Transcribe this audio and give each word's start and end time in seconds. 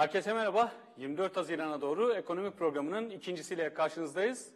Herkese 0.00 0.32
merhaba. 0.32 0.72
24 0.96 1.36
Haziran'a 1.36 1.80
doğru 1.80 2.14
ekonomik 2.14 2.58
programının 2.58 3.10
ikincisiyle 3.10 3.74
karşınızdayız. 3.74 4.50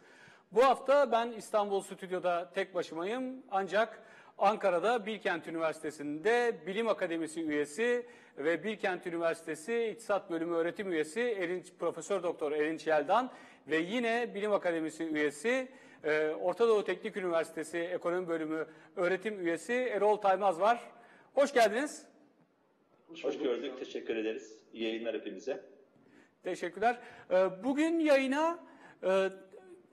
Bu 0.51 0.63
hafta 0.63 1.11
ben 1.11 1.31
İstanbul 1.31 1.81
Stüdyo'da 1.81 2.51
tek 2.53 2.75
başımayım. 2.75 3.43
Ancak 3.51 4.03
Ankara'da 4.37 5.05
Bilkent 5.05 5.47
Üniversitesi'nde 5.47 6.55
Bilim 6.67 6.87
Akademisi 6.87 7.41
üyesi 7.41 8.05
ve 8.37 8.63
Bilkent 8.63 9.07
Üniversitesi 9.07 9.89
İktisat 9.93 10.29
Bölümü 10.29 10.55
öğretim 10.55 10.91
üyesi 10.91 11.21
Erinç, 11.21 11.73
Profesör 11.79 12.23
Doktor 12.23 12.51
Erinç 12.51 12.87
Yeldan 12.87 13.31
ve 13.67 13.77
yine 13.77 14.35
Bilim 14.35 14.53
Akademisi 14.53 15.03
üyesi 15.03 15.67
e, 16.03 16.29
Orta 16.29 16.67
Doğu 16.67 16.83
Teknik 16.83 17.17
Üniversitesi 17.17 17.77
Ekonomi 17.77 18.27
Bölümü 18.27 18.67
öğretim 18.95 19.39
üyesi 19.47 19.73
Erol 19.73 20.17
Taymaz 20.17 20.59
var. 20.59 20.91
Hoş 21.33 21.53
geldiniz. 21.53 22.05
Hoş 23.23 23.37
gördük. 23.37 23.79
Teşekkür 23.79 24.15
ederiz. 24.15 24.64
İyi 24.75 24.83
yayınlar 24.83 25.15
hepinize. 25.15 25.63
Teşekkürler. 26.43 26.99
Ee, 27.31 27.49
Bugün 27.63 27.99
yayına 27.99 28.59
e, 29.03 29.29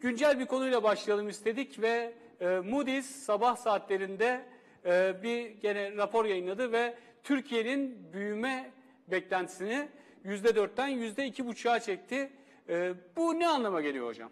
güncel 0.00 0.40
bir 0.40 0.46
konuyla 0.46 0.82
başlayalım 0.82 1.28
istedik 1.28 1.82
ve 1.82 2.12
e, 2.40 2.46
Moody's 2.46 3.06
sabah 3.06 3.56
saatlerinde 3.56 4.40
e, 4.84 5.14
bir 5.22 5.50
gene 5.50 5.96
rapor 5.96 6.24
yayınladı 6.24 6.72
ve 6.72 6.94
Türkiye'nin 7.22 8.12
büyüme 8.12 8.70
beklentisini 9.08 9.88
yüzde 10.24 10.56
dörtten 10.56 10.88
yüzde 10.88 11.26
iki 11.26 11.46
buçuğa 11.46 11.80
çekti. 11.80 12.30
Bu 13.16 13.38
ne 13.38 13.48
anlama 13.48 13.80
geliyor 13.80 14.06
hocam? 14.06 14.30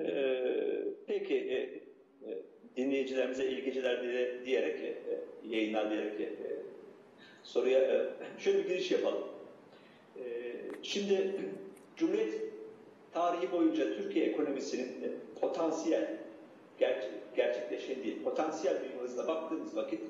Ee, 0.00 0.84
peki 1.06 1.82
dinleyicilerimize 2.76 3.46
iyi 3.50 3.64
geceler 3.64 4.02
diye- 4.02 4.44
diyerek 4.46 4.80
e, 4.80 4.86
e, 4.86 4.94
yayınlar 5.48 5.90
diyerek 5.90 6.20
e, 6.20 6.30
soruya 7.42 7.78
e, 7.80 8.06
şöyle 8.38 8.58
bir 8.58 8.68
giriş 8.68 8.90
yapalım. 8.90 9.22
E, 10.18 10.22
şimdi 10.82 11.32
Cumhuriyet 11.96 12.34
tarihi 13.12 13.52
boyunca 13.52 13.96
Türkiye 13.96 14.26
ekonomisinin 14.26 14.84
e, 14.88 15.08
potansiyel 15.40 16.16
ger 16.78 17.08
gerçekleşen 17.36 18.02
değil, 18.04 18.22
potansiyel 18.24 18.80
büyüme 18.82 19.02
hızına 19.02 19.28
baktığımız 19.28 19.76
vakit 19.76 20.00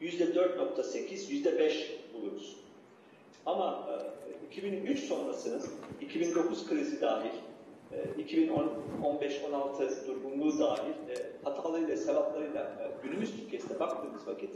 yüzde 0.00 0.24
4.8, 0.24 1.32
yüzde 1.32 1.58
5 1.58 1.92
buluruz. 2.14 2.56
Ama 3.46 3.88
e, 4.42 4.46
2003 4.46 4.98
sonrasının 5.00 5.62
2009 6.00 6.68
krizi 6.68 7.00
dahil, 7.00 7.30
e, 7.30 7.51
2015-16 8.18 10.06
durgunluğu 10.06 10.58
dahil 10.58 10.90
e, 10.90 11.14
hatalarıyla, 11.44 11.96
sevaplarıyla 11.96 12.62
e, 12.62 13.06
günümüz 13.06 13.36
Türkiye'sine 13.36 13.80
baktığımız 13.80 14.26
vakit 14.26 14.50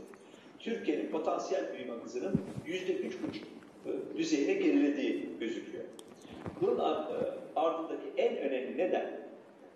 Türkiye'nin 0.59 1.11
potansiyel 1.11 1.73
büyüme 1.73 1.93
hızının 1.93 2.39
yüzde 2.65 2.93
üç 2.93 3.23
buçuk 3.23 3.43
e, 3.85 4.17
düzeyine 4.17 4.53
gerilediği 4.53 5.29
gözüküyor. 5.39 5.83
Bunun 6.61 6.79
e, 6.79 6.83
ardındaki 7.55 8.07
en 8.17 8.37
önemli 8.37 8.77
neden 8.77 9.27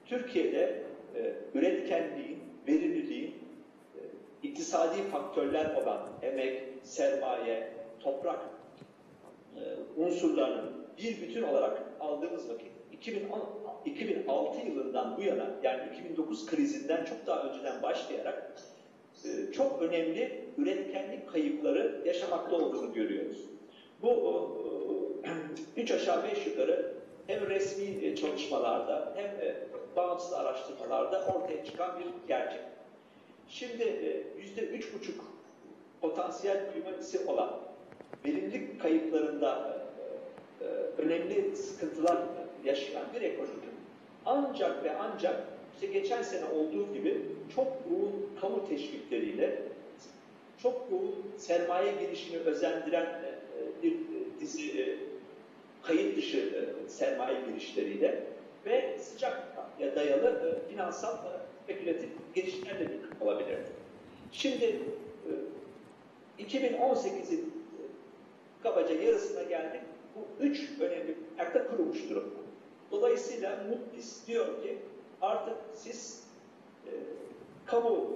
Türkiye'de 0.06 0.84
e, 1.16 1.34
üretkenliğin, 1.54 2.39
verimliliğin 2.67 3.36
iktisadi 4.44 5.04
faktörler 5.12 5.76
olan 5.76 6.09
emek, 6.22 6.64
sermaye, 6.84 7.73
toprak 8.00 8.39
unsurlarının 9.98 10.88
bir 10.98 11.22
bütün 11.22 11.44
olarak 11.44 11.84
aldığımız 12.00 12.50
vakit 12.50 12.72
2010, 12.72 12.81
2006 13.86 14.68
yılından 14.68 15.18
bu 15.18 15.22
yana 15.22 15.50
yani 15.64 15.82
2009 15.94 16.45
krizinden 16.45 17.06
çok 17.06 17.28
daha 17.28 17.44
önceden 17.44 17.84
başlayarak 17.84 18.54
e, 19.26 19.52
çok 19.52 19.82
önemli 19.82 20.45
üretkenlik 20.58 21.30
kayıpları 21.30 22.02
yaşamakta 22.06 22.56
olduğunu 22.56 22.94
görüyoruz. 22.94 23.38
Bu 24.02 24.11
üç 25.78 25.92
aşağı 25.92 26.23
beş 26.23 26.48
yukarı 26.48 26.94
hem 27.28 27.50
resmi 27.50 28.06
e, 28.06 28.16
çalışmalarda 28.16 29.14
hem 29.16 29.26
e, 29.26 29.56
bağımsız 29.95 30.34
araştırmalarda 30.34 31.26
ortaya 31.26 31.66
çıkan 31.66 32.00
bir 32.00 32.28
gerçek. 32.28 32.61
Şimdi 33.50 33.84
yüzde 34.38 34.61
üç 34.61 34.94
buçuk 34.94 35.26
potansiyel 36.02 36.73
büyümesi 36.73 37.26
olan 37.26 37.60
verimlilik 38.26 38.82
kayıplarında 38.82 39.78
önemli 40.98 41.56
sıkıntılar 41.56 42.17
yaşayan 42.66 43.05
bir 43.16 43.22
ekonomi 43.22 43.72
ancak 44.26 44.83
ve 44.83 44.98
ancak 44.98 45.44
işte 45.73 45.88
geçen 45.88 46.22
sene 46.22 46.45
olduğu 46.45 46.94
gibi 46.94 47.22
çok 47.55 47.67
yoğun 47.92 48.30
kamu 48.42 48.70
teşvikleriyle 48.70 49.61
çok 50.64 50.88
yoğun 50.92 51.16
sermaye 51.38 51.92
girişini 51.92 52.38
özendiren 52.38 53.05
e, 53.05 53.83
bir 53.83 53.94
dizi 54.39 54.82
e, 54.82 54.98
kayıt 55.83 56.17
dışı 56.17 56.38
e, 56.38 56.89
sermaye 56.89 57.38
girişleriyle 57.48 58.23
ve 58.66 58.98
sıcak 58.99 59.52
dayalı 59.95 60.28
e, 60.28 60.70
finansal 60.72 61.14
e, 61.14 61.30
spekülatif 61.64 62.10
girişlerle 62.36 62.89
bir 62.89 63.26
olabilirdi. 63.26 63.70
Şimdi 64.32 64.80
e, 66.39 66.43
2018'in 66.43 67.54
kabaca 68.64 68.95
yarısına 68.95 69.43
geldik. 69.43 69.82
Bu 70.16 70.43
üç 70.43 70.70
önemli 70.80 71.16
ayakta 71.39 71.67
kurulmuş 71.67 72.10
durumda. 72.10 72.41
Dolayısıyla 72.92 73.58
Moody's 73.70 74.28
diyor 74.28 74.64
ki 74.64 74.78
artık 75.22 75.58
siz 75.74 76.24
e, 76.86 76.92
kamu 77.66 78.08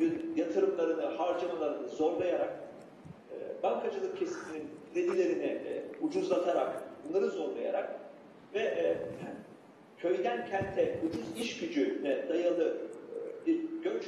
e, 0.00 0.04
e, 0.04 0.08
yatırımlarını, 0.36 1.02
harcamalarını 1.02 1.88
zorlayarak 1.88 2.60
e, 3.32 3.62
bankacılık 3.62 4.18
kesiminin 4.18 4.70
kredilerini 4.94 5.44
e, 5.44 5.84
ucuzlatarak, 6.00 6.82
bunları 7.08 7.30
zorlayarak 7.30 8.00
ve 8.54 8.60
e, 8.60 8.96
köyden 9.98 10.46
kente 10.50 11.00
ucuz 11.08 11.40
iş 11.40 11.60
gücüne 11.60 12.28
dayalı 12.28 12.76
e, 13.44 13.46
bir 13.46 13.82
göç 13.82 14.04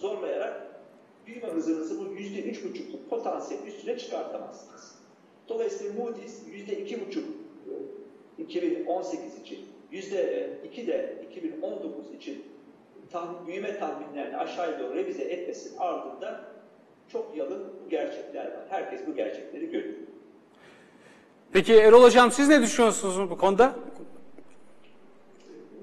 zorlayarak 0.00 0.66
büyüme 1.26 1.48
hızınızı 1.48 2.00
bu 2.00 2.12
yüzde 2.12 2.42
üç 2.42 2.64
buçukluk 2.64 3.10
potansiyel 3.10 3.66
üstüne 3.66 3.98
çıkartamazsınız. 3.98 4.94
Dolayısıyla 5.48 5.92
Moody's 5.92 6.46
yüzde 6.52 6.80
iki 6.80 7.06
buçuk 7.06 7.41
2018 8.44 9.40
için, 9.40 9.58
yüzde 9.90 10.50
iki 10.64 10.86
de 10.86 11.16
2019 11.30 12.14
için 12.14 12.42
tahmin, 13.10 13.46
büyüme 13.46 13.78
tahminlerini 13.78 14.36
aşağıya 14.36 14.80
doğru 14.80 14.94
revize 14.94 15.22
etmesinin 15.22 15.78
ardında 15.78 16.44
çok 17.08 17.36
yalın 17.36 17.62
bu 17.84 17.90
gerçekler 17.90 18.44
var. 18.44 18.64
Herkes 18.68 19.06
bu 19.06 19.14
gerçekleri 19.14 19.70
görüyor. 19.70 19.98
Peki 21.52 21.74
Erol 21.74 22.02
Hocam 22.02 22.30
siz 22.30 22.48
ne 22.48 22.62
düşünüyorsunuz 22.62 23.30
bu 23.30 23.38
konuda? 23.38 23.74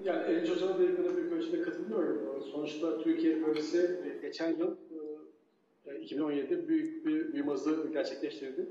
Yani 0.03 0.24
Erinç 0.24 0.50
Hocam'a 0.50 0.84
ilgili 0.84 1.16
büyük 1.16 1.31
ölçüde 1.31 1.62
katılıyorum. 1.62 2.44
Sonuçta 2.52 3.02
Türkiye 3.02 3.38
ekonomisi 3.38 4.00
geçen 4.22 4.58
yıl 4.58 4.75
e, 5.86 5.92
2017'de 5.92 6.68
büyük 6.68 7.06
bir 7.06 7.34
büyüme 7.34 7.52
hızı 7.52 7.88
gerçekleştirdi. 7.94 8.69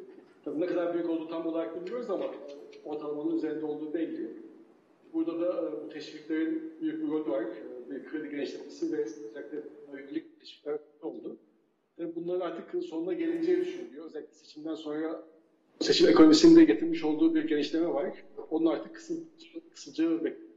Tabii 0.49 0.61
ne 0.61 0.67
kadar 0.67 0.95
büyük 0.95 1.11
olduğu 1.11 1.29
tam 1.29 1.47
olarak 1.47 1.77
bilmiyoruz 1.77 2.11
ama 2.11 2.25
ortalamanın 2.85 3.37
üzerinde 3.37 3.65
olduğu 3.65 3.95
belli. 3.95 4.31
Burada 5.13 5.41
da 5.41 5.69
e, 5.69 5.85
bu 5.85 5.89
teşviklerin 5.89 6.73
büyük 6.81 7.03
bir 7.03 7.09
rolü 7.09 7.31
var. 7.31 7.43
E, 7.43 7.91
Bir 7.91 8.05
kredi 8.05 8.31
genişlemesi 8.31 8.93
ve 8.93 9.03
özellikle 9.03 9.63
yönelik 9.93 10.41
teşvikler 10.41 10.79
oldu. 11.03 11.37
Ve 11.99 12.17
bunların 12.17 12.41
artık 12.41 12.85
sonuna 12.85 13.13
gelineceği 13.13 13.61
düşünülüyor. 13.61 14.07
Özellikle 14.07 14.33
seçimden 14.33 14.75
sonra 14.75 15.25
seçim 15.81 16.09
ekonomisinde 16.09 16.65
getirmiş 16.65 17.05
olduğu 17.05 17.35
bir 17.35 17.45
genişleme 17.49 17.89
var. 17.89 18.25
Onun 18.51 18.67
artık 18.67 18.95
kısım, 18.95 19.27
kısıcı 19.71 20.11
bekleniyor. 20.25 20.49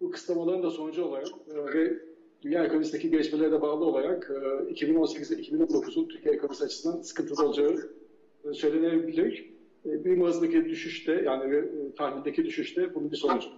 Bu 0.00 0.10
kısıtlamaların 0.10 0.62
da 0.62 0.70
sonucu 0.70 1.04
olarak 1.04 1.28
e, 1.28 1.74
ve 1.74 1.98
dünya 2.42 2.64
ekonomisindeki 2.64 3.10
gelişmelere 3.10 3.52
de 3.52 3.60
bağlı 3.60 3.84
olarak 3.84 4.30
e, 4.66 4.70
2018 4.70 5.30
ile 5.30 5.42
2019'un 5.42 6.08
Türkiye 6.08 6.34
ekonomisi 6.34 6.64
açısından 6.64 7.00
sıkıntılı 7.00 7.46
olacağı 7.46 7.72
e, 7.72 8.01
söylenebilir. 8.54 9.52
E, 9.86 10.04
büyüme 10.04 10.24
hızındaki 10.24 10.64
düşüşte 10.64 11.12
yani 11.12 11.56
e, 11.56 11.94
tahmindeki 11.94 12.44
düşüşte 12.44 12.94
bunun 12.94 13.10
bir 13.12 13.16
sonucu. 13.16 13.48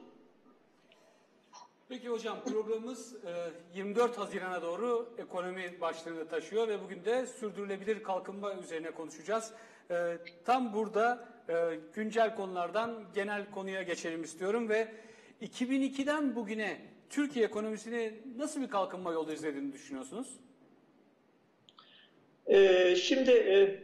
Peki 1.88 2.08
hocam 2.08 2.38
programımız 2.44 3.14
e, 3.14 3.78
24 3.78 4.18
Haziran'a 4.18 4.62
doğru 4.62 5.08
ekonomi 5.18 5.80
başlığını 5.80 6.28
taşıyor 6.28 6.68
ve 6.68 6.82
bugün 6.82 7.04
de 7.04 7.26
sürdürülebilir 7.26 8.02
kalkınma 8.02 8.54
üzerine 8.54 8.90
konuşacağız. 8.90 9.52
E, 9.90 10.18
Tam 10.44 10.72
burada 10.72 11.28
e, 11.48 11.54
güncel 11.94 12.36
konulardan 12.36 13.04
genel 13.14 13.50
konuya 13.50 13.82
geçelim 13.82 14.22
istiyorum 14.22 14.68
ve 14.68 14.88
2002'den 15.42 16.36
bugüne 16.36 16.80
Türkiye 17.10 17.44
ekonomisini 17.44 18.14
nasıl 18.36 18.62
bir 18.62 18.68
kalkınma 18.68 19.12
yolu 19.12 19.32
izlediğini 19.32 19.72
düşünüyorsunuz? 19.72 20.40
Ee, 22.46 22.96
şimdi 22.96 23.30
e, 23.30 23.80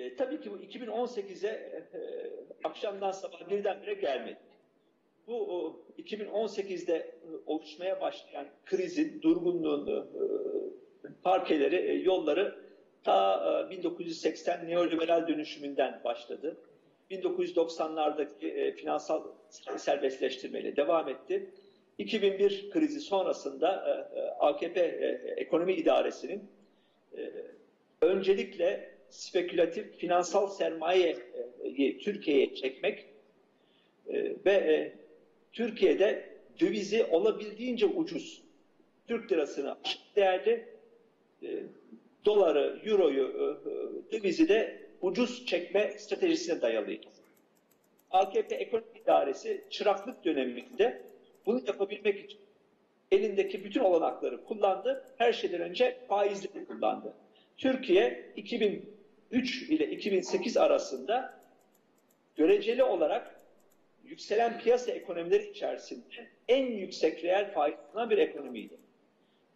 e, 0.00 0.16
tabii 0.16 0.40
ki 0.40 0.50
bu 0.50 0.56
2018'e 0.56 1.50
e, 1.50 2.00
akşamdan 2.64 3.10
sabah 3.10 3.50
birdenbire 3.50 3.94
gelmedi. 3.94 4.38
Bu 5.26 5.56
o, 5.56 5.80
2018'de 5.98 6.94
e, 6.96 7.10
oluşmaya 7.46 8.00
başlayan 8.00 8.46
krizin, 8.66 9.22
durgunluğun 9.22 9.86
e, 9.86 10.04
parkeleri, 11.22 11.76
e, 11.76 11.92
yolları 11.92 12.58
ta 13.04 13.66
e, 13.66 13.70
1980 13.70 14.68
neoliberal 14.68 15.28
dönüşümünden 15.28 16.00
başladı. 16.04 16.56
1990'lardaki 17.10 18.46
e, 18.46 18.72
finansal 18.72 19.22
serbestleştirmeyle 19.76 20.76
devam 20.76 21.08
etti. 21.08 21.50
2001 21.98 22.70
krizi 22.70 23.00
sonrasında 23.00 23.84
e, 24.14 24.18
e, 24.18 24.22
AKP 24.22 24.80
e, 24.80 25.34
ekonomi 25.36 25.74
idaresinin 25.74 26.50
e, 27.16 27.32
öncelikle 28.00 28.89
spekülatif 29.10 29.96
finansal 29.96 30.48
sermayeyi 30.48 31.16
Türkiye'ye 32.00 32.54
çekmek 32.54 33.06
e, 34.08 34.14
ve 34.44 34.52
e, 34.52 34.92
Türkiye'de 35.52 36.30
dövizi 36.60 37.04
olabildiğince 37.04 37.86
ucuz, 37.86 38.42
Türk 39.08 39.32
lirasını 39.32 39.76
aşırı 39.84 40.02
değerli, 40.16 40.64
e, 41.42 41.48
doları, 42.24 42.80
euroyu, 42.84 43.24
e, 43.24 43.70
e, 43.70 44.20
dövizi 44.20 44.48
de 44.48 44.80
ucuz 45.00 45.46
çekme 45.46 45.98
stratejisine 45.98 46.60
dayalıydı. 46.60 47.06
AKP 48.10 48.54
Ekonomi 48.54 48.86
İdaresi 49.02 49.64
çıraklık 49.70 50.24
döneminde 50.24 51.02
bunu 51.46 51.60
yapabilmek 51.66 52.24
için 52.24 52.38
elindeki 53.10 53.64
bütün 53.64 53.80
olanakları 53.80 54.44
kullandı. 54.44 55.04
Her 55.16 55.32
şeyden 55.32 55.60
önce 55.60 55.96
faizleri 56.08 56.64
kullandı. 56.64 57.14
Türkiye 57.58 58.32
2003 59.30 59.62
ile 59.62 59.90
2008 59.90 60.56
arasında 60.56 61.40
göreceli 62.36 62.82
olarak 62.82 63.40
yükselen 64.04 64.58
piyasa 64.58 64.92
ekonomileri 64.92 65.50
içerisinde 65.50 66.28
en 66.48 66.66
yüksek 66.66 67.24
reel 67.24 67.52
faiz 67.52 67.74
bir 68.10 68.18
ekonomiydi. 68.18 68.76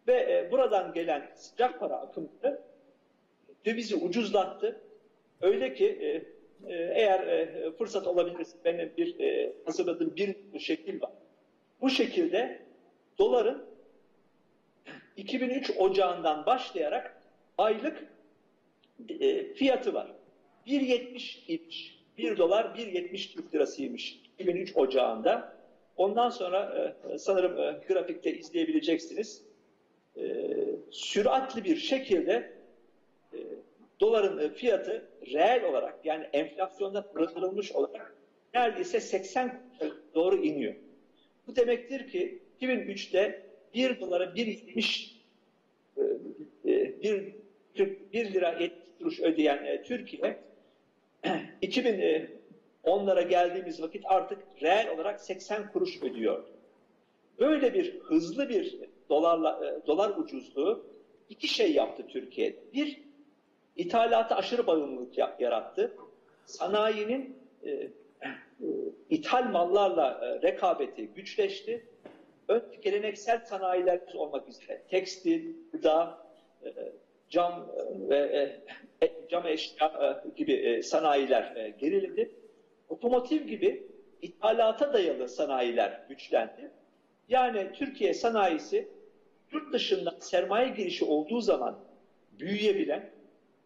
Ve 0.07 0.13
e, 0.13 0.51
buradan 0.51 0.93
gelen 0.93 1.31
sıcak 1.35 1.79
para 1.79 1.95
akımları 1.95 2.61
dövizi 3.65 3.95
ucuzlattı. 3.95 4.81
Öyle 5.41 5.73
ki 5.73 5.85
e, 5.85 6.07
e, 6.67 6.73
eğer 6.73 7.27
e, 7.27 7.71
fırsat 7.71 8.07
olabilirse 8.07 8.57
benim 8.65 8.91
bir 8.97 9.19
e, 9.19 9.53
hazırladığım 9.65 10.15
bir 10.15 10.59
şekil 10.59 11.01
var. 11.01 11.11
Bu 11.81 11.89
şekilde 11.89 12.61
doların 13.19 13.65
2003 15.17 15.71
ocağından 15.77 16.45
başlayarak 16.45 17.21
aylık 17.57 18.14
e, 19.09 19.53
fiyatı 19.53 19.93
var. 19.93 20.11
1.70 20.67 21.39
imiş. 21.47 21.99
1 22.17 22.37
dolar 22.37 22.65
1.70 22.65 23.33
Türk 23.33 23.55
lirasıymış 23.55 24.19
2003 24.39 24.77
ocağında. 24.77 25.55
Ondan 25.97 26.29
sonra 26.29 26.93
e, 27.09 27.17
sanırım 27.17 27.59
e, 27.59 27.79
grafikte 27.87 28.33
izleyebileceksiniz. 28.33 29.45
Süratli 30.91 31.63
bir 31.63 31.75
şekilde 31.75 32.51
doların 33.99 34.49
fiyatı 34.49 35.05
reel 35.33 35.63
olarak 35.63 36.05
yani 36.05 36.25
enflasyonda 36.33 37.05
bırakılmış 37.15 37.71
olarak 37.71 38.15
neredeyse 38.53 38.99
80 38.99 39.61
doğru 40.15 40.35
iniyor. 40.35 40.75
Bu 41.47 41.55
demektir 41.55 42.07
ki 42.07 42.39
2003'te 42.61 43.45
1 43.73 43.99
dolara 43.99 44.23
1.70 44.23 45.11
e, 46.65 47.01
1, 47.01 47.33
1 48.13 48.33
lira 48.33 48.59
70 48.59 48.84
kuruş 48.97 49.19
ödeyen 49.19 49.65
e, 49.65 49.83
Türkiye 49.83 50.39
2010'lara 51.61 53.27
geldiğimiz 53.27 53.81
vakit 53.81 54.03
artık 54.05 54.39
reel 54.61 54.89
olarak 54.95 55.21
80 55.21 55.71
kuruş 55.71 56.03
ödüyor. 56.03 56.43
Böyle 57.39 57.73
bir 57.73 57.99
hızlı 57.99 58.49
bir 58.49 58.79
dolarla 59.09 59.65
e, 59.65 59.87
dolar 59.87 60.09
ucuzluğu 60.17 60.85
iki 61.29 61.47
şey 61.47 61.73
yaptı 61.73 62.07
Türkiye. 62.07 62.55
Bir, 62.73 63.01
ithalata 63.75 64.35
aşırı 64.35 64.67
bağımlılık 64.67 65.17
yarattı. 65.39 65.95
Sanayinin 66.45 67.37
e, 67.65 67.89
ithal 69.09 69.43
mallarla 69.43 70.19
e, 70.21 70.41
rekabeti 70.47 71.07
güçleşti. 71.07 71.85
Önce 72.47 72.75
geleneksel 72.81 73.45
sanayilerimiz 73.45 74.15
olmak 74.15 74.49
üzere 74.49 74.81
tekstil, 74.89 75.53
gıda, 75.71 76.27
e, 76.63 76.69
cam 77.29 77.69
e, 77.77 78.09
ve 78.09 78.61
e, 79.01 79.27
cam 79.29 79.45
eşya 79.47 79.87
e, 79.87 80.29
gibi 80.35 80.53
e, 80.53 80.81
sanayiler 80.81 81.55
e, 81.55 81.69
geriledi. 81.69 82.31
Otomotiv 82.89 83.41
gibi 83.47 83.87
ithalata 84.21 84.93
dayalı 84.93 85.29
sanayiler 85.29 86.05
güçlendi. 86.09 86.71
Yani 87.29 87.71
Türkiye 87.73 88.13
sanayisi 88.13 88.87
yurt 89.51 89.73
dışından 89.73 90.19
sermaye 90.19 90.69
girişi 90.69 91.05
olduğu 91.05 91.41
zaman 91.41 91.79
büyüyebilen, 92.31 93.09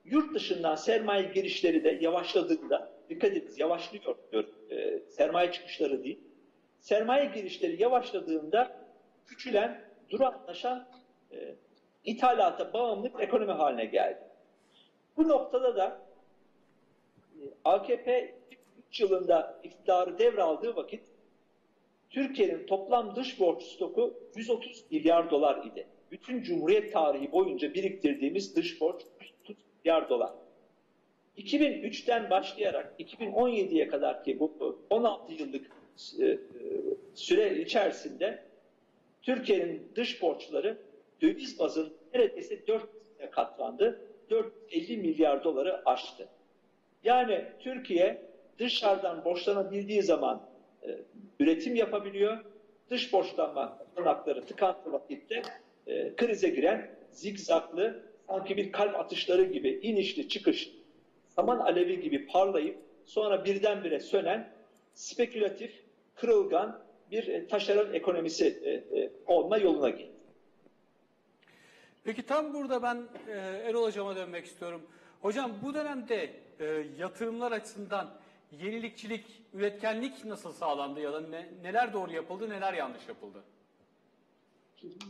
yurt 0.05 0.35
dışından 0.35 0.75
sermaye 0.75 1.31
girişleri 1.33 1.83
de 1.83 1.97
yavaşladığında, 2.01 2.91
dikkat 3.09 3.31
ediniz 3.31 3.59
yavaşlıyor 3.59 4.15
diyor, 4.31 4.43
e, 4.69 4.99
sermaye 5.09 5.51
çıkışları 5.51 6.03
değil, 6.03 6.19
sermaye 6.79 7.25
girişleri 7.25 7.81
yavaşladığında 7.81 8.71
küçülen, 9.27 9.81
duraklaşan 10.09 10.87
e, 11.31 11.55
ithalata 12.09 12.73
bağımlılık 12.73 13.21
ekonomi 13.21 13.51
haline 13.51 13.85
geldi. 13.85 14.19
Bu 15.17 15.27
noktada 15.27 15.75
da 15.75 16.01
e, 17.41 17.43
AKP 17.65 18.35
3 18.89 18.99
yılında 18.99 19.59
iktidarı 19.63 20.19
devraldığı 20.19 20.75
vakit 20.75 21.03
Türkiye'nin 22.09 22.65
toplam 22.65 23.15
dış 23.15 23.39
borç 23.39 23.63
stoku 23.63 24.13
130 24.35 24.83
milyar 24.91 25.31
dolar 25.31 25.65
idi. 25.65 25.87
Bütün 26.11 26.41
Cumhuriyet 26.41 26.93
tarihi 26.93 27.31
boyunca 27.31 27.73
biriktirdiğimiz 27.73 28.55
dış 28.55 28.81
borç 28.81 29.01
130 29.21 29.55
milyar 29.83 30.09
dolar. 30.09 30.31
2003'ten 31.37 32.29
başlayarak 32.29 32.99
2017'ye 32.99 33.87
kadar 33.87 34.23
ki 34.23 34.39
bu 34.39 34.77
16 34.89 35.33
yıllık 35.33 35.71
e, 36.19 36.37
süre 37.13 37.61
içerisinde 37.61 38.43
Türkiye'nin 39.21 39.91
dış 39.95 40.21
borçları 40.21 40.77
döviz 41.21 41.59
bazında 41.59 41.98
neredeyse 42.13 42.67
4 42.67 42.85
katlandı. 43.31 44.01
450 44.29 44.97
milyar 44.97 45.43
doları 45.43 45.89
aştı. 45.89 46.27
Yani 47.03 47.43
Türkiye 47.59 48.21
dışarıdan 48.57 49.25
borçlanabildiği 49.25 50.03
zaman 50.03 50.41
e, 50.83 50.97
üretim 51.39 51.75
yapabiliyor. 51.75 52.43
Dış 52.89 53.13
borçlanma 53.13 53.77
olanakları 53.97 54.45
tıkandığı 54.45 54.91
vakitte 54.91 55.41
e, 55.87 56.15
krize 56.15 56.49
giren 56.49 56.89
zigzaklı 57.11 58.03
sanki 58.27 58.57
bir 58.57 58.71
kalp 58.71 58.95
atışları 58.95 59.43
gibi 59.43 59.79
inişli 59.81 60.27
çıkış 60.27 60.69
saman 61.35 61.59
alevi 61.59 62.01
gibi 62.01 62.25
parlayıp 62.27 62.77
sonra 63.05 63.45
birdenbire 63.45 63.99
sönen 63.99 64.51
spekülatif, 64.93 65.83
kırılgan 66.15 66.83
bir 67.11 67.27
e, 67.27 67.47
taşeron 67.47 67.93
ekonomisi 67.93 68.59
e, 68.63 68.99
e, 68.99 69.09
olma 69.25 69.57
yoluna 69.57 69.89
gitti. 69.89 70.18
Peki 72.09 72.23
tam 72.23 72.53
burada 72.53 72.83
ben 72.83 72.97
e, 73.27 73.31
Erol 73.69 73.83
Hocam'a 73.83 74.15
dönmek 74.15 74.45
istiyorum. 74.45 74.81
Hocam 75.21 75.51
bu 75.63 75.73
dönemde 75.73 76.33
e, 76.59 76.85
yatırımlar 76.99 77.51
açısından 77.51 78.09
yenilikçilik, 78.61 79.25
üretkenlik 79.53 80.25
nasıl 80.25 80.51
sağlandı 80.51 80.99
ya 80.99 81.13
da 81.13 81.21
ne, 81.21 81.49
neler 81.63 81.93
doğru 81.93 82.11
yapıldı, 82.11 82.49
neler 82.49 82.73
yanlış 82.73 83.07
yapıldı? 83.07 83.37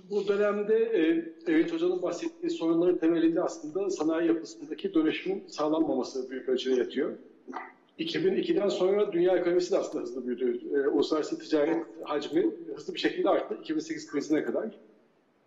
Bu 0.09 0.27
dönemde 0.27 0.75
Evet 1.47 1.73
Hoca'nın 1.73 2.01
bahsettiği 2.01 2.49
sorunların 2.49 2.97
temelinde 2.97 3.41
aslında 3.41 3.89
sanayi 3.89 4.27
yapısındaki 4.27 4.93
dönüşümün 4.93 5.47
sağlanmaması 5.47 6.29
büyük 6.29 6.49
ölçüde 6.49 6.75
yatıyor. 6.75 7.17
2002'den 7.99 8.69
sonra 8.69 9.11
dünya 9.11 9.37
ekonomisi 9.37 9.71
de 9.71 9.77
aslında 9.77 10.03
hızlı 10.03 10.27
büyüdü. 10.27 10.61
E, 10.73 10.87
uluslararası 10.87 11.39
ticaret 11.39 11.85
hacmi 12.03 12.51
hızlı 12.75 12.93
bir 12.93 12.99
şekilde 12.99 13.29
arttı 13.29 13.57
2008 13.61 14.11
krizine 14.11 14.43
kadar. 14.43 14.88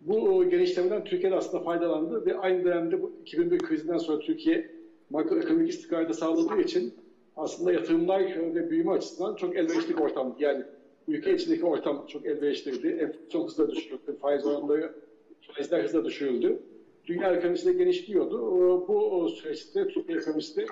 Bu 0.05 0.49
genişlemeden 0.49 1.03
Türkiye 1.03 1.31
de 1.31 1.35
aslında 1.35 1.63
faydalandı 1.63 2.25
ve 2.25 2.37
aynı 2.37 2.65
dönemde 2.65 3.01
bu 3.01 3.11
2001 3.21 3.57
krizinden 3.57 3.97
sonra 3.97 4.19
Türkiye 4.19 4.71
makroekonomik 5.09 5.69
istikrarı 5.69 6.13
sağladığı 6.13 6.61
için 6.61 6.93
aslında 7.35 7.73
yatırımlar 7.73 8.21
ve 8.55 8.69
büyüme 8.69 8.91
açısından 8.91 9.35
çok 9.35 9.55
elverişli 9.55 9.97
bir 9.97 10.01
ortam. 10.01 10.35
Yani 10.39 10.63
ülke 11.07 11.35
içindeki 11.35 11.65
ortam 11.65 12.05
çok 12.07 12.25
elverişliydi. 12.25 12.87
Enflasyon 12.87 13.45
hızla 13.45 13.71
düşürüldü, 13.71 14.17
faiz 14.21 14.45
oranları, 14.45 14.95
faizler 15.41 15.83
hızla 15.83 16.05
düşürüldü. 16.05 16.59
Dünya 17.05 17.33
ekonomisi 17.33 17.65
de 17.65 17.73
genişliyordu. 17.73 18.41
Bu 18.87 19.29
süreçte 19.29 19.87
Türkiye 19.87 20.17
ekonomisi 20.17 20.55
de 20.55 20.65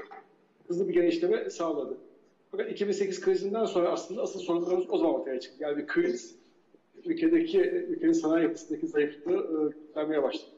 hızlı 0.68 0.88
bir 0.88 0.94
genişleme 0.94 1.50
sağladı. 1.50 1.98
Fakat 2.52 2.72
2008 2.72 3.22
krizinden 3.22 3.66
sonra 3.66 3.90
aslında 3.90 4.22
asıl 4.22 4.40
sorunlarımız 4.40 4.86
o 4.90 4.98
zaman 4.98 5.14
ortaya 5.14 5.40
çıktı. 5.40 5.58
Yani 5.64 5.78
bir 5.78 5.88
kriz 5.88 6.41
ülkedeki 7.06 7.60
ülkenin 7.62 8.12
sanayi 8.12 8.44
yapısındaki 8.44 8.88
zayıflığı 8.88 9.72
göstermeye 9.72 10.24
başladı. 10.24 10.52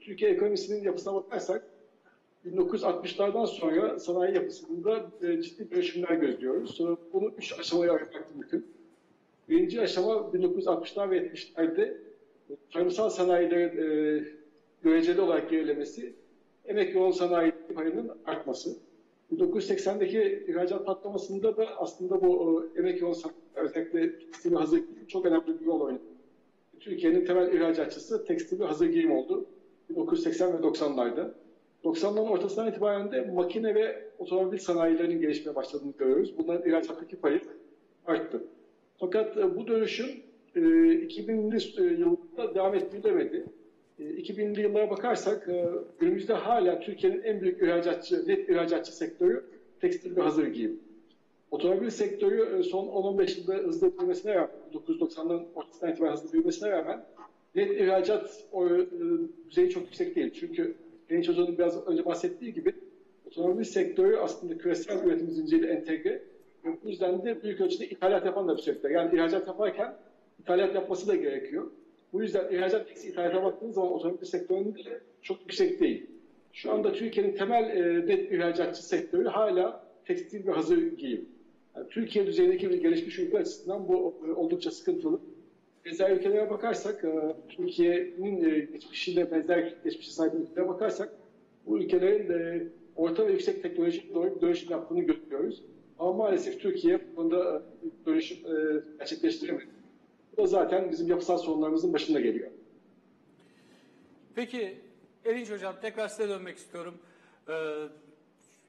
Türkiye 0.00 0.30
ekonomisinin 0.30 0.82
yapısına 0.82 1.14
bakarsak 1.14 1.64
1960'lardan 2.46 3.46
sonra 3.46 3.98
sanayi 3.98 4.34
yapısında 4.34 5.10
ciddi 5.42 5.70
dönüşümler 5.70 6.14
gözlüyoruz. 6.14 6.80
Bunu 7.12 7.32
üç 7.38 7.58
aşamaya 7.58 7.92
ayırmak 7.92 8.36
mümkün. 8.36 8.66
Birinci 9.48 9.80
aşama 9.80 10.12
1960'lar 10.12 11.10
ve 11.10 11.18
70'lerde 11.18 11.96
tarımsal 12.72 13.10
sanayilerin 13.10 13.78
e, 13.78 14.24
göreceli 14.82 15.20
olarak 15.20 15.50
gerilemesi 15.50 16.12
emek 16.64 16.94
yoğun 16.94 17.10
sanayi 17.10 17.52
payının 17.74 18.10
artması. 18.24 18.76
1980'deki 19.32 20.44
ihracat 20.48 20.86
patlamasında 20.86 21.56
da 21.56 21.66
aslında 21.78 22.22
bu 22.22 22.62
e, 22.76 22.78
emek 22.80 23.00
yoğun 23.00 23.12
sanayi, 23.12 23.38
özellikle 23.54 24.18
tekstil 24.18 24.54
hazır 24.54 24.78
çok 25.10 25.26
önemli 25.26 25.60
bir 25.60 25.66
rol 25.66 25.80
oynadı. 25.80 26.02
Türkiye'nin 26.80 27.24
temel 27.24 27.52
ihracatçısı 27.52 28.24
tekstil 28.24 28.60
ve 28.60 28.64
hazır 28.64 28.86
giyim 28.86 29.12
oldu. 29.12 29.46
1980 29.90 30.52
ve 30.52 30.56
90'larda. 30.56 31.30
90'ların 31.84 32.28
ortasından 32.28 32.68
itibaren 32.70 33.12
de 33.12 33.20
makine 33.20 33.74
ve 33.74 34.10
otomobil 34.18 34.58
sanayilerinin 34.58 35.20
gelişmeye 35.20 35.54
başladığını 35.54 35.92
görüyoruz. 35.98 36.38
Bunların 36.38 36.68
ihracattaki 36.68 37.16
payı 37.16 37.40
arttı. 38.06 38.44
Fakat 38.98 39.36
e, 39.36 39.56
bu 39.56 39.66
dönüşüm 39.66 40.06
e, 40.56 40.60
2000'li 40.60 41.82
e, 41.82 41.94
yıllarda 41.94 42.54
devam 42.54 42.74
etmeyemedi. 42.74 43.44
E, 43.98 44.02
2000'li 44.02 44.60
yıllara 44.60 44.90
bakarsak 44.90 45.48
e, 45.48 45.68
günümüzde 45.98 46.32
hala 46.32 46.80
Türkiye'nin 46.80 47.22
en 47.22 47.40
büyük 47.40 47.62
ihracatçı, 47.62 48.28
net 48.28 48.48
ihracatçı 48.48 48.96
sektörü 48.96 49.44
tekstil 49.80 50.16
ve 50.16 50.20
hazır 50.20 50.46
giyim. 50.46 50.80
Otomobil 51.50 51.90
sektörü 51.90 52.58
e, 52.58 52.62
son 52.62 52.86
10-15 52.86 53.40
yılda 53.40 53.54
hızlı 53.54 53.98
büyümesine 53.98 54.34
rağmen, 54.34 54.50
1990'ların 54.74 55.42
ortasından 55.54 55.92
itibaren 55.92 56.12
hızlı 56.12 56.32
büyümesine 56.32 56.70
rağmen 56.70 57.04
net 57.54 57.70
ihracat 57.70 58.44
o, 58.52 58.66
e, 58.66 58.86
düzeyi 59.50 59.70
çok 59.70 59.82
yüksek 59.82 60.16
değil. 60.16 60.32
Çünkü 60.40 60.74
Genç 61.08 61.28
Hoca'nın 61.28 61.58
biraz 61.58 61.86
önce 61.86 62.04
bahsettiği 62.04 62.54
gibi 62.54 62.74
otomobil 63.26 63.64
sektörü 63.64 64.16
aslında 64.16 64.58
küresel 64.58 65.04
üretim 65.04 65.30
zinciriyle 65.30 65.72
entegre. 65.72 66.22
Ve 66.64 66.68
bu 66.84 66.88
yüzden 66.88 67.24
de 67.24 67.42
büyük 67.42 67.60
ölçüde 67.60 67.88
ithalat 67.88 68.26
yapan 68.26 68.48
da 68.48 68.56
bir 68.56 68.62
sektör. 68.62 68.90
Yani 68.90 69.14
ihracat 69.14 69.46
yaparken 69.46 69.94
ithalat 70.40 70.74
yapması 70.74 71.08
da 71.08 71.14
gerekiyor. 71.14 71.70
Bu 72.12 72.22
yüzden 72.22 72.54
ihracat 72.54 72.90
eksi 72.90 73.08
ithalata 73.08 73.42
baktığınız 73.42 73.74
zaman 73.74 73.92
otomobil 73.92 74.26
sektöründe 74.26 74.84
de 74.84 75.00
çok 75.22 75.40
yüksek 75.40 75.80
değil. 75.80 76.06
Şu 76.52 76.72
anda 76.72 76.92
Türkiye'nin 76.92 77.36
temel 77.36 77.76
e, 77.76 78.06
net 78.06 78.32
ihracatçı 78.32 78.86
sektörü 78.86 79.28
hala 79.28 79.84
tekstil 80.04 80.46
ve 80.46 80.52
hazır 80.52 80.78
giyim. 80.78 81.28
Türkiye 81.90 82.26
düzeyindeki 82.26 82.70
bir 82.70 82.82
gelişmiş 82.82 83.18
ülke 83.18 83.38
açısından 83.38 83.88
bu 83.88 84.14
e, 84.28 84.30
oldukça 84.30 84.70
sıkıntılı. 84.70 85.20
Benzer 85.84 86.10
ülkelere 86.10 86.50
bakarsak, 86.50 87.04
e, 87.04 87.36
Türkiye'nin 87.48 88.44
e, 88.44 88.58
geçmişiyle 88.58 89.30
benzer 89.30 89.74
geçmişe 89.84 90.10
sahip 90.10 90.34
ülkelere 90.34 90.68
bakarsak, 90.68 91.12
bu 91.66 91.78
ülkelerin 91.78 92.30
e, 92.32 92.66
orta 92.96 93.26
ve 93.26 93.32
yüksek 93.32 93.62
teknolojik 93.62 94.14
doğru 94.14 94.40
dönüşüm 94.40 94.70
yaptığını 94.70 95.00
görüyoruz. 95.00 95.62
Ama 95.98 96.12
maalesef 96.12 96.60
Türkiye 96.60 97.00
bu 97.12 97.16
konuda 97.16 97.62
e, 97.82 98.06
dönüşüm 98.06 98.38
gerçekleştiremedi. 98.98 99.66
Bu 100.32 100.42
da 100.42 100.46
zaten 100.46 100.90
bizim 100.90 101.08
yapısal 101.08 101.38
sorunlarımızın 101.38 101.92
başında 101.92 102.20
geliyor. 102.20 102.50
Peki 104.34 104.74
Erinç 105.24 105.50
Hocam 105.50 105.74
tekrar 105.82 106.08
size 106.08 106.28
dönmek 106.28 106.56
istiyorum. 106.56 106.94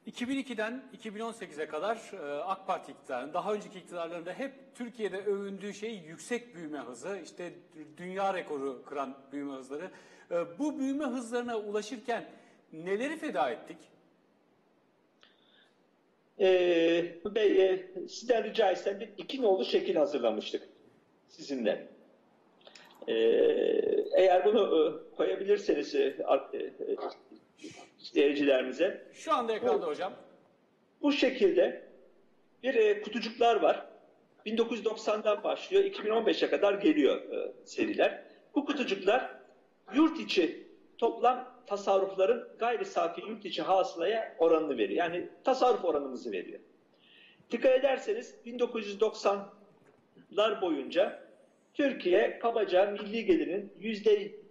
2002'den 0.07 0.83
2018'e 1.03 1.67
kadar 1.67 2.11
e, 2.13 2.41
AK 2.41 2.67
Parti 2.67 2.91
iktidarının, 2.91 3.33
daha 3.33 3.53
önceki 3.53 3.79
iktidarlarında 3.79 4.33
hep 4.33 4.53
Türkiye'de 4.75 5.17
övündüğü 5.17 5.73
şey 5.73 5.97
yüksek 5.97 6.55
büyüme 6.55 6.79
hızı, 6.79 7.19
işte 7.23 7.53
dünya 7.97 8.33
rekoru 8.33 8.83
kıran 8.85 9.17
büyüme 9.31 9.53
hızları. 9.53 9.91
Ee, 10.31 10.59
bu 10.59 10.79
büyüme 10.79 11.05
hızlarına 11.05 11.57
ulaşırken 11.57 12.29
neleri 12.73 13.17
feda 13.17 13.49
ettik? 13.49 13.77
Ee, 16.39 17.15
Bey, 17.35 17.65
e, 17.65 17.89
sizden 18.09 18.43
rica 18.43 18.71
etsem 18.71 18.99
bir 18.99 19.09
iki 19.17 19.41
nolu 19.41 19.65
şekil 19.65 19.95
hazırlamıştık 19.95 20.69
sizinle. 21.27 21.87
Ee, 23.07 23.13
eğer 24.17 24.45
bunu 24.45 24.61
e, 25.11 25.15
koyabilirseniz 25.15 25.95
e, 25.95 25.99
e, 26.53 26.71
e, 28.15 28.19
izleyicilerimize. 28.19 29.07
Şu 29.13 29.33
anda 29.33 29.53
ekranda 29.53 29.87
hocam. 29.87 30.13
Bu 31.01 31.11
şekilde 31.11 31.83
bir 32.63 32.75
e, 32.75 33.01
kutucuklar 33.01 33.55
var. 33.55 33.85
1990'dan 34.45 35.43
başlıyor, 35.43 35.83
2015'e 35.83 36.49
kadar 36.49 36.73
geliyor 36.73 37.31
e, 37.31 37.51
seriler. 37.65 38.23
Bu 38.55 38.65
kutucuklar 38.65 39.31
yurt 39.93 40.19
içi 40.19 40.67
toplam 40.97 41.51
tasarrufların 41.65 42.47
gayri 42.59 42.85
safi 42.85 43.21
yurt 43.21 43.45
içi 43.45 43.61
hasılaya 43.61 44.35
oranını 44.37 44.77
veriyor. 44.77 44.99
Yani 44.99 45.29
tasarruf 45.43 45.85
oranımızı 45.85 46.31
veriyor. 46.31 46.59
Dikkat 47.51 47.71
ederseniz 47.71 48.35
1990'lar 48.45 50.61
boyunca 50.61 51.23
Türkiye 51.73 52.39
kabaca 52.39 52.91
milli 52.91 53.25
gelirinin 53.25 53.71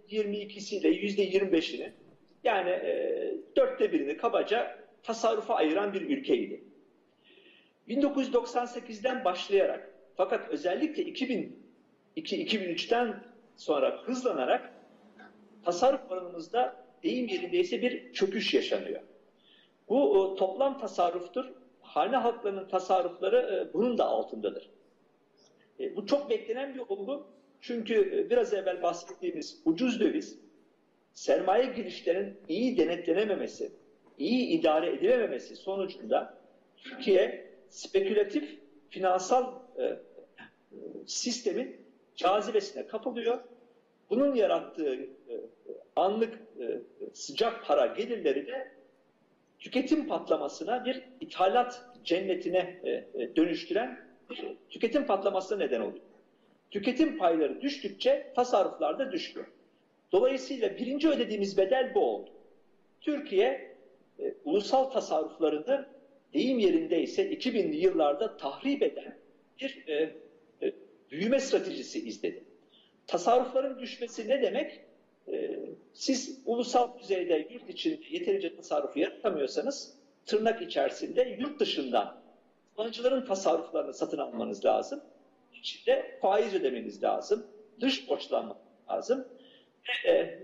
%22'siyle 0.09 0.87
%25'ini 0.87 1.91
yani 2.43 2.69
e, 2.69 3.33
dörtte 3.55 3.91
birini 3.91 4.17
kabaca 4.17 4.79
tasarrufa 5.03 5.55
ayıran 5.55 5.93
bir 5.93 6.01
ülkeydi. 6.01 6.63
1998'den 7.87 9.25
başlayarak 9.25 9.93
fakat 10.15 10.49
özellikle 10.49 11.03
2002-2003'ten 12.15 13.23
sonra 13.55 14.01
hızlanarak 14.03 14.73
tasarruf 15.65 16.11
oranımızda 16.11 16.85
deyim 17.03 17.27
yerindeyse 17.27 17.81
bir 17.81 18.13
çöküş 18.13 18.53
yaşanıyor. 18.53 19.01
Bu 19.89 20.33
e, 20.33 20.39
toplam 20.39 20.79
tasarruftur. 20.79 21.45
Hane 21.81 22.17
halklarının 22.17 22.67
tasarrufları 22.67 23.37
e, 23.37 23.73
bunun 23.73 23.97
da 23.97 24.05
altındadır. 24.05 24.69
E, 25.79 25.95
bu 25.95 26.05
çok 26.05 26.29
beklenen 26.29 26.75
bir 26.75 26.79
olgu. 26.79 27.27
Çünkü 27.61 27.93
e, 27.93 28.29
biraz 28.29 28.53
evvel 28.53 28.81
bahsettiğimiz 28.81 29.61
ucuz 29.65 29.99
döviz, 29.99 30.39
sermaye 31.13 31.65
girişlerinin 31.65 32.37
iyi 32.47 32.77
denetlenememesi, 32.77 33.71
iyi 34.17 34.47
idare 34.47 34.93
edilememesi 34.93 35.55
sonucunda 35.55 36.37
Türkiye 36.77 37.51
spekülatif 37.69 38.59
finansal 38.89 39.53
e, 39.79 39.99
sistemin 41.07 41.75
cazibesine 42.15 42.87
kapılıyor. 42.87 43.39
Bunun 44.09 44.35
yarattığı 44.35 44.95
e, 44.95 45.09
anlık 45.95 46.33
e, 46.33 46.79
sıcak 47.13 47.65
para 47.65 47.85
gelirleri 47.85 48.47
de 48.47 48.71
tüketim 49.59 50.07
patlamasına 50.07 50.85
bir 50.85 51.03
ithalat 51.19 51.81
cennetine 52.03 52.79
e, 52.83 52.89
e, 52.89 53.35
dönüştüren 53.35 54.11
tüketim 54.69 55.05
patlamasına 55.05 55.57
neden 55.57 55.81
oluyor. 55.81 56.03
Tüketim 56.71 57.17
payları 57.17 57.61
düştükçe 57.61 58.31
tasarruflar 58.35 58.99
da 58.99 59.11
düşüyor. 59.11 59.47
Dolayısıyla 60.11 60.77
birinci 60.77 61.09
ödediğimiz 61.09 61.57
bedel 61.57 61.91
bu 61.95 61.99
oldu. 61.99 62.29
Türkiye 63.01 63.75
e, 64.19 64.33
ulusal 64.45 64.83
tasarruflarını 64.83 65.85
deyim 66.33 66.59
yerindeyse 66.59 67.31
2000'li 67.31 67.75
yıllarda 67.75 68.37
tahrip 68.37 68.83
eden 68.83 69.17
bir 69.61 69.83
e, 69.87 70.15
e, 70.61 70.73
büyüme 71.11 71.39
stratejisi 71.39 72.07
izledi. 72.07 72.43
Tasarrufların 73.07 73.79
düşmesi 73.79 74.29
ne 74.29 74.41
demek? 74.41 74.79
E, 75.27 75.59
siz 75.93 76.41
ulusal 76.45 76.99
düzeyde 76.99 77.47
yurt 77.49 77.69
içinde 77.69 78.05
yeterince 78.09 78.55
tasarruf 78.55 78.97
yaratamıyorsanız 78.97 79.93
tırnak 80.25 80.61
içerisinde 80.61 81.37
yurt 81.39 81.59
dışından 81.59 82.21
kullanıcıların 82.75 83.25
tasarruflarını 83.25 83.93
satın 83.93 84.17
almanız 84.17 84.65
lazım. 84.65 85.01
İçinde 85.53 86.17
faiz 86.21 86.53
ödemeniz 86.53 87.03
lazım. 87.03 87.47
Dış 87.79 88.09
borçlanmak 88.09 88.57
lazım. 88.89 89.27
E, 90.05 90.11
e, 90.11 90.37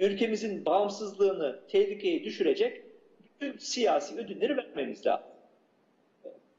ülkemizin 0.00 0.64
bağımsızlığını 0.64 1.60
tehlikeye 1.68 2.24
düşürecek 2.24 2.82
bütün 3.24 3.58
siyasi 3.58 4.16
ödünleri 4.16 4.56
vermeniz 4.56 5.06
lazım. 5.06 5.26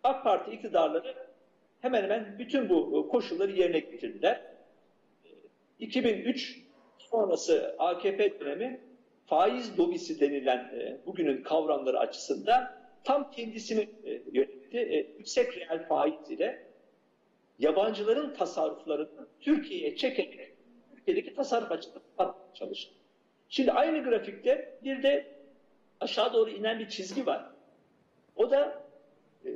AK 0.03 0.23
Parti 0.23 0.51
iktidarları 0.51 1.15
hemen 1.81 2.03
hemen 2.03 2.35
bütün 2.39 2.69
bu 2.69 3.07
koşulları 3.09 3.51
yerine 3.51 3.79
getirdiler. 3.79 4.41
2003 5.79 6.61
sonrası 6.97 7.75
AKP 7.79 8.39
dönemi 8.39 8.81
faiz 9.25 9.79
lobisi 9.79 10.19
denilen 10.19 10.57
e, 10.57 10.97
bugünün 11.05 11.43
kavramları 11.43 11.99
açısından 11.99 12.71
tam 13.03 13.31
kendisini 13.31 13.89
e, 14.03 14.21
yönetti. 14.31 14.77
E, 14.77 14.95
yüksek 15.17 15.57
reel 15.57 15.87
faiz 15.87 16.29
ile 16.29 16.65
yabancıların 17.59 18.33
tasarruflarını 18.33 19.27
Türkiye'ye 19.41 19.95
çekerek 19.95 20.48
Türkiye'deki 20.99 21.33
tasarruf 21.33 21.71
açısından 21.71 22.35
çalıştı. 22.53 22.93
Şimdi 23.49 23.71
aynı 23.71 24.03
grafikte 24.03 24.77
bir 24.83 25.03
de 25.03 25.31
aşağı 25.99 26.33
doğru 26.33 26.49
inen 26.49 26.79
bir 26.79 26.89
çizgi 26.89 27.25
var. 27.25 27.49
O 28.35 28.51
da 28.51 28.83
e, 29.45 29.49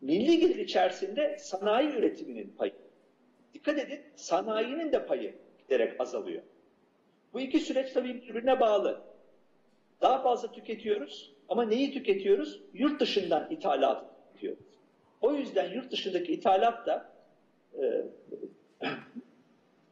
milli 0.00 0.38
gelir 0.38 0.56
içerisinde 0.56 1.38
sanayi 1.38 1.88
üretiminin 1.88 2.54
payı. 2.58 2.72
Dikkat 3.54 3.78
edin 3.78 4.00
sanayinin 4.16 4.92
de 4.92 5.06
payı 5.06 5.34
giderek 5.58 6.00
azalıyor. 6.00 6.42
Bu 7.32 7.40
iki 7.40 7.60
süreç 7.60 7.92
tabii 7.92 8.22
birbirine 8.22 8.60
bağlı. 8.60 9.00
Daha 10.00 10.22
fazla 10.22 10.52
tüketiyoruz 10.52 11.32
ama 11.48 11.64
neyi 11.64 11.92
tüketiyoruz? 11.92 12.60
Yurt 12.74 13.00
dışından 13.00 13.50
ithalat 13.50 14.04
tüketiyoruz. 14.26 14.64
O 15.20 15.34
yüzden 15.34 15.72
yurt 15.72 15.92
dışındaki 15.92 16.32
ithalat 16.32 16.86
da 16.86 17.12
e, 17.80 18.04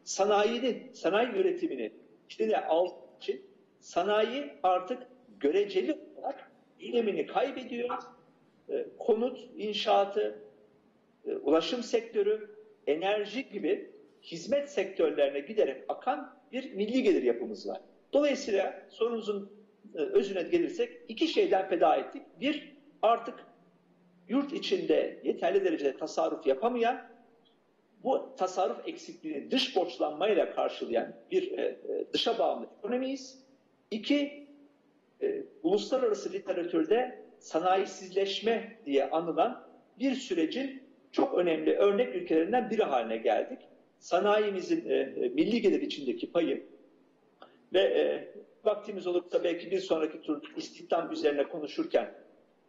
sanayinin, 0.06 0.92
sanayi 0.92 1.28
üretimini 1.28 1.92
işte 2.28 2.48
ne 2.48 2.56
alt 2.56 2.94
için 3.20 3.42
sanayi 3.80 4.52
artık 4.62 5.02
göreceli 5.40 5.98
olarak 6.16 6.50
önemini 6.88 7.26
kaybediyor. 7.26 7.98
E, 8.68 8.86
konut, 8.98 9.38
inşaatı, 9.56 10.42
e, 11.26 11.32
ulaşım 11.32 11.82
sektörü, 11.82 12.50
enerji 12.86 13.48
gibi 13.48 13.90
hizmet 14.22 14.70
sektörlerine 14.70 15.40
giderek 15.40 15.84
akan 15.88 16.36
bir 16.52 16.72
milli 16.72 17.02
gelir 17.02 17.22
yapımız 17.22 17.68
var. 17.68 17.80
Dolayısıyla 18.12 18.86
sorunuzun 18.88 19.52
e, 19.94 19.98
özüne 19.98 20.42
gelirsek 20.42 20.90
iki 21.08 21.28
şeyden 21.28 21.68
feda 21.68 21.96
ettik. 21.96 22.22
Bir, 22.40 22.76
artık 23.02 23.34
yurt 24.28 24.52
içinde 24.52 25.20
yeterli 25.25 25.64
derecede 25.64 25.96
tasarruf 25.96 26.46
yapamayan, 26.46 27.15
bu 28.06 28.34
tasarruf 28.36 28.88
eksikliğini 28.88 29.50
dış 29.50 29.76
borçlanmayla 29.76 30.54
karşılayan 30.54 31.14
bir 31.30 31.58
e, 31.58 31.62
e, 31.62 31.78
dışa 32.12 32.38
bağımlı 32.38 32.66
ekonomiyiz. 32.78 33.38
İki, 33.90 34.46
e, 35.22 35.42
uluslararası 35.62 36.32
literatürde 36.32 37.22
sanayisizleşme 37.38 38.78
diye 38.86 39.10
anılan 39.10 39.66
bir 39.98 40.14
sürecin 40.14 40.82
çok 41.12 41.34
önemli 41.38 41.76
örnek 41.76 42.14
ülkelerinden 42.14 42.70
biri 42.70 42.82
haline 42.82 43.16
geldik. 43.16 43.58
Sanayimizin 43.98 44.90
e, 44.90 44.94
e, 44.94 45.28
milli 45.28 45.60
gelir 45.60 45.82
içindeki 45.82 46.32
payı 46.32 46.66
ve 47.72 47.80
e, 47.80 48.34
vaktimiz 48.64 49.06
olursa 49.06 49.44
belki 49.44 49.70
bir 49.70 49.80
sonraki 49.80 50.22
tur 50.22 50.42
istihdam 50.56 51.12
üzerine 51.12 51.48
konuşurken 51.48 52.14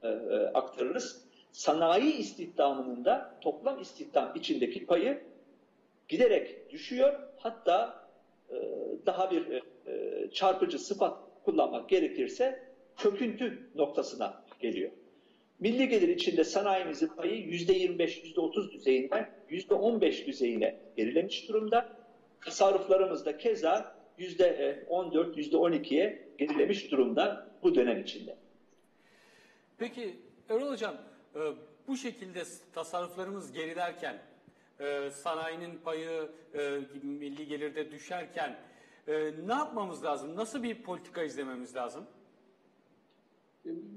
e, 0.04 0.08
e, 0.08 0.12
aktarırız. 0.54 1.27
Sanayi 1.52 2.14
istihdamının 2.14 3.06
da 3.06 3.38
toplam 3.42 3.82
istihdam 3.82 4.34
içindeki 4.36 4.86
payı 4.86 5.24
giderek 6.08 6.72
düşüyor. 6.72 7.20
Hatta 7.38 8.08
e, 8.50 8.56
daha 9.06 9.32
bir 9.32 9.52
e, 9.52 9.62
e, 9.88 10.30
çarpıcı 10.32 10.80
sıfat 10.80 11.18
kullanmak 11.44 11.90
gerekirse 11.90 12.64
çöküntü 12.98 13.70
noktasına 13.76 14.44
geliyor. 14.60 14.92
Milli 15.60 15.90
gelir 15.90 16.08
içinde 16.08 16.44
sanayimizin 16.44 17.08
payı 17.08 17.46
%25, 17.46 18.34
%30 18.36 18.72
düzeyinden 18.72 19.30
%15 19.50 20.26
düzeyine 20.26 20.76
gerilemiş 20.96 21.48
durumda. 21.48 21.90
Tasarruflarımız 22.46 23.26
da 23.26 23.38
keza 23.38 23.98
%14, 24.20 24.88
%12'ye 25.36 26.28
gerilemiş 26.38 26.92
durumda 26.92 27.48
bu 27.64 27.76
dönem 27.76 28.02
içinde. 28.02 28.36
Peki 29.78 30.16
Erol 30.50 30.72
Hocam 30.72 30.96
e, 31.38 31.54
bu 31.88 31.98
şekilde 31.98 32.44
tasarruflarımız 32.74 33.52
gerilerken 33.52 34.18
e, 34.80 35.10
sanayinin 35.12 35.78
payı 35.84 36.30
e, 36.54 36.80
milli 37.04 37.48
gelirde 37.48 37.92
düşerken 37.92 38.58
e, 39.08 39.32
ne 39.48 39.54
yapmamız 39.54 40.04
lazım? 40.04 40.36
Nasıl 40.36 40.64
bir 40.64 40.84
politika 40.84 41.24
izlememiz 41.24 41.76
lazım? 41.76 42.04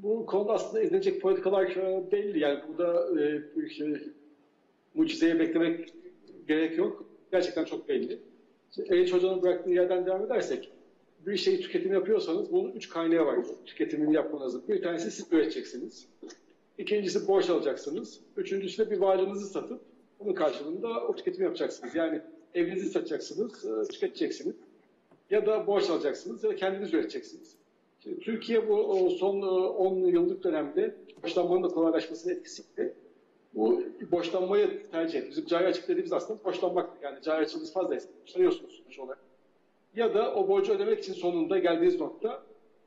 Bu 0.02 0.26
konuda 0.26 0.52
aslında 0.52 0.82
izlenecek 0.82 1.22
politikalar 1.22 1.76
belli. 2.12 2.38
Yani 2.38 2.60
burada 2.68 3.20
e, 3.20 3.56
bir 3.56 3.70
şey, 3.70 4.02
mucizeye 4.94 5.38
beklemek 5.38 5.94
gerek 6.48 6.78
yok. 6.78 7.04
Gerçekten 7.32 7.64
çok 7.64 7.88
belli. 7.88 8.18
Eğiç 8.90 9.12
Hoca'nın 9.12 9.42
bıraktığı 9.42 9.70
yerden 9.70 10.06
devam 10.06 10.24
edersek, 10.24 10.72
bir 11.26 11.36
şeyi 11.36 11.60
tüketim 11.60 11.92
yapıyorsanız 11.92 12.52
bunun 12.52 12.72
üç 12.72 12.88
kaynağı 12.88 13.26
var 13.26 13.38
tüketimini 13.66 14.14
yapmanızın. 14.14 14.68
Bir 14.68 14.82
tanesi 14.82 15.10
siz 15.10 15.32
üreteceksiniz. 15.32 16.08
İkincisi 16.80 17.28
borç 17.28 17.50
alacaksınız. 17.50 18.20
Üçüncüsü 18.36 18.86
de 18.86 18.90
bir 18.90 18.98
varlığınızı 18.98 19.46
satıp 19.46 19.80
bunun 20.20 20.34
karşılığında 20.34 21.06
o 21.06 21.16
tüketimi 21.16 21.44
yapacaksınız. 21.44 21.94
Yani 21.94 22.20
evinizi 22.54 22.90
satacaksınız, 22.90 23.64
e, 23.64 23.88
tüketeceksiniz. 23.92 24.54
Ya 25.30 25.46
da 25.46 25.66
borç 25.66 25.90
alacaksınız 25.90 26.44
ya 26.44 26.50
da 26.50 26.56
kendiniz 26.56 26.94
üreteceksiniz. 26.94 27.56
Şimdi 28.02 28.20
Türkiye 28.20 28.68
bu 28.68 29.10
son 29.10 29.42
e, 29.42 29.46
10 29.46 29.96
yıllık 30.06 30.44
dönemde 30.44 30.94
borçlanmanın 31.22 31.62
da 31.62 31.68
kolaylaşmasının 31.68 32.34
etkisiyle 32.34 32.92
bu 33.54 33.82
borçlanmayı 34.12 34.90
tercih 34.90 35.18
etti. 35.18 35.30
Bizim 35.30 35.46
cari 35.46 35.66
açık 35.66 35.88
dediğimiz 35.88 36.12
aslında 36.12 36.44
borçlanmak. 36.44 36.90
Yani 37.02 37.22
cari 37.22 37.44
açığınız 37.44 37.72
fazlaysa 37.72 38.08
borçlanıyorsunuz 38.20 38.82
sonuç. 38.90 39.18
Ya 39.96 40.14
da 40.14 40.34
o 40.34 40.48
borcu 40.48 40.72
ödemek 40.72 40.98
için 40.98 41.12
sonunda 41.12 41.58
geldiğiniz 41.58 42.00
nokta 42.00 42.42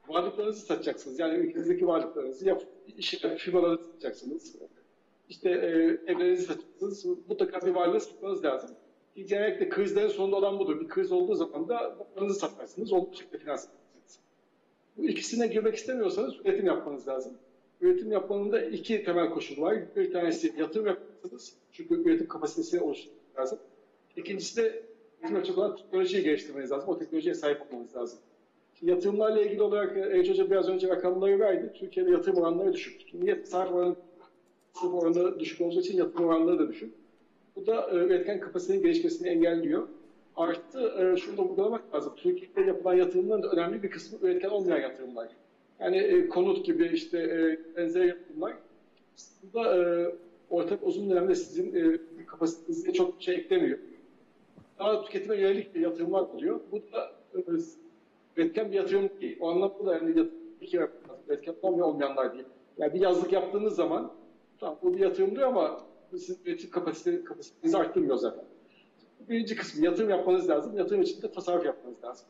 varlıklarınızı 0.07 0.65
satacaksınız. 0.65 1.19
Yani 1.19 1.37
ülkenizdeki 1.37 1.87
varlıklarınızı, 1.87 2.47
yap, 2.47 2.63
iş, 2.97 3.15
firmalarınızı 3.37 3.83
satacaksınız. 3.83 4.55
İşte 5.29 5.49
e, 5.49 6.11
evlerinizi 6.11 6.43
satacaksınız. 6.43 7.05
Mutlaka 7.05 7.67
bir 7.67 7.71
varlığı 7.71 7.99
satmanız 7.99 8.43
lazım. 8.43 8.69
Genellikle 9.15 9.69
krizlerin 9.69 10.07
sonunda 10.07 10.35
olan 10.35 10.59
budur. 10.59 10.81
Bir 10.81 10.87
kriz 10.87 11.11
olduğu 11.11 11.35
zaman 11.35 11.67
da 11.67 11.97
varlığınızı 12.15 12.39
satarsınız. 12.39 12.93
Olduğu 12.93 13.15
şekilde 13.15 13.37
finans 13.37 13.65
edersiniz. 13.65 14.19
Bu 14.97 15.05
ikisine 15.05 15.47
girmek 15.47 15.75
istemiyorsanız 15.75 16.35
üretim 16.45 16.65
yapmanız 16.65 17.07
lazım. 17.07 17.33
Üretim 17.81 18.11
yapmanın 18.11 18.51
da 18.51 18.61
iki 18.61 19.03
temel 19.03 19.29
koşulu 19.29 19.61
var. 19.61 19.95
Bir 19.95 20.13
tanesi 20.13 20.53
yatırım 20.57 20.87
yapmanız. 20.87 21.53
Çünkü 21.71 22.03
üretim 22.03 22.27
kapasitesini 22.27 22.81
oluşturmanız 22.81 23.37
lazım. 23.39 23.59
İkincisi 24.15 24.57
de 24.57 24.83
üretim 25.21 25.35
yapacak 25.35 25.57
olan 25.57 25.75
teknolojiyi 25.75 26.23
geliştirmeniz 26.23 26.71
lazım. 26.71 26.89
O 26.89 26.99
teknolojiye 26.99 27.35
sahip 27.35 27.61
olmanız 27.61 27.95
lazım. 27.95 28.19
Yatırımlarla 28.83 29.41
ilgili 29.41 29.61
olarak 29.61 29.97
Ece 30.15 30.31
Hoca 30.31 30.51
biraz 30.51 30.69
önce 30.69 30.87
rakamları 30.87 31.39
verdi. 31.39 31.71
Türkiye'de 31.73 32.11
yatırım 32.11 32.37
oranları 32.37 32.73
düşük. 32.73 33.13
Niye? 33.13 33.45
Sarf 33.45 33.73
oranı, 33.73 33.95
sarf 34.73 34.93
oranı 34.93 35.39
düşük 35.39 35.61
olduğu 35.61 35.79
için 35.79 35.97
yatırım 35.97 36.25
oranları 36.25 36.59
da 36.59 36.69
düşük. 36.69 36.93
Bu 37.55 37.65
da 37.65 37.89
e, 37.91 37.95
üretken 37.95 38.39
kapasitenin 38.39 38.81
gelişmesini 38.81 39.27
engelliyor. 39.27 39.87
Artı 40.35 40.79
e, 40.79 41.17
şunu 41.17 41.37
da 41.37 41.41
vurgulamak 41.41 41.95
lazım. 41.95 42.13
Türkiye'de 42.15 42.61
yapılan 42.61 42.93
yatırımların 42.93 43.43
da 43.43 43.49
önemli 43.49 43.83
bir 43.83 43.89
kısmı 43.89 44.19
üretken 44.21 44.49
olmayan 44.49 44.81
yatırımlar. 44.81 45.27
Yani 45.79 45.97
e, 45.97 46.27
konut 46.27 46.65
gibi 46.65 46.91
işte 46.93 47.57
benzer 47.77 48.05
yatırımlar. 48.05 48.53
Bu 49.43 49.59
da 49.59 49.77
e, 49.77 50.11
orta 50.49 50.77
uzun 50.81 51.09
dönemde 51.09 51.35
sizin 51.35 52.01
kapasitenize 52.27 52.93
çok 52.93 53.21
şey 53.21 53.35
eklemiyor. 53.35 53.77
Daha 54.79 55.03
tüketime 55.03 55.35
yönelik 55.37 55.75
yatırımlar 55.75 56.21
oluyor. 56.21 56.59
Bu 56.71 56.77
da 56.77 57.11
üretken 58.37 58.71
bir 58.71 58.75
yatırım 58.75 59.09
değil. 59.21 59.37
O 59.41 59.49
anlamda 59.49 59.85
da 59.85 59.93
yani 59.93 60.09
yatırım 60.09 60.31
iki 60.61 60.77
yapmak, 60.77 61.19
üretken 61.27 61.55
olan 61.61 61.79
ve 61.79 61.83
olmayanlar 61.83 62.33
değil. 62.33 62.45
Yani 62.77 62.93
bir 62.93 63.01
yazlık 63.01 63.33
yaptığınız 63.33 63.75
zaman 63.75 64.11
tamam 64.59 64.77
bu 64.83 64.93
bir 64.93 64.99
yatırımdır 64.99 65.41
ama 65.41 65.81
sizin 66.11 66.37
üretim 66.45 66.69
kapasite, 66.69 67.23
kapasitenizi 67.23 67.77
arttırmıyor 67.77 68.15
zaten. 68.15 68.45
Birinci 69.29 69.55
kısmı 69.55 69.85
yatırım 69.85 70.09
yapmanız 70.09 70.49
lazım. 70.49 70.77
Yatırım 70.77 71.01
için 71.01 71.21
de 71.21 71.31
tasarruf 71.31 71.65
yapmanız 71.65 72.03
lazım. 72.03 72.25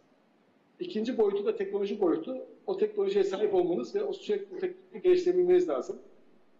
İkinci 0.80 1.18
boyutu 1.18 1.46
da 1.46 1.56
teknoloji 1.56 2.02
boyutu. 2.02 2.38
O 2.68 2.78
teknolojiye 2.78 3.24
sahip 3.24 3.54
olmanız 3.54 3.96
ve 3.96 4.04
o 4.04 4.14
sürekli 4.14 4.60
teknolojiyi 4.60 5.02
geliştirmeniz 5.04 5.70
lazım. 5.70 6.00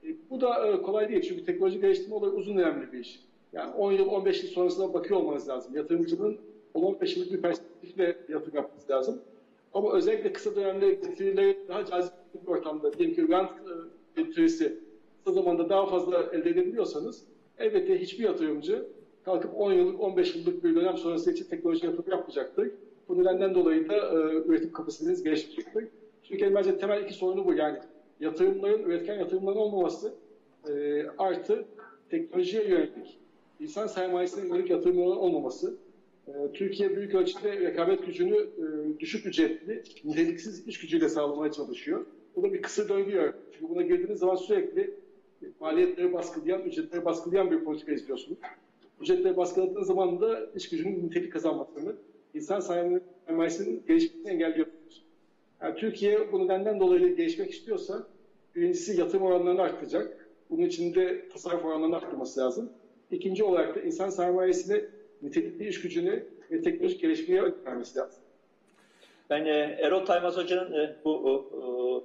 E, 0.04 0.08
bu 0.30 0.42
da 0.42 0.68
e, 0.68 0.82
kolay 0.82 1.10
değil 1.10 1.22
çünkü 1.22 1.46
teknoloji 1.46 1.82
geliştirme 1.82 2.16
olayı 2.16 2.34
uzun 2.34 2.58
önemli 2.58 2.92
bir 2.92 3.00
iş. 3.00 3.20
Yani 3.54 3.74
10 3.74 3.92
yıl, 3.92 4.08
15 4.08 4.44
yıl 4.44 4.50
sonrasına 4.50 4.94
bakıyor 4.94 5.20
olmanız 5.20 5.50
lazım. 5.50 5.76
Yatırımcının 5.76 6.38
10-15 6.76 7.20
yıllık 7.20 7.34
bir 7.34 7.42
perspektifle 7.42 8.18
yatırım 8.30 8.56
yapmanız 8.56 8.90
lazım. 8.90 9.22
Ama 9.74 9.94
özellikle 9.94 10.34
kısa 10.34 10.56
dönemde 10.56 10.90
getirileri 10.90 11.58
daha 11.68 11.86
cazip 11.86 12.14
bir 12.44 12.48
ortamda, 12.48 12.94
diyelim 12.94 13.16
ki 13.16 13.34
rant 13.34 13.52
getirisi 14.16 14.80
kısa 15.18 15.36
zamanda 15.36 15.70
daha 15.70 15.86
fazla 15.86 16.24
elde 16.34 16.50
edebiliyorsanız 16.50 17.24
elbette 17.58 18.02
hiçbir 18.02 18.24
yatırımcı 18.24 18.86
kalkıp 19.26 19.52
10 19.56 19.74
yıllık, 19.74 20.00
15 20.00 20.36
yıllık 20.36 20.64
bir 20.64 20.76
dönem 20.76 20.98
sonrası 20.98 21.32
için 21.32 21.46
teknoloji 21.46 21.86
yatırım 21.86 22.12
yapmayacaktır. 22.12 22.72
Bu 23.08 23.20
nedenden 23.20 23.56
dolayı 23.56 23.90
da 23.90 23.96
e, 23.96 24.18
üretim 24.48 24.72
kapasiteniz 24.72 25.24
gelişmeyecektir. 25.24 25.88
Türkiye'nin 26.24 26.56
bence 26.56 26.78
temel 26.78 27.04
iki 27.04 27.14
sorunu 27.14 27.46
bu. 27.46 27.54
Yani 27.54 27.78
yatırımların, 28.20 28.84
üretken 28.84 29.20
yatırımların 29.20 29.58
olmaması 29.58 30.14
e, 30.70 31.04
artı 31.18 31.66
teknolojiye 32.10 32.64
yönelik, 32.64 33.20
insan 33.60 33.88
sermayesine 33.88 34.48
yönelik 34.48 34.70
yatırımların 34.70 35.18
olmaması. 35.18 35.78
E, 36.28 36.32
Türkiye 36.54 36.96
büyük 36.96 37.16
ölçüde 37.16 37.60
rekabet 37.60 38.06
gücünü 38.06 38.36
e, 38.38 39.00
düşük 39.00 39.26
ücretli, 39.26 39.84
niteliksiz 40.04 40.68
iş 40.68 40.80
gücüyle 40.80 41.10
sağlamaya 41.10 41.52
çalışıyor. 41.52 42.06
Bu 42.36 42.44
da 42.44 42.54
bir 42.54 42.62
kısır 42.62 42.90
döngü. 42.90 43.34
Çünkü 43.52 43.70
buna 43.70 43.82
girdiğiniz 43.82 44.20
zaman 44.20 44.36
sürekli 44.36 44.94
maliyetleri 45.60 46.14
baskılayan, 46.14 46.62
ücretleri 46.62 47.06
baskılayan 47.06 47.52
bir 47.52 47.64
politika 47.64 47.92
izliyorsunuz. 47.92 48.40
Ücretleri 49.02 49.38
baskıladığınız 49.38 49.88
zaman 49.88 50.22
da 50.22 50.50
iş 50.56 50.70
gücünün 50.70 51.06
nitelik 51.06 51.34
kazanmasını, 51.34 51.96
insan 52.34 52.60
sermayesinin 52.60 53.84
gelişmesini 53.88 54.32
engelliyorsunuz. 54.32 55.04
Yani 55.62 55.76
Türkiye 55.76 56.32
bu 56.32 56.44
nedenden 56.44 56.80
dolayı 56.80 57.16
gelişmek 57.16 57.52
istiyorsa 57.52 58.08
birincisi 58.56 59.00
yatırım 59.00 59.24
oranlarını 59.24 59.62
arttıracak. 59.62 60.30
Bunun 60.50 60.66
için 60.66 60.96
de 60.96 61.30
tasarruf 61.30 61.66
oranlarını 61.66 61.96
arttırması 61.96 62.40
lazım. 62.40 62.70
İkinci 63.12 63.44
olarak 63.44 63.76
da 63.76 63.82
insan 63.82 64.10
sermayesine 64.10 64.82
nitelikli 65.24 65.68
iş 65.68 65.82
gücünü 65.82 66.26
ve 66.52 66.62
teknolojik 66.62 67.02
gelişmeye 67.02 67.44
vermesi 67.66 67.98
lazım. 68.00 68.24
Ben 69.30 69.46
e, 69.46 69.78
Erol 69.80 70.06
Taymaz 70.06 70.38
Hoca'nın 70.38 70.74
e, 70.74 70.96
bu 71.06 72.04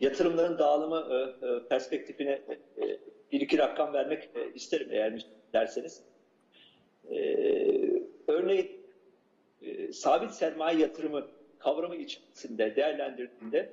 e, 0.00 0.04
yatırımların 0.04 0.58
dağılımı 0.58 1.14
e, 1.14 1.46
e, 1.46 1.68
perspektifine 1.68 2.30
e, 2.78 2.98
bir 3.32 3.40
iki 3.40 3.58
rakam 3.58 3.92
vermek 3.92 4.28
e, 4.34 4.52
isterim 4.54 4.88
eğer 4.90 5.26
derseniz. 5.52 6.02
E, 7.10 7.36
örneğin 8.28 8.76
e, 9.62 9.92
sabit 9.92 10.30
sermaye 10.30 10.78
yatırımı 10.78 11.26
kavramı 11.58 11.96
içerisinde 11.96 12.76
değerlendirdiğinde 12.76 13.70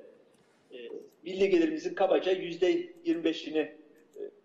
milli 1.22 1.48
gelirimizin 1.48 1.94
kabaca 1.94 2.32
yüzde 2.32 2.72
25'ini 3.06 3.58
e, 3.58 3.74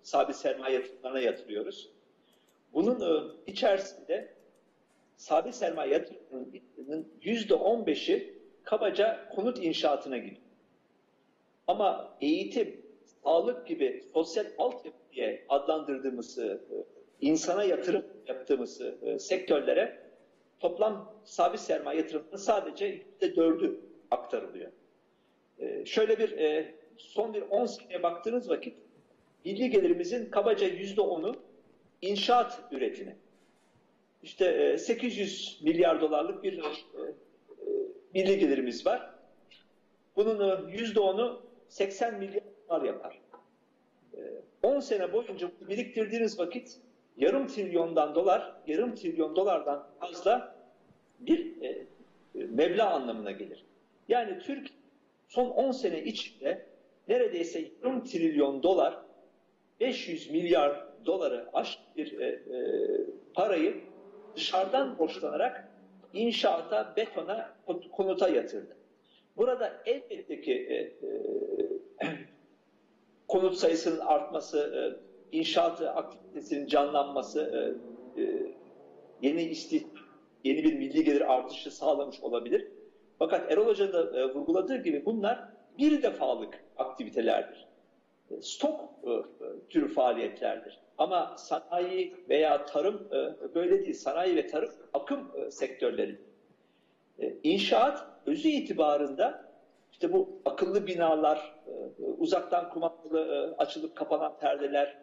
sabit 0.01 0.35
sermaye 0.35 0.75
yatırımlarına 0.75 1.19
yatırıyoruz. 1.19 1.89
Bunun 2.73 3.01
e, 3.01 3.31
içerisinde 3.47 4.33
sabit 5.17 5.55
sermaye 5.55 5.93
yatırımının 5.93 7.07
yüzde 7.21 7.53
15'i 7.53 8.39
kabaca 8.63 9.29
konut 9.35 9.63
inşaatına 9.63 10.17
gidiyor. 10.17 10.41
Ama 11.67 12.17
eğitim, 12.21 12.81
sağlık 13.23 13.67
gibi 13.67 14.03
sosyal 14.13 14.45
altyapı 14.57 14.97
diye 15.11 15.45
adlandırdığımız 15.49 16.37
e, 16.37 16.57
insana 17.21 17.63
yatırım 17.63 18.03
yaptığımız 18.27 18.81
e, 18.81 19.19
sektörlere 19.19 20.09
toplam 20.59 21.21
sabit 21.25 21.59
sermaye 21.59 21.99
yatırımının 21.99 22.37
sadece 22.37 22.85
yüzde 22.85 23.35
dördü 23.35 23.79
aktarılıyor. 24.11 24.71
Şöyle 25.85 26.19
bir 26.19 26.35
son 26.97 27.33
bir 27.33 27.41
10 27.41 27.65
seneye 27.65 28.03
baktığınız 28.03 28.49
vakit 28.49 28.73
milli 29.45 29.69
gelirimizin 29.69 30.29
kabaca 30.29 30.67
yüzde 30.67 31.01
onu 31.01 31.35
inşaat 32.01 32.59
üretimi. 32.71 33.17
İşte 34.23 34.45
e, 34.45 34.77
800 34.77 35.59
milyar 35.63 36.01
dolarlık 36.01 36.43
bir 36.43 36.57
e, 36.57 36.67
e, 36.67 37.11
milli 38.13 38.39
gelirimiz 38.39 38.85
var. 38.85 39.09
Bunun 40.15 40.69
e, 40.69 40.71
yüzde 40.71 40.99
onu 40.99 41.41
80 41.69 42.19
milyar 42.19 42.43
dolar 42.69 42.81
yapar. 42.81 43.21
E, 44.17 44.19
10 44.63 44.79
sene 44.79 45.13
boyunca 45.13 45.51
biriktirdiğiniz 45.61 46.39
vakit 46.39 46.79
yarım 47.17 47.47
trilyondan 47.47 48.15
dolar, 48.15 48.55
yarım 48.67 48.95
trilyon 48.95 49.35
dolardan 49.35 49.87
fazla 49.99 50.55
bir 51.19 51.61
e, 51.61 51.85
meblağ 52.33 52.89
anlamına 52.89 53.31
gelir. 53.31 53.65
Yani 54.07 54.39
Türk 54.39 54.67
son 55.27 55.49
10 55.49 55.71
sene 55.71 56.03
içinde 56.03 56.65
neredeyse 57.07 57.71
yarım 57.83 58.03
trilyon 58.03 58.63
dolar 58.63 58.97
500 59.79 60.31
milyar 60.31 60.88
doları 61.05 61.49
aşk 61.53 61.79
bir 61.95 62.19
e, 62.19 62.25
e, 62.25 62.59
parayı 63.33 63.81
dışarıdan 64.35 64.99
borçlanarak 64.99 65.67
inşaata, 66.13 66.93
betona, 66.95 67.55
konuta 67.91 68.29
yatırdı. 68.29 68.77
Burada 69.37 69.81
elbette 69.85 70.41
ki 70.41 70.53
e, 70.53 70.75
e, 70.75 70.91
konut 73.27 73.55
sayısının 73.55 73.99
artması, 73.99 74.59
e, 74.59 75.37
inşaat 75.37 75.81
aktivitesinin 75.81 76.67
canlanması, 76.67 77.75
e, 78.17 78.21
e, 78.21 78.53
yeni 79.21 79.43
istihdam, 79.43 80.03
yeni 80.43 80.63
bir 80.63 80.73
milli 80.73 81.03
gelir 81.03 81.33
artışı 81.33 81.71
sağlamış 81.71 82.19
olabilir. 82.19 82.67
Fakat 83.19 83.51
Erol 83.51 83.65
Hoca 83.67 83.93
da 83.93 84.19
e, 84.19 84.33
vurguladığı 84.33 84.83
gibi 84.83 85.05
bunlar 85.05 85.49
bir 85.77 86.03
defalık 86.03 86.63
aktivitelerdir. 86.77 87.67
E, 88.31 88.41
stok 88.41 88.81
e, 89.03 89.11
türü 89.69 89.87
faaliyetlerdir. 89.87 90.79
Ama 90.99 91.35
sanayi 91.37 92.13
veya 92.29 92.65
tarım 92.65 93.07
e, 93.11 93.53
böyle 93.55 93.83
değil. 93.83 93.93
Sanayi 93.93 94.35
ve 94.35 94.47
tarım 94.47 94.69
akım 94.93 95.31
e, 95.35 95.51
sektörleri. 95.51 96.17
E, 97.19 97.35
inşaat 97.43 98.07
özü 98.25 98.47
itibarında 98.47 99.49
işte 99.91 100.13
bu 100.13 100.41
akıllı 100.45 100.87
binalar, 100.87 101.55
e, 101.67 102.03
uzaktan 102.03 102.69
kumandalı 102.69 103.55
açılıp 103.57 103.95
kapanan 103.95 104.37
perdeler, 104.37 104.97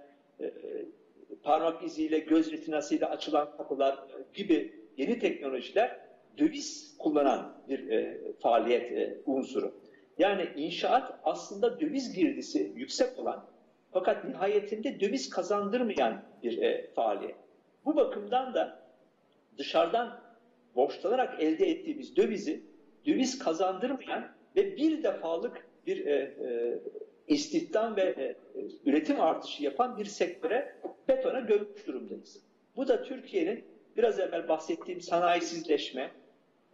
parmak 1.42 1.82
iziyle, 1.84 2.18
göz 2.18 2.52
retinasıyla 2.52 3.10
açılan 3.10 3.48
kapılar 3.56 3.98
gibi 4.34 4.72
yeni 4.96 5.18
teknolojiler 5.18 6.00
döviz 6.38 6.96
kullanan 6.98 7.62
bir 7.68 7.90
faaliyet 8.38 9.18
unsuru. 9.26 9.72
Yani 10.18 10.48
inşaat 10.56 11.18
aslında 11.24 11.80
döviz 11.80 12.12
girdisi 12.14 12.72
yüksek 12.74 13.18
olan 13.18 13.46
fakat 13.98 14.24
nihayetinde 14.24 15.00
döviz 15.00 15.30
kazandırmayan 15.30 16.22
bir 16.42 16.62
e, 16.62 16.90
faaliyet. 16.94 17.34
Bu 17.84 17.96
bakımdan 17.96 18.54
da 18.54 18.82
dışarıdan 19.58 20.20
borçlanarak 20.74 21.42
elde 21.42 21.66
ettiğimiz 21.66 22.16
dövizi 22.16 22.62
döviz 23.06 23.38
kazandırmayan 23.38 24.28
ve 24.56 24.76
bir 24.76 25.02
defalık 25.02 25.66
bir 25.86 26.06
e, 26.06 26.12
e, 26.12 26.78
istihdam 27.28 27.96
ve 27.96 28.02
e, 28.02 28.34
üretim 28.86 29.20
artışı 29.20 29.62
yapan 29.62 29.96
bir 29.98 30.04
sektöre 30.04 30.76
betona 31.08 31.40
gömmüş 31.40 31.86
durumdayız. 31.86 32.40
Bu 32.76 32.88
da 32.88 33.02
Türkiye'nin 33.02 33.64
biraz 33.96 34.20
evvel 34.20 34.48
bahsettiğim 34.48 35.00
sanayisizleşme, 35.00 36.10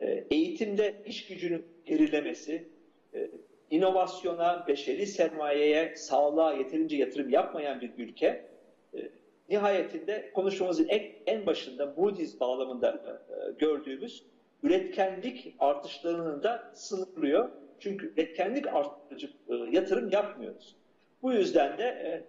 e, 0.00 0.24
eğitimde 0.30 0.94
iş 1.06 1.26
gücünün 1.26 1.64
gerilemesi, 1.86 2.68
e, 3.14 3.30
inovasyona, 3.72 4.64
beşeri 4.68 5.06
sermayeye, 5.06 5.96
sağlığa 5.96 6.52
yeterince 6.52 6.96
yatırım 6.96 7.30
yapmayan 7.30 7.80
bir 7.80 7.90
ülke 7.98 8.46
e, 8.94 9.10
nihayetinde 9.48 10.30
konuşmamızın 10.34 10.88
en, 10.88 11.02
en 11.26 11.46
başında 11.46 11.94
Moody's 11.96 12.40
bağlamında 12.40 13.22
e, 13.28 13.52
gördüğümüz 13.58 14.22
üretkenlik 14.62 15.54
artışlarının 15.58 16.42
da 16.42 16.70
sınırlıyor. 16.74 17.50
Çünkü 17.80 18.12
üretkenlik 18.16 18.66
artırıcı 18.66 19.30
e, 19.48 19.54
yatırım 19.54 20.10
yapmıyoruz. 20.10 20.76
Bu 21.22 21.32
yüzden 21.32 21.78
de 21.78 22.22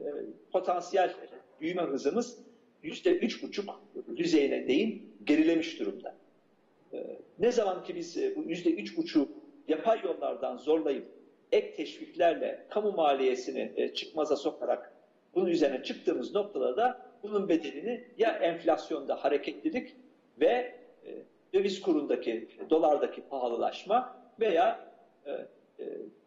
potansiyel 0.52 1.14
büyüme 1.62 1.82
hızımız 1.82 2.38
yüzde 2.84 3.18
üç 3.18 3.44
buçuk 3.44 3.82
düzeyine 4.16 4.68
değin 4.68 5.16
gerilemiş 5.24 5.80
durumda. 5.80 6.16
Ne 7.40 7.52
zaman 7.52 7.84
ki 7.84 7.96
biz 7.96 8.18
bu 8.36 8.44
yüzde 8.44 8.70
üç 8.70 8.98
buçuk 8.98 9.30
yapay 9.68 10.02
yollardan 10.04 10.58
zorlayıp 10.58 11.23
ek 11.54 11.76
teşviklerle 11.76 12.66
kamu 12.70 12.92
maliyesini 12.92 13.72
e, 13.76 13.94
çıkmaza 13.94 14.36
sokarak 14.36 14.94
bunun 15.36 15.46
üzerine 15.46 15.84
çıktığımız 15.84 16.36
noktada 16.36 16.78
da 16.78 17.06
bunun 17.24 17.50
bedelini 17.50 18.08
ya 18.18 18.32
enflasyonda 18.32 19.24
hareketlilik 19.24 19.96
ve 20.40 20.76
e, 21.06 21.24
döviz 21.54 21.82
kurundaki, 21.82 22.48
dolardaki 22.70 23.22
pahalılaşma 23.22 24.18
veya 24.40 24.94
e, 25.26 25.32
e, 25.32 25.48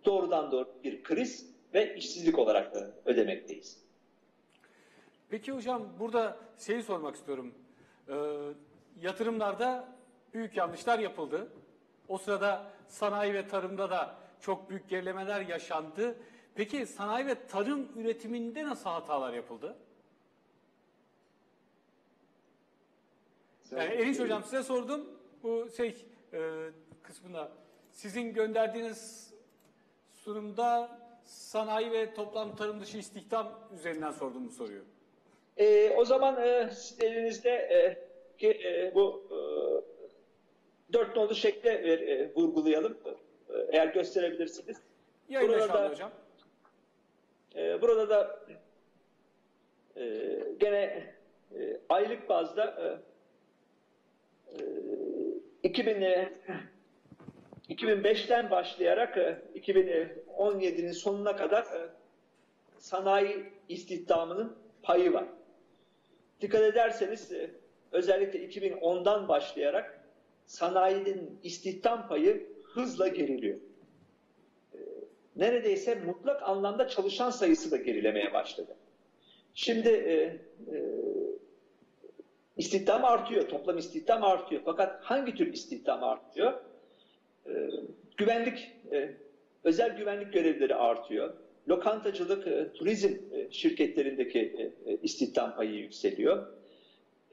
doğrudan 0.05 0.53
doğru 0.53 0.69
bir 0.85 1.03
kriz 1.03 1.51
ve 1.75 1.95
işsizlik 1.95 2.39
olarak 2.39 2.75
da 2.75 2.91
ödemekteyiz. 3.05 3.87
Peki 5.31 5.53
hocam 5.53 5.83
burada 5.99 6.37
şeyi 6.59 6.83
sormak 6.83 7.15
istiyorum. 7.15 7.55
Ee, 8.09 8.15
yatırımlarda 9.03 9.89
büyük 10.35 10.57
yanlışlar 10.57 10.99
yapıldı. 10.99 11.49
O 12.09 12.19
sırada 12.19 12.63
sanayi 12.89 13.35
ve 13.35 13.49
tarımda 13.49 13.91
da 13.91 14.15
çok 14.41 14.71
büyük 14.71 14.89
gerilemeler 14.89 15.41
yaşandı. 15.41 16.19
Peki 16.55 16.87
sanayi 16.87 17.27
ve 17.27 17.47
tarım 17.47 17.89
üretiminde 17.97 18.65
nasıl 18.65 18.91
hatalar 18.91 19.33
yapıldı? 19.33 19.77
Yani 23.71 23.95
Erinç 23.95 24.21
Hocam 24.21 24.45
size 24.45 24.63
sordum. 24.63 25.07
Bu 25.43 25.69
şey 25.77 26.07
e, 26.33 26.71
kısmında 27.03 27.53
sizin 27.91 28.35
gönderdiğiniz 28.35 29.35
sunumda 30.11 30.99
sanayi 31.25 31.93
ve 31.93 32.15
toplam 32.15 32.57
tarım 32.57 32.81
dışı 32.81 32.99
istihdam 32.99 33.69
üzerinden 33.75 34.11
sordum 34.11 34.47
bu 34.49 34.51
soruyu. 34.51 34.85
E, 35.57 35.91
o 35.91 36.05
zaman 36.05 36.37
e, 36.43 36.71
elinizde 37.01 37.51
e, 37.51 38.07
ki, 38.39 38.49
e, 38.49 38.95
bu 38.95 39.23
e, 39.31 39.39
dört 40.93 41.17
nolu 41.17 41.35
şekle 41.35 41.71
e, 41.71 42.35
vurgulayalım. 42.35 42.99
E, 43.57 43.77
eğer 43.77 43.87
gösterebilirsiniz. 43.87 44.77
Yayında 45.29 45.53
Burada 45.59 45.75
da- 45.75 45.89
hocam. 45.91 46.11
Ee, 47.57 47.83
burada 47.83 48.09
da 48.09 48.41
e, 49.97 50.05
gene 50.61 51.15
e, 51.59 51.81
aylık 51.89 52.29
bazda 52.29 52.65
e, 52.65 54.59
e, 54.59 54.65
2000 55.63 56.03
e, 56.03 56.33
2005'ten 57.69 58.51
başlayarak 58.51 59.17
e, 59.17 59.43
2017'nin 59.55 60.93
sonuna 60.93 61.37
kadar 61.37 61.63
e, 61.63 61.89
sanayi 62.79 63.53
istihdamının 63.69 64.57
payı 64.83 65.13
var. 65.13 65.25
Dikkat 66.41 66.63
ederseniz 66.63 67.33
e, 67.33 67.51
özellikle 67.93 68.47
2010'dan 68.47 69.29
başlayarak 69.29 70.01
sanayinin 70.47 71.39
istihdam 71.43 72.09
payı 72.09 72.56
hızla 72.77 73.09
geriliyor 73.09 73.59
neredeyse 75.37 75.95
mutlak 75.95 76.43
anlamda 76.43 76.89
çalışan 76.89 77.31
sayısı 77.31 77.71
da 77.71 77.77
gerilemeye 77.77 78.33
başladı. 78.33 78.77
Şimdi 79.55 79.89
e, 79.89 80.13
e, 80.13 80.79
istihdam 82.57 83.05
artıyor, 83.05 83.49
toplam 83.49 83.79
istihdam 83.79 84.25
artıyor. 84.25 84.63
Fakat 84.65 85.03
hangi 85.03 85.35
tür 85.35 85.53
istihdam 85.53 86.05
artıyor? 86.05 86.53
E, 87.47 87.53
güvenlik, 88.17 88.73
e, 88.93 89.11
özel 89.65 89.97
güvenlik 89.97 90.33
görevlileri 90.33 90.75
artıyor. 90.75 91.35
Lokantacılık, 91.69 92.47
e, 92.47 92.73
turizm 92.73 93.15
e, 93.33 93.51
şirketlerindeki 93.51 94.39
e, 94.39 94.93
e, 94.93 94.99
istihdam 95.03 95.57
payı 95.57 95.75
yükseliyor. 95.75 96.47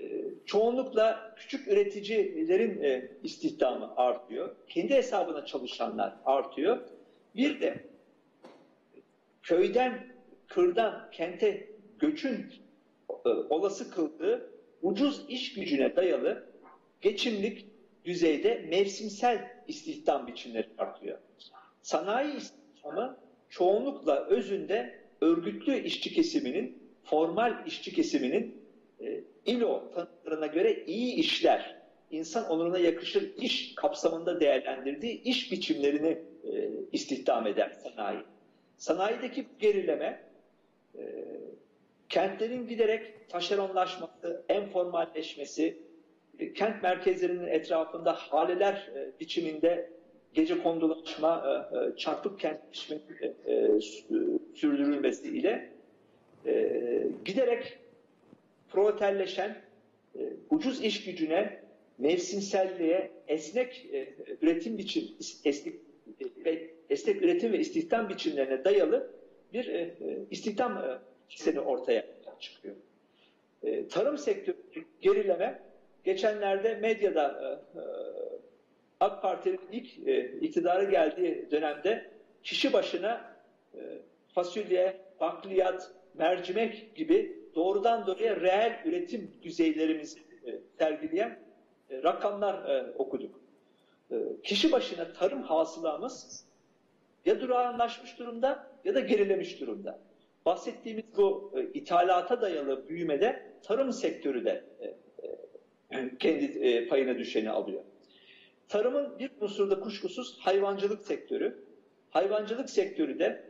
E, 0.04 0.24
çoğunlukla 0.46 1.36
küçük 1.38 1.68
üreticilerin 1.68 2.84
e, 2.84 3.10
istihdamı 3.24 3.96
artıyor. 3.96 4.56
Kendi 4.68 4.94
hesabına 4.94 5.46
çalışanlar 5.46 6.14
artıyor. 6.26 6.78
Bir 7.36 7.62
de 7.62 7.84
köyden, 9.44 10.08
kırdan, 10.48 11.10
kente 11.12 11.68
göçün 12.00 12.54
e, 13.26 13.30
olası 13.30 13.92
kıldığı 13.92 14.50
ucuz 14.82 15.26
iş 15.30 15.54
gücüne 15.54 15.96
dayalı 15.96 16.46
geçimlik 17.02 17.66
düzeyde 18.06 18.66
mevsimsel 18.70 19.52
istihdam 19.68 20.28
biçimleri 20.28 20.68
artıyor. 20.78 21.18
Sanayi 21.82 22.38
istihdamı 22.38 23.18
çoğunlukla 23.50 24.26
özünde 24.26 25.04
örgütlü 25.22 25.84
işçi 25.84 26.14
kesiminin, 26.14 26.84
formal 27.04 27.68
işçi 27.68 27.94
kesiminin 27.94 28.63
e, 29.02 29.24
ILO 29.46 29.92
tanımlarına 29.96 30.48
göre 30.48 30.84
iyi 30.88 31.14
işler, 31.16 31.76
insan 32.12 32.50
onuruna 32.50 32.80
yakışır 32.80 33.38
iş 33.38 33.76
kapsamında 33.76 34.40
değerlendirdiği 34.40 35.22
iş 35.22 35.52
biçimlerini 35.52 36.18
e, 36.44 36.70
istihdam 36.92 37.48
eder 37.48 37.72
sanayi. 37.84 38.20
Sanayideki 38.78 39.46
gerileme 39.60 40.24
e, 40.98 41.02
kentlerin 42.10 42.68
giderek 42.68 43.30
taşeronlaşması, 43.30 44.44
enformalleşmesi, 44.50 45.78
e, 46.40 46.54
kent 46.54 46.84
merkezlerinin 46.84 47.48
etrafında 47.48 48.14
haleler 48.14 48.92
biçiminde 49.20 49.90
gece 50.34 50.64
kondulaşma, 50.64 51.70
çarpık 51.98 52.40
kentleşme 52.40 52.98
e, 53.22 53.54
e, 53.54 53.82
sürdürülmesiyle 54.56 55.70
giderek 57.26 57.78
proleterleşen 58.74 59.58
e, 60.16 60.20
ucuz 60.50 60.84
iş 60.84 61.06
gücüne, 61.06 61.64
mevsimselliğe, 61.98 63.12
esnek 63.28 63.86
e, 63.94 64.14
üretim 64.42 64.78
biçim, 64.78 65.04
esnek, 65.46 65.76
e, 66.46 66.70
esnek 66.90 67.22
üretim 67.22 67.54
ve 67.54 67.60
istihdam 67.60 68.10
biçimlerine 68.10 68.64
dayalı 68.66 69.12
bir 69.54 69.68
e, 69.68 69.96
istihdam 70.32 70.78
e, 70.78 71.00
sistemi 71.30 71.60
ortaya 71.60 72.06
çıkıyor. 72.40 72.76
Tarım 73.90 74.18
sektörü 74.18 74.56
gerileme 75.02 75.62
geçenlerde 76.04 76.76
medyada 76.76 77.60
AK 79.00 79.22
Parti'nin 79.22 79.60
ilk 79.72 80.08
e, 80.08 80.40
iktidara 80.42 80.84
geldiği 80.84 81.48
dönemde 81.52 82.10
kişi 82.44 82.74
başına 82.74 83.36
fasulye, 84.34 84.96
bakliyat, 85.20 85.92
mercimek 86.14 86.96
gibi 86.96 87.43
doğrudan 87.56 88.08
doğruya 88.08 88.42
reel 88.42 88.82
üretim 88.86 89.32
düzeylerimizi 89.42 90.20
e, 90.20 90.60
sergileyen 90.80 91.40
e, 91.90 92.04
rakamlar 92.04 92.70
e, 92.70 92.92
okuduk. 92.98 93.44
Kişi 94.44 94.72
başına 94.72 95.14
tarım 95.14 95.44
hasılamız 95.44 96.46
ya 97.26 97.42
durağanlaşmış 97.42 98.20
durumda 98.20 98.68
ya 98.86 98.96
da 98.96 99.00
gerilemiş 99.00 99.62
durumda. 99.62 100.00
Bahsettiğimiz 100.46 101.04
bu 101.18 101.54
ithalata 101.74 102.42
dayalı 102.42 102.90
büyümede 102.90 103.52
tarım 103.64 103.94
sektörü 103.94 104.46
de 104.46 104.64
kendi 106.20 106.88
payına 106.90 107.18
düşeni 107.18 107.50
alıyor. 107.50 107.84
Tarımın 108.68 109.20
bir 109.20 109.32
unsurda 109.42 109.80
kuşkusuz 109.80 110.40
hayvancılık 110.40 111.06
sektörü. 111.06 111.64
Hayvancılık 112.10 112.70
sektörü 112.70 113.20
de 113.20 113.44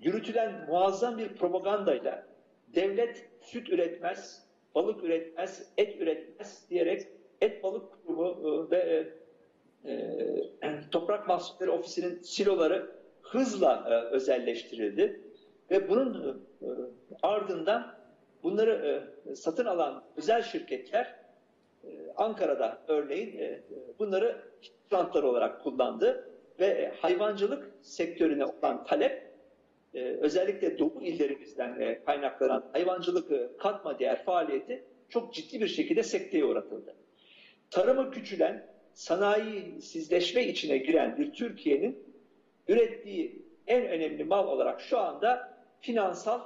yürütülen 0.00 0.66
muazzam 0.68 1.18
bir 1.18 1.36
propagandayla 1.36 2.26
devlet 2.74 3.28
süt 3.40 3.68
üretmez, 3.68 4.46
balık 4.74 5.04
üretmez, 5.04 5.72
et 5.76 6.00
üretmez 6.00 6.66
diyerek 6.70 7.06
et 7.40 7.62
balık 7.62 8.06
kurumu 8.06 8.68
e, 8.68 8.70
ve 8.70 9.08
e, 9.84 9.90
e, 9.90 10.80
toprak 10.90 11.28
mahsulleri 11.28 11.70
ofisinin 11.70 12.22
siloları 12.22 12.90
hızla 13.22 13.86
e, 13.90 14.14
özelleştirildi. 14.14 15.20
Ve 15.70 15.88
bunun 15.88 16.42
e, 16.62 16.66
ardından 17.22 17.94
bunları 18.42 19.02
e, 19.26 19.34
satın 19.34 19.64
alan 19.64 20.04
özel 20.16 20.42
şirketler 20.42 21.14
e, 21.84 21.88
Ankara'da 22.16 22.82
örneğin 22.88 23.38
e, 23.38 23.62
bunları 23.98 24.42
rantlar 24.92 25.22
olarak 25.22 25.62
kullandı. 25.62 26.30
Ve 26.60 26.66
e, 26.66 26.92
hayvancılık 27.00 27.70
sektörüne 27.82 28.44
olan 28.44 28.84
talep 28.84 29.27
e, 29.94 30.00
özellikle 30.00 30.78
doğu 30.78 31.02
illerimizden 31.02 31.80
e, 31.80 32.00
kaynaklanan 32.04 32.64
hayvancılık 32.72 33.30
e, 33.30 33.48
katma 33.58 33.98
değer 33.98 34.24
faaliyeti 34.24 34.84
çok 35.08 35.34
ciddi 35.34 35.60
bir 35.60 35.68
şekilde 35.68 36.02
sekteye 36.02 36.44
uğratıldı. 36.44 36.94
Tarımı 37.70 38.10
küçülen, 38.10 38.66
sanayisizleşme 38.94 40.44
içine 40.44 40.78
giren 40.78 41.16
bir 41.16 41.32
Türkiye'nin 41.32 41.98
ürettiği 42.68 43.42
en 43.66 43.86
önemli 43.86 44.24
mal 44.24 44.46
olarak 44.46 44.80
şu 44.80 44.98
anda 44.98 45.58
finansal, 45.80 46.40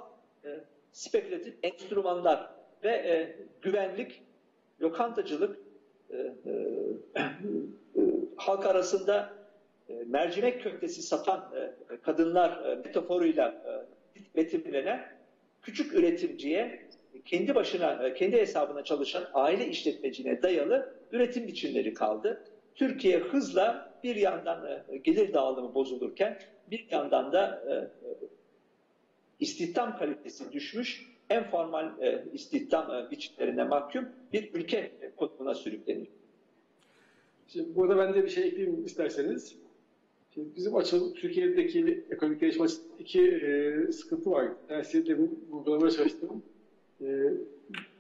e, 0.44 0.48
spekülatif 0.92 1.54
enstrümanlar 1.62 2.50
ve 2.84 2.88
e, 2.88 3.36
güvenlik, 3.60 4.22
lokantacılık, 4.80 5.58
e, 6.10 6.16
e, 6.16 6.52
e, 7.96 8.02
halk 8.36 8.66
arasında 8.66 9.41
mercimek 10.06 10.62
köftesi 10.62 11.02
satan 11.02 11.52
e, 11.90 11.96
kadınlar 11.96 12.64
e, 12.64 12.74
metaforuyla 12.74 13.48
e, 13.48 13.72
betimlenen 14.36 15.04
küçük 15.62 15.94
üretimciye 15.94 16.88
kendi 17.24 17.54
başına, 17.54 18.06
e, 18.06 18.14
kendi 18.14 18.36
hesabına 18.36 18.84
çalışan 18.84 19.28
aile 19.32 19.66
işletmecine 19.68 20.42
dayalı 20.42 20.96
üretim 21.10 21.46
biçimleri 21.46 21.94
kaldı. 21.94 22.44
Türkiye 22.74 23.18
hızla 23.18 23.92
bir 24.02 24.16
yandan 24.16 24.84
e, 24.88 24.96
gelir 24.96 25.32
dağılımı 25.32 25.74
bozulurken 25.74 26.38
bir 26.66 26.84
yandan 26.90 27.32
da 27.32 27.62
e, 27.70 27.74
istihdam 29.40 29.98
kalitesi 29.98 30.52
düşmüş, 30.52 31.12
en 31.30 31.50
formal 31.50 32.02
e, 32.02 32.24
istihdam 32.32 32.94
e, 32.94 33.10
biçimlerine 33.10 33.64
mahkum 33.64 34.08
bir 34.32 34.50
ülke 34.54 34.90
konumuna 35.16 35.54
sürükleniyor. 35.54 36.06
Şimdi 37.48 37.74
burada 37.74 37.98
ben 37.98 38.14
de 38.14 38.24
bir 38.24 38.28
şey 38.28 38.44
ekleyeyim 38.44 38.84
isterseniz. 38.84 39.61
Şimdi 40.34 40.48
bizim 40.56 40.76
açı, 40.76 41.12
Türkiye'deki 41.14 42.04
ekonomik 42.10 42.40
gelişme 42.40 42.66
iki 42.98 43.20
e, 43.22 43.92
sıkıntı 43.92 44.30
var. 44.30 44.48
Tersi 44.68 45.06
demin 45.06 45.44
vurgulamaya 45.50 45.90
çalıştım. 45.90 46.42
E, 47.00 47.32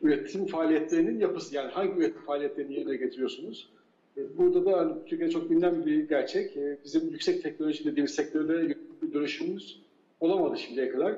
üretim 0.02 0.46
faaliyetlerinin 0.46 1.20
yapısı, 1.20 1.54
yani 1.54 1.70
hangi 1.70 2.00
üretim 2.00 2.22
faaliyetlerini 2.22 2.74
yerine 2.74 2.96
getiriyorsunuz? 2.96 3.68
E, 4.16 4.38
burada 4.38 4.66
da 4.66 4.78
hani, 4.78 5.04
Türkiye'de 5.06 5.32
çok 5.32 5.50
bilinen 5.50 5.86
bir 5.86 6.08
gerçek. 6.08 6.56
E, 6.56 6.78
bizim 6.84 7.10
yüksek 7.10 7.42
teknoloji 7.42 7.84
dediğimiz 7.84 8.14
sektörde 8.14 8.76
bir 9.02 9.12
dönüşümümüz 9.12 9.82
olamadı 10.20 10.58
şimdiye 10.58 10.88
kadar. 10.88 11.16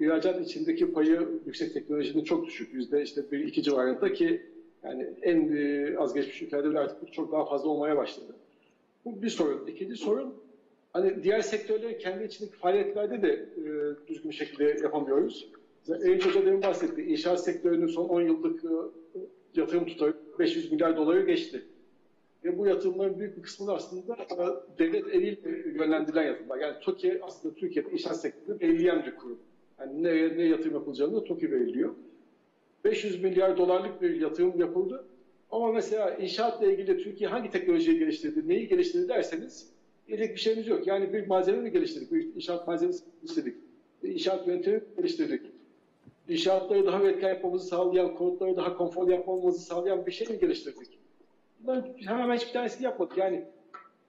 İhracat 0.00 0.46
içindeki 0.46 0.92
payı 0.92 1.28
yüksek 1.46 1.74
teknolojinin 1.74 2.24
çok 2.24 2.46
düşük. 2.46 2.74
Yüzde 2.74 3.02
işte 3.02 3.22
bir 3.32 3.38
iki 3.40 3.62
civarında 3.62 4.12
ki 4.12 4.42
yani 4.84 5.06
en 5.22 5.56
e, 5.56 5.96
az 5.98 6.14
geçmiş 6.14 6.42
ülkelerde 6.42 6.70
bile 6.70 6.78
artık 6.78 7.12
çok 7.12 7.32
daha 7.32 7.44
fazla 7.44 7.68
olmaya 7.68 7.96
başladı. 7.96 8.36
Bu 9.04 9.22
bir 9.22 9.28
sorun. 9.28 9.66
İkinci 9.66 9.96
sorun 9.96 10.34
hani 10.92 11.22
diğer 11.22 11.40
sektörlerin 11.40 11.98
kendi 11.98 12.24
içindeki 12.24 12.56
faaliyetlerde 12.56 13.22
de 13.22 13.32
e, 13.32 13.62
düzgün 14.08 14.30
bir 14.30 14.36
şekilde 14.36 14.64
yapamıyoruz. 14.64 15.48
Eğitim 16.04 16.30
Hoca 16.30 16.46
demin 16.46 16.62
bahsetti. 16.62 17.02
İnşaat 17.02 17.44
sektörünün 17.44 17.86
son 17.86 18.08
10 18.08 18.20
yıllık 18.20 18.64
e, 18.64 18.68
yatırım 19.54 19.86
tutarı 19.86 20.14
500 20.38 20.72
milyar 20.72 20.96
doları 20.96 21.26
geçti. 21.26 21.62
Ve 22.44 22.58
bu 22.58 22.66
yatırımların 22.66 23.18
büyük 23.18 23.36
bir 23.36 23.42
kısmı 23.42 23.66
da 23.66 23.74
aslında 23.74 24.14
e, 24.14 24.78
devlet 24.78 25.06
eliyle 25.06 25.50
yönlendirilen 25.78 26.26
yatırımlar. 26.26 26.58
Yani 26.58 26.80
TOKİ 26.80 27.18
aslında 27.22 27.54
Türkiye'de 27.54 27.90
inşaat 27.90 28.20
sektörünü 28.20 28.60
belirleyen 28.60 29.06
bir 29.06 29.16
kurum. 29.16 29.38
Yani 29.80 30.02
nereye 30.02 30.36
ne 30.36 30.42
yatırım 30.42 30.74
yapılacağını 30.74 31.14
da 31.14 31.24
TOKİ 31.24 31.52
belirliyor. 31.52 31.94
500 32.84 33.22
milyar 33.22 33.56
dolarlık 33.56 34.02
bir 34.02 34.20
yatırım 34.20 34.60
yapıldı. 34.60 35.04
Ama 35.50 35.72
mesela 35.72 36.14
inşaatla 36.14 36.72
ilgili 36.72 36.98
Türkiye 36.98 37.30
hangi 37.30 37.50
teknolojiyi 37.50 37.98
geliştirdi, 37.98 38.48
neyi 38.48 38.68
geliştirdi 38.68 39.08
derseniz 39.08 39.71
diyecek 40.12 40.34
bir 40.34 40.40
şeyimiz 40.40 40.68
yok. 40.68 40.86
Yani 40.86 41.12
bir 41.12 41.26
malzeme 41.26 41.58
mi 41.58 41.72
geliştirdik, 41.72 42.12
bir 42.12 42.34
inşaat 42.34 42.66
malzemesi 42.66 43.04
geliştirdik, 43.20 43.56
bir 44.02 44.08
inşaat 44.08 44.46
yöntemi 44.46 44.80
geliştirdik. 44.96 45.40
İnşaatları 46.28 46.86
daha 46.86 47.02
üretken 47.02 47.28
yapmamızı 47.28 47.66
sağlayan, 47.66 48.14
konutları 48.14 48.56
daha 48.56 48.76
konforlu 48.76 49.12
yapmamızı 49.12 49.60
sağlayan 49.60 50.06
bir 50.06 50.12
şey 50.12 50.26
mi 50.26 50.38
geliştirdik? 50.38 50.98
Bunların 51.60 51.94
hemen 51.96 52.22
hemen 52.22 52.36
hiçbir 52.36 52.52
tanesini 52.52 52.84
yapmadık. 52.84 53.16
Yani 53.18 53.44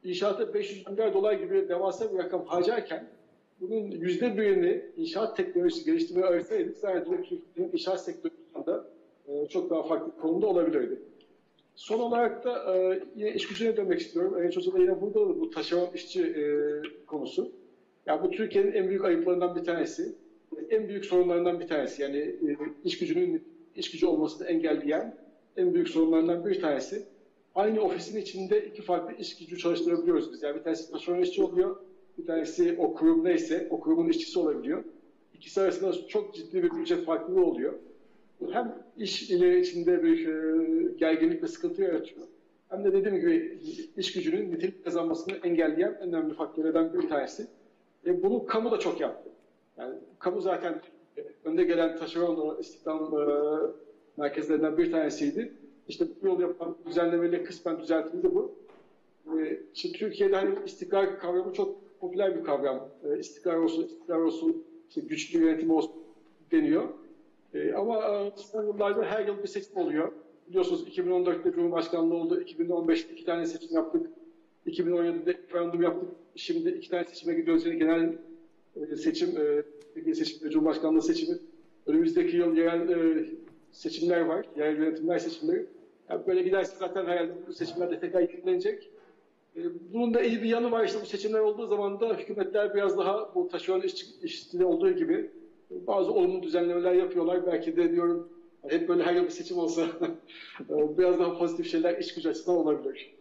inşaata 0.03 0.53
500 0.53 0.87
milyar 0.87 1.13
dolar 1.13 1.33
gibi 1.33 1.69
devasa 1.69 2.13
bir 2.13 2.17
rakam 2.17 2.45
harcarken 2.45 3.07
bunun 3.61 3.91
yüzde 3.91 4.37
birini 4.37 4.85
inşaat 4.97 5.37
teknolojisi 5.37 5.85
geliştirmeye 5.85 6.27
ayırsaydık 6.27 6.77
sadece 6.77 7.05
Türkiye'nin 7.05 7.71
inşaat 7.73 8.03
sektöründe 8.03 8.83
çok 9.49 9.69
daha 9.69 9.83
farklı 9.83 10.21
konumda 10.21 10.47
olabilirdi. 10.47 10.99
Son 11.75 11.99
olarak 11.99 12.43
da 12.43 12.75
e, 12.75 13.03
yine 13.15 13.33
iş 13.33 13.47
gücüne 13.47 13.77
dönmek 13.77 13.99
istiyorum. 13.99 14.43
En 14.43 14.49
çok 14.49 14.73
da 14.73 14.79
yine 14.79 15.01
burada 15.01 15.19
da 15.19 15.39
bu 15.39 15.49
taşeron 15.49 15.91
işçi 15.93 16.23
e, 16.23 16.43
konusu. 17.05 17.51
Ya 18.05 18.23
bu 18.23 18.31
Türkiye'nin 18.31 18.71
en 18.71 18.89
büyük 18.89 19.05
ayıplarından 19.05 19.55
bir 19.55 19.63
tanesi. 19.63 20.15
En 20.69 20.88
büyük 20.88 21.05
sorunlarından 21.05 21.59
bir 21.59 21.67
tanesi. 21.67 22.01
Yani 22.01 22.17
e, 22.17 22.57
iş 22.83 22.97
gücünün 22.97 23.41
iş 23.75 23.91
gücü 23.91 24.05
olmasını 24.05 24.47
engelleyen 24.47 25.17
en 25.57 25.73
büyük 25.73 25.89
sorunlarından 25.89 26.45
bir 26.45 26.62
tanesi. 26.62 27.07
Aynı 27.55 27.81
ofisin 27.81 28.17
içinde 28.17 28.65
iki 28.65 28.81
farklı 28.81 29.13
iş 29.13 29.36
gücü 29.38 29.57
çalıştırabiliyoruz 29.57 30.33
biz. 30.33 30.43
Yani 30.43 30.55
bir 30.55 30.63
tanesi 30.63 30.91
taşeron 30.91 31.21
işçi 31.21 31.43
oluyor, 31.43 31.75
bir 32.17 32.25
tanesi 32.25 32.75
o 32.79 32.93
kurum 32.93 33.23
neyse 33.23 33.67
o 33.69 33.79
kurumun 33.79 34.09
işçisi 34.09 34.39
olabiliyor. 34.39 34.83
İkisi 35.33 35.62
arasında 35.62 36.07
çok 36.07 36.36
ciddi 36.36 36.63
bir 36.63 36.71
ücret 36.71 37.05
farklılığı 37.05 37.45
oluyor. 37.45 37.73
Hem 38.51 38.75
iş 38.97 39.29
ile 39.29 39.60
içinde 39.60 40.03
bir 40.03 40.27
e, 40.27 40.93
gerginlik 40.97 41.43
ve 41.43 41.47
sıkıntı 41.47 41.82
yaratıyor. 41.82 42.27
Hem 42.69 42.84
de 42.84 42.93
dediğim 42.93 43.17
gibi 43.17 43.60
iş 43.97 44.13
gücünün 44.13 44.51
nitelik 44.51 44.84
kazanmasını 44.84 45.36
engelleyen 45.43 45.97
en 46.01 46.13
önemli 46.13 46.34
faktörlerden 46.34 46.93
bir 46.93 47.10
tanesi. 47.10 47.47
E, 48.06 48.23
bunu 48.23 48.45
kamu 48.45 48.71
da 48.71 48.79
çok 48.79 48.99
yaptı. 48.99 49.29
Yani 49.77 49.95
kamu 50.19 50.41
zaten 50.41 50.82
e, 51.17 51.21
önde 51.45 51.63
gelen 51.63 51.97
taşeron 51.97 52.60
istihdam 52.60 53.19
e, 53.19 53.23
merkezlerinden 54.17 54.77
bir 54.77 54.91
tanesiydi. 54.91 55.53
İşte 55.88 56.06
bu 56.21 56.27
yol 56.27 56.39
yapan 56.39 56.75
düzenlemeyle 56.86 57.43
kısmen 57.43 57.79
düzeltildi 57.79 58.36
bu. 58.36 58.56
E, 59.27 59.60
şimdi 59.73 59.97
Türkiye'de 59.97 60.36
hani 60.36 60.56
istikrar 60.65 61.19
kavramı 61.19 61.53
çok 61.53 61.99
popüler 61.99 62.38
bir 62.39 62.43
kavram. 62.43 62.89
E, 63.03 63.19
istikrar 63.19 63.56
olsun, 63.56 63.84
istikrar 63.84 64.19
olsun, 64.19 64.63
işte 64.89 65.01
güçlü 65.01 65.45
yönetim 65.45 65.71
olsun 65.71 66.03
deniyor. 66.51 66.89
E, 67.53 67.73
ama 67.73 68.05
e, 68.07 68.31
son 68.35 68.67
yıllarda 68.67 69.03
her 69.03 69.27
yıl 69.27 69.43
bir 69.43 69.47
seçim 69.47 69.77
oluyor. 69.77 70.11
Biliyorsunuz 70.49 70.87
2014'te 70.87 71.51
Cumhurbaşkanlığı 71.51 72.15
oldu, 72.15 72.41
2015'te 72.41 73.13
iki 73.13 73.25
tane 73.25 73.45
seçim 73.45 73.75
yaptık, 73.75 74.09
2017'de 74.67 75.33
referandum 75.33 75.81
yaptık, 75.81 76.09
şimdi 76.35 76.69
iki 76.69 76.89
tane 76.89 77.03
seçime 77.03 77.33
gidiyoruz. 77.33 77.65
Yani 77.65 77.79
genel 77.79 78.17
e, 78.75 78.95
seçim, 78.95 79.29
e, 80.05 80.13
seçim, 80.13 80.49
Cumhurbaşkanlığı 80.49 81.01
seçimi. 81.01 81.37
Önümüzdeki 81.85 82.37
yıl 82.37 82.57
yerel 82.57 82.89
e, 82.89 83.25
seçimler 83.71 84.21
var, 84.21 84.45
yerel 84.57 84.77
yönetimler 84.77 85.19
seçimleri. 85.19 85.65
Yani 86.09 86.27
böyle 86.27 86.41
giderse 86.41 86.75
zaten 86.79 87.05
herhalde 87.05 87.33
bu 87.47 87.53
seçimler 87.53 87.91
de 87.91 87.99
tekrar 87.99 88.21
yenilenecek. 88.21 88.89
E, 89.55 89.61
bunun 89.93 90.13
da 90.13 90.21
iyi 90.21 90.41
bir 90.41 90.49
yanı 90.49 90.71
var 90.71 90.85
işte 90.85 90.99
bu 91.01 91.05
seçimler 91.05 91.39
olduğu 91.39 91.67
zaman 91.67 91.99
da 91.99 92.17
hükümetler 92.17 92.75
biraz 92.75 92.97
daha 92.97 93.35
bu 93.35 93.47
taşeron 93.47 93.81
iş, 93.81 94.05
işçiliği 94.23 94.65
olduğu 94.65 94.91
gibi 94.91 95.29
bazı 95.69 96.12
olumlu 96.12 96.43
düzenlemeler 96.43 96.93
yapıyorlar. 96.93 97.45
Belki 97.47 97.78
de 97.78 97.91
diyorum 97.91 98.30
hep 98.69 98.89
böyle 98.89 99.04
her 99.04 99.13
yıl 99.13 99.23
bir 99.23 99.30
seçim 99.30 99.58
olsa 99.58 99.82
e, 100.69 100.97
biraz 100.97 101.19
daha 101.19 101.38
pozitif 101.38 101.71
şeyler 101.71 101.97
iş 101.97 102.13
gücü 102.13 102.30
açısından 102.30 102.60
olabilir. 102.60 103.13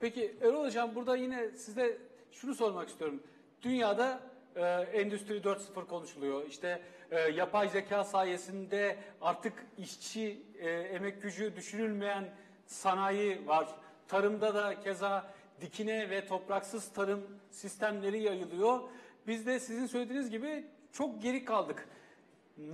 Peki 0.00 0.34
Erol 0.42 0.64
Hocam 0.64 0.94
burada 0.94 1.16
yine 1.16 1.50
size 1.56 1.98
şunu 2.32 2.54
sormak 2.54 2.88
istiyorum. 2.88 3.20
Dünyada 3.62 4.20
e, 4.56 4.62
Endüstri 5.00 5.36
4.0 5.36 5.86
konuşuluyor. 5.86 6.46
İşte 6.48 6.80
e, 7.10 7.20
yapay 7.20 7.68
zeka 7.68 8.04
sayesinde 8.04 8.96
artık 9.20 9.52
işçi, 9.78 10.42
e, 10.58 10.70
emek 10.70 11.22
gücü 11.22 11.56
düşünülmeyen 11.56 12.24
sanayi 12.66 13.46
var. 13.46 13.68
Tarımda 14.08 14.54
da 14.54 14.80
keza 14.80 15.34
dikine 15.60 16.10
ve 16.10 16.26
topraksız 16.26 16.88
tarım 16.88 17.20
sistemleri 17.50 18.22
yayılıyor. 18.22 18.80
Biz 19.26 19.46
de 19.46 19.60
sizin 19.60 19.86
söylediğiniz 19.86 20.30
gibi 20.30 20.64
çok 20.94 21.22
geri 21.22 21.44
kaldık. 21.44 21.88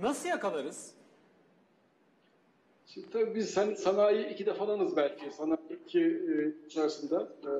Nasıl 0.01 0.29
yakalarız? 0.29 0.91
Şimdi 2.85 3.09
tabii 3.09 3.35
biz 3.35 3.57
hani 3.57 3.75
sanayi 3.75 4.27
ikide 4.27 4.53
falanız 4.53 4.95
belki. 4.95 5.31
Sanayi 5.31 5.59
iki 5.87 5.99
e, 5.99 6.65
içerisinde. 6.65 7.15
E, 7.15 7.51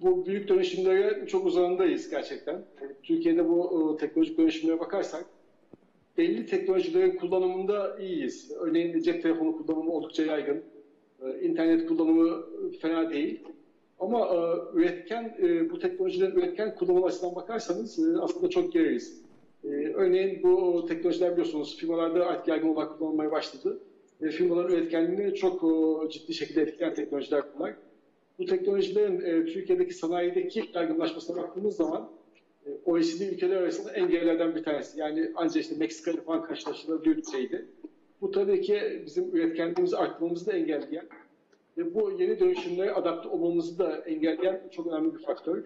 bu 0.00 0.26
büyük 0.26 0.48
dönüşümlere 0.48 1.26
çok 1.26 1.46
uzağındayız 1.46 2.10
gerçekten. 2.10 2.64
Türkiye'de 3.02 3.48
bu 3.48 3.94
e, 3.94 4.00
teknolojik 4.00 4.38
dönüşümlere 4.38 4.80
bakarsak 4.80 5.24
belli 6.18 6.46
teknolojilerin 6.46 7.16
kullanımında 7.16 7.98
iyiyiz. 7.98 8.50
Örneğin 8.60 9.02
cep 9.02 9.22
telefonu 9.22 9.56
kullanımı 9.56 9.92
oldukça 9.92 10.22
yaygın. 10.22 10.62
E, 11.22 11.40
internet 11.40 11.88
kullanımı 11.88 12.46
fena 12.80 13.10
değil. 13.10 13.40
Ama 14.00 14.26
e, 14.26 14.38
üretken, 14.78 15.36
e, 15.42 15.70
bu 15.70 15.78
teknolojilerin 15.78 16.36
üretken 16.36 16.74
kullanımı 16.74 17.06
açısından 17.06 17.34
bakarsanız 17.34 17.98
e, 17.98 18.20
aslında 18.20 18.50
çok 18.50 18.72
geriyiz. 18.72 19.21
E, 19.64 19.68
örneğin 19.94 20.42
bu 20.42 20.84
teknolojiler 20.88 21.32
biliyorsunuz 21.32 21.76
firmalarda 21.76 22.26
artık 22.26 22.48
yaygın 22.48 22.68
olarak 22.68 22.98
kullanılmaya 22.98 23.30
başladı. 23.30 23.80
E, 24.20 24.30
firmaların 24.30 24.72
üretkenliğini 24.76 25.34
çok 25.34 25.64
e, 25.64 26.08
ciddi 26.08 26.34
şekilde 26.34 26.62
etkileyen 26.62 26.94
teknolojiler 26.94 27.42
bunlar. 27.54 27.74
Bu 28.38 28.44
teknolojilerin 28.44 29.20
e, 29.20 29.44
Türkiye'deki 29.44 29.94
sanayideki 29.94 30.62
yaygınlaşmasına 30.74 31.36
baktığımız 31.36 31.76
zaman 31.76 32.10
e, 32.66 32.70
OECD 32.84 33.20
ülkeler 33.20 33.56
arasında 33.56 33.92
en 33.92 34.08
gerilerden 34.08 34.54
bir 34.54 34.64
tanesi. 34.64 34.98
Yani 35.00 35.30
ancak 35.34 35.62
işte 35.62 35.74
Meksika 35.74 36.10
ile 36.10 36.20
falan 36.20 36.42
karşılaştırılabilir 36.42 37.16
düzeydi. 37.16 37.66
Bu 38.20 38.30
tabii 38.30 38.60
ki 38.60 39.02
bizim 39.06 39.36
üretkenliğimizi 39.36 39.96
arttırmamızı 39.96 40.46
da 40.46 40.52
engelleyen 40.52 41.08
ve 41.78 41.94
bu 41.94 42.10
yeni 42.10 42.40
dönüşümlere 42.40 42.92
adapte 42.92 43.28
olmamızı 43.28 43.78
da 43.78 43.96
engelleyen 43.96 44.68
çok 44.70 44.86
önemli 44.86 45.14
bir 45.14 45.22
faktör. 45.22 45.64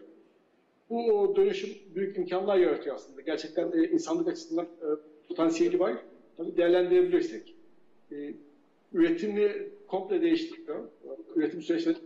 Bu 0.90 1.32
dönüşüm 1.36 1.70
büyük 1.94 2.18
imkanlar 2.18 2.56
yaratıyor 2.56 2.96
aslında. 2.96 3.20
Gerçekten 3.20 3.72
e, 3.72 3.88
insanlık 3.88 4.28
açısından 4.28 4.64
e, 4.64 4.86
potansiyeli 5.28 5.78
var. 5.78 5.96
Tabii 6.36 6.56
değerlendirebilirsek. 6.56 7.54
E, 8.12 8.34
üretimi 8.92 9.68
komple 9.86 10.20
değiştiriyor. 10.20 10.88
Üretim 11.36 11.62
süreçleri 11.62 11.96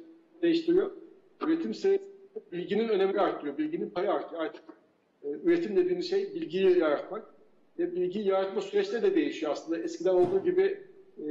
değiştiriyor. 0.43 0.91
Üretim 1.47 1.75
süreçleri 1.75 2.11
bilginin 2.53 2.89
önemi 2.89 3.21
artıyor. 3.21 3.59
Bilginin 3.59 3.91
payı 3.91 4.11
artıyor. 4.11 4.43
Artık 4.43 4.65
e, 5.23 5.29
üretim 5.29 5.77
dediğimiz 5.77 6.11
şey 6.11 6.35
bilgiyi 6.35 6.79
yaratmak. 6.79 7.35
Ve 7.79 7.95
bilgi 7.95 8.19
yaratma 8.21 8.61
süreçleri 8.61 9.03
de 9.03 9.15
değişiyor 9.15 9.53
aslında. 9.53 9.79
Eskiden 9.79 10.15
olduğu 10.15 10.45
gibi 10.45 10.79
e, 11.19 11.29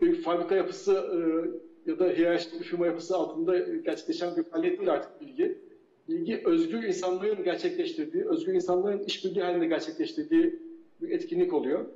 bir 0.00 0.22
fabrika 0.22 0.54
yapısı 0.54 0.92
e, 0.92 1.90
ya 1.90 1.98
da 1.98 2.08
hiyerarşik 2.08 2.60
bir 2.60 2.64
firma 2.64 2.86
yapısı 2.86 3.16
altında 3.16 3.58
gerçekleşen 3.58 4.36
bir 4.36 4.42
faaliyet 4.42 4.78
değil 4.78 4.92
artık 4.92 5.20
bilgi. 5.20 5.67
Bilgi 6.08 6.42
özgür 6.44 6.82
insanların 6.82 7.44
gerçekleştirdiği, 7.44 8.24
özgür 8.28 8.54
insanların 8.54 9.04
işbirliği 9.04 9.42
halinde 9.42 9.66
gerçekleştirdiği 9.66 10.58
bir 11.00 11.10
etkinlik 11.10 11.52
oluyor. 11.52 11.86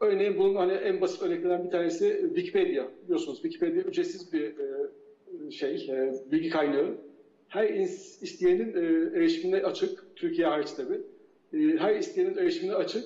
Örneğin 0.00 0.38
bunun 0.38 0.54
hani 0.56 0.72
en 0.72 1.00
basit 1.00 1.22
örneklerinden 1.22 1.64
bir 1.64 1.70
tanesi 1.70 2.22
Wikipedia. 2.26 2.88
Biliyorsunuz 3.04 3.42
Wikipedia 3.42 3.82
ücretsiz 3.82 4.32
bir 4.32 4.42
e, 4.42 5.50
şey, 5.50 5.74
e, 5.74 6.14
bilgi 6.32 6.50
kaynağı. 6.50 6.96
Her 7.48 7.68
isteyenin 8.20 8.74
e, 8.74 9.16
erişimine 9.18 9.62
açık, 9.62 10.16
Türkiye 10.16 10.46
hariç 10.46 10.70
tabii. 10.70 11.00
Her 11.78 11.96
isteyenin 11.96 12.36
erişimine 12.36 12.74
açık. 12.74 13.04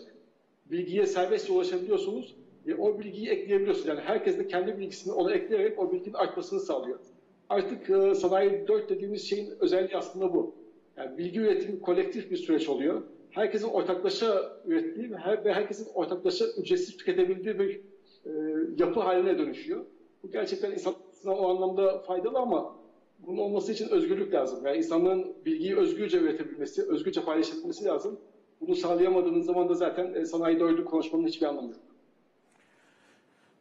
Bilgiye 0.71 1.07
serbestçe 1.07 1.53
ulaşabiliyorsunuz. 1.53 2.37
O 2.79 2.99
bilgiyi 3.01 3.29
ekleyebiliyorsunuz. 3.29 3.89
Yani 3.89 4.01
herkes 4.01 4.39
de 4.39 4.47
kendi 4.47 4.79
bilgisini 4.79 5.13
ona 5.13 5.35
ekleyerek 5.35 5.79
o 5.79 5.93
bilginin 5.93 6.15
artmasını 6.15 6.61
sağlıyor. 6.61 6.99
Artık 7.51 7.91
e, 7.91 8.15
sanayi 8.15 8.69
4 8.69 8.91
dediğimiz 8.91 9.29
şeyin 9.29 9.55
özelliği 9.61 9.97
aslında 9.97 10.35
bu. 10.35 10.55
Yani 10.97 11.19
bilgi 11.19 11.41
üretimi 11.41 11.81
kolektif 11.81 12.31
bir 12.31 12.37
süreç 12.37 12.69
oluyor 12.69 13.03
herkesin 13.31 13.69
ortaklaşa 13.69 14.57
ürettiği 14.65 15.11
ve, 15.11 15.17
her, 15.17 15.45
ve 15.45 15.53
herkesin 15.53 15.89
ortaklaşa 15.95 16.45
ücretsiz 16.47 16.97
tüketebildiği 16.97 17.59
bir 17.59 17.81
e, 18.27 18.31
yapı 18.79 19.01
haline 19.01 19.39
dönüşüyor. 19.39 19.85
Bu 20.23 20.31
gerçekten 20.31 20.71
insanlara 20.71 21.39
o 21.39 21.49
anlamda 21.49 21.99
faydalı 21.99 22.39
ama 22.39 22.77
bunun 23.19 23.39
olması 23.39 23.73
için 23.73 23.89
özgürlük 23.89 24.35
lazım. 24.35 24.67
Yani 24.67 24.77
insanların 24.77 25.35
bilgiyi 25.45 25.77
özgürce 25.77 26.19
üretebilmesi, 26.19 26.83
özgürce 26.83 27.25
paylaşabilmesi 27.25 27.85
lazım. 27.85 28.21
Bunu 28.61 28.75
sağlayamadığınız 28.75 29.47
zaman 29.47 29.69
da 29.69 29.75
zaten 29.75 30.15
e, 30.15 30.25
sanayi 30.25 30.61
doydu 30.61 30.85
konuşmanın 30.85 31.27
hiçbir 31.27 31.47
anlamı 31.47 31.69
yok. 31.69 31.81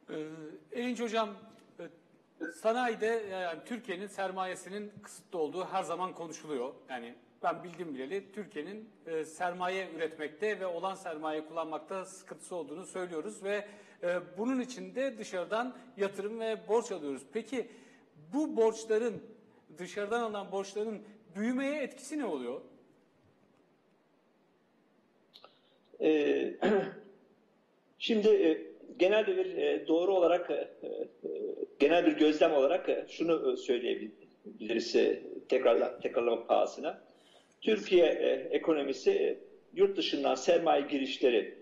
Ee, 0.10 0.80
Erinç 0.80 1.02
Hocam, 1.02 1.30
sanayide 2.56 3.26
yani 3.32 3.60
Türkiye'nin 3.66 4.08
sermayesinin 4.08 4.92
kısıtlı 5.04 5.40
olduğu 5.40 5.66
her 5.66 5.84
zaman 5.84 6.14
konuşuluyor. 6.14 6.74
Yani 6.90 7.16
ben 7.44 7.64
bildim 7.64 7.96
bileli 7.96 8.32
Türkiye'nin 8.32 8.90
e, 9.06 9.26
sermaye 9.26 9.90
üretmekte 9.96 10.60
ve 10.60 10.66
olan 10.66 10.96
sermaye 10.96 11.46
kullanmakta 11.46 12.06
sıkıntısı 12.06 12.56
olduğunu 12.56 12.86
söylüyoruz 12.86 13.44
ve 13.44 13.68
e, 14.04 14.20
bunun 14.38 14.60
için 14.60 14.96
de 14.96 15.18
dışarıdan 15.18 15.78
yatırım 15.98 16.40
ve 16.40 16.68
borç 16.68 16.92
alıyoruz. 16.92 17.24
Peki 17.34 17.68
bu 18.34 18.56
borçların 18.56 19.24
dışarıdan 19.78 20.22
alınan 20.22 20.52
borçların 20.52 21.04
büyümeye 21.36 21.84
etkisi 21.84 22.20
ne 22.20 22.26
oluyor? 22.26 22.62
Ee, 26.02 26.56
şimdi 28.00 28.28
e, 28.28 28.69
genelde 28.98 29.38
bir 29.38 29.58
e, 29.58 29.88
doğru 29.88 30.16
olarak 30.16 30.52
e, 30.52 30.54
e, 30.54 30.90
genel 31.80 32.06
bir 32.06 32.12
gözlem 32.12 32.54
olarak 32.54 32.90
e, 32.90 33.06
şunu 33.10 33.54
e, 33.54 33.58
söyleyebiliriz 33.58 34.96
e, 34.96 35.22
tekrar 35.50 36.02
tekrarlamak 36.02 36.48
pahasına. 36.48 37.02
Türkiye 37.62 38.06
e, 38.06 38.48
ekonomisi 38.52 39.12
e, 39.12 39.38
yurt 39.74 39.98
dışından 39.98 40.36
sermaye 40.36 40.82
girişleri 40.82 41.58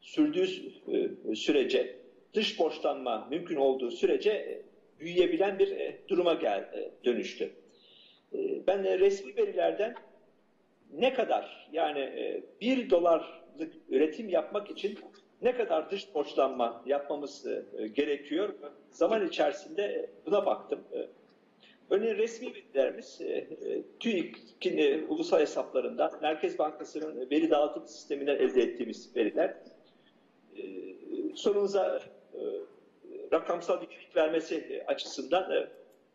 sürdüğü 0.00 0.46
e, 0.92 1.34
sürece 1.34 1.96
dış 2.34 2.58
borçlanma 2.58 3.26
mümkün 3.30 3.56
olduğu 3.56 3.90
sürece 3.90 4.30
e, 4.30 4.62
büyüyebilen 5.00 5.58
bir 5.58 5.70
e, 5.70 5.98
duruma 6.08 6.34
gel, 6.34 6.60
e, 6.60 6.90
dönüştü. 7.04 7.50
E, 8.34 8.66
ben 8.66 8.84
de 8.84 8.98
resmi 8.98 9.36
verilerden 9.36 9.94
ne 10.92 11.12
kadar 11.12 11.68
yani 11.72 12.00
e, 12.00 12.42
bir 12.60 12.90
dolarlık 12.90 13.72
üretim 13.88 14.28
yapmak 14.28 14.70
için 14.70 14.98
ne 15.42 15.56
kadar 15.56 15.90
dış 15.90 16.14
borçlanma 16.14 16.82
yapmamız 16.86 17.46
e, 17.46 17.86
gerekiyor 17.88 18.54
zaman 18.90 19.26
içerisinde 19.26 20.10
buna 20.26 20.46
baktım. 20.46 20.80
E, 20.92 21.08
Örneğin 21.92 22.16
resmi 22.16 22.54
verilerimiz 22.54 23.20
e, 23.20 23.24
e, 23.24 23.46
TÜİK'in 24.00 24.78
e, 24.78 25.04
ulusal 25.08 25.40
hesaplarından, 25.40 26.12
Merkez 26.22 26.58
Bankası'nın 26.58 27.30
veri 27.30 27.50
dağıtım 27.50 27.86
sisteminden 27.86 28.36
elde 28.36 28.62
ettiğimiz 28.62 29.16
veriler. 29.16 29.56
E, 30.56 30.62
sorunuza 31.34 32.00
e, 32.34 32.40
rakamsal 33.32 33.80
bir 33.80 33.88
vermesi 34.16 34.54
e, 34.54 34.86
açısından 34.86 35.50
e, 35.50 35.68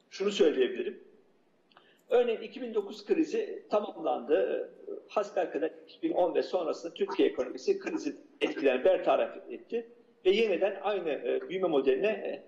şunu 0.09 0.32
söyleyebilirim. 0.32 1.03
Örneğin 2.09 2.41
2009 2.41 3.05
krizi 3.05 3.63
tamamlandı. 3.69 4.69
Hasbelkader 5.07 5.71
2010 5.88 6.35
ve 6.35 6.43
sonrasında 6.43 6.93
Türkiye 6.93 7.29
ekonomisi 7.29 7.79
krizin 7.79 8.19
etkilerini 8.41 8.85
bertaraf 8.85 9.38
etti 9.49 9.88
ve 10.25 10.31
yeniden 10.31 10.79
aynı 10.81 11.09
e, 11.09 11.49
büyüme 11.49 11.67
modeline 11.67 12.07
e, 12.07 12.43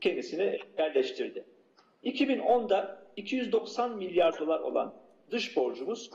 kendisini 0.00 0.58
yerleştirdi. 0.78 1.44
2010'da 2.04 3.04
290 3.16 3.96
milyar 3.96 4.38
dolar 4.38 4.60
olan 4.60 4.94
dış 5.30 5.56
borcumuz 5.56 6.10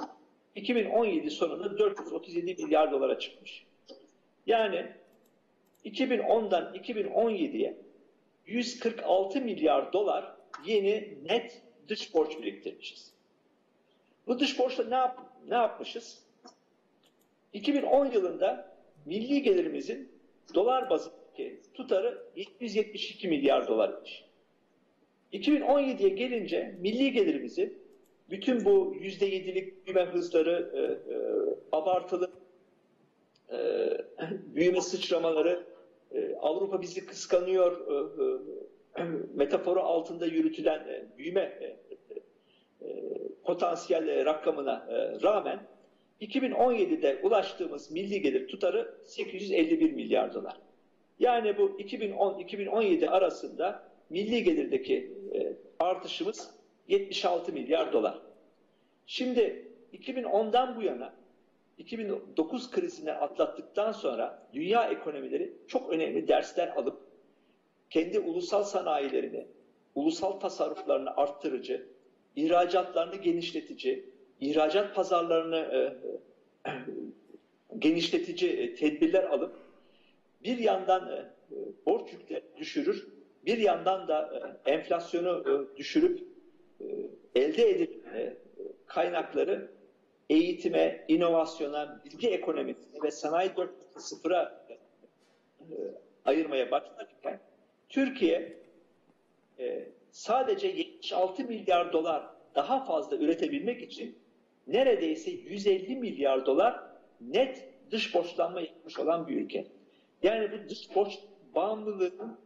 2017 0.55 1.29
sonunda 1.29 1.77
437 1.77 2.63
milyar 2.63 2.91
dolara 2.91 3.19
çıkmış. 3.19 3.65
Yani 4.45 4.85
2010'dan 5.85 6.75
2017'ye 6.75 7.77
146 8.45 9.41
milyar 9.41 9.93
dolar 9.93 10.35
yeni 10.65 11.17
net 11.23 11.61
dış 11.87 12.13
borç 12.13 12.39
biriktirmişiz. 12.41 13.18
Bu 14.29 14.39
dış 14.39 14.59
borçla 14.59 14.83
ne, 14.83 14.95
yap 14.95 15.19
ne 15.47 15.55
yapmışız? 15.55 16.23
2010 17.53 18.11
yılında 18.11 18.75
milli 19.05 19.41
gelirimizin 19.41 20.11
dolar 20.55 20.89
bazındaki 20.89 21.61
tutarı 21.73 22.23
772 22.35 23.27
milyar 23.27 23.67
dolarmış. 23.67 24.25
2017'ye 25.33 26.09
gelince 26.09 26.75
milli 26.79 27.11
gelirimizi 27.11 27.73
bütün 28.29 28.65
bu 28.65 28.95
%7'lik 28.95 29.85
büyüme 29.85 30.05
hızları, 30.05 30.71
e, 30.73 30.79
e, 30.79 31.17
abartılı 31.71 32.31
e, 33.51 33.57
büyüme 34.55 34.81
sıçramaları, 34.81 35.63
e, 36.11 36.35
Avrupa 36.35 36.81
bizi 36.81 37.05
kıskanıyor 37.05 37.87
e, 37.87 39.01
e, 39.01 39.03
metaforu 39.33 39.81
altında 39.81 40.25
yürütülen 40.25 40.79
e, 40.79 41.17
büyüme 41.17 41.41
e, 41.41 41.88
potansiyel 43.49 44.07
e, 44.07 44.25
rakamına 44.25 44.87
e, 44.89 45.21
rağmen 45.21 45.59
2017'de 46.21 47.19
ulaştığımız 47.23 47.91
milli 47.91 48.21
gelir 48.21 48.47
tutarı 48.47 48.95
851 49.05 49.91
milyar 49.91 50.33
dolar. 50.33 50.57
Yani 51.19 51.57
bu 51.57 51.69
2010-2017 51.79 53.09
arasında 53.09 53.83
milli 54.09 54.43
gelirdeki 54.43 55.11
e, 55.33 55.53
artışımız 55.79 56.51
76 56.87 57.53
milyar 57.53 57.93
dolar. 57.93 58.21
Şimdi 59.05 59.71
2010'dan 59.93 60.75
bu 60.75 60.81
yana 60.81 61.13
2009 61.77 62.71
krizini 62.71 63.11
atlattıktan 63.11 63.91
sonra 63.91 64.47
dünya 64.53 64.89
ekonomileri 64.89 65.53
çok 65.67 65.89
önemli 65.89 66.27
dersler 66.27 66.67
alıp 66.67 66.99
kendi 67.89 68.19
ulusal 68.19 68.63
sanayilerini, 68.63 69.45
ulusal 69.95 70.31
tasarruflarını 70.31 71.15
arttırıcı, 71.15 71.98
ihracatlarını 72.39 73.15
genişletici, 73.15 74.05
ihracat 74.39 74.95
pazarlarını 74.95 75.57
e, 75.57 75.77
e, 76.69 76.73
genişletici 77.79 78.51
e, 78.51 78.75
tedbirler 78.75 79.23
alıp 79.23 79.55
bir 80.43 80.57
yandan 80.57 81.29
borç 81.85 82.13
yüklerini 82.13 82.57
düşürür, 82.57 83.07
bir 83.45 83.57
yandan 83.57 84.07
da 84.07 84.41
enflasyonu 84.65 85.67
düşürüp 85.77 86.29
elde 87.35 87.69
edip 87.69 88.05
e, 88.15 88.37
kaynakları 88.85 89.71
eğitime, 90.29 91.05
inovasyona, 91.07 92.01
bilgi 92.05 92.29
ekonomisine 92.29 93.03
ve 93.03 93.11
sanayi 93.11 93.49
4.0'a 93.49 94.65
e, 95.59 95.65
ayırmaya 96.25 96.71
başlarken 96.71 97.39
Türkiye 97.89 98.59
sadece 100.19 100.67
76 100.67 101.43
milyar 101.43 101.93
dolar 101.93 102.29
daha 102.55 102.85
fazla 102.85 103.17
üretebilmek 103.17 103.81
için 103.81 104.17
neredeyse 104.67 105.31
150 105.31 105.95
milyar 105.95 106.45
dolar 106.45 106.79
net 107.21 107.69
dış 107.91 108.15
borçlanma 108.15 108.61
yapmış 108.61 108.99
olan 108.99 109.27
bir 109.27 109.35
ülke. 109.35 109.67
Yani 110.23 110.51
bu 110.51 110.69
dış 110.69 110.95
borç 110.95 111.19
bağımlılığının 111.55 112.39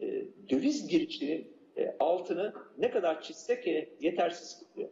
e, 0.00 0.06
döviz 0.50 0.88
girişinin 0.88 1.52
e, 1.76 1.96
altını 1.98 2.54
ne 2.78 2.90
kadar 2.90 3.22
çizsek 3.22 3.68
e, 3.68 3.88
yetersiz 4.00 4.58
kılıyor. 4.58 4.90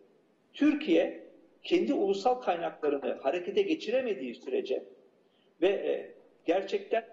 Türkiye 0.52 1.24
kendi 1.62 1.94
ulusal 1.94 2.34
kaynaklarını 2.34 3.12
harekete 3.22 3.62
geçiremediği 3.62 4.34
sürece 4.34 4.84
ve 5.60 5.68
e, 5.68 6.14
gerçekten 6.46 7.04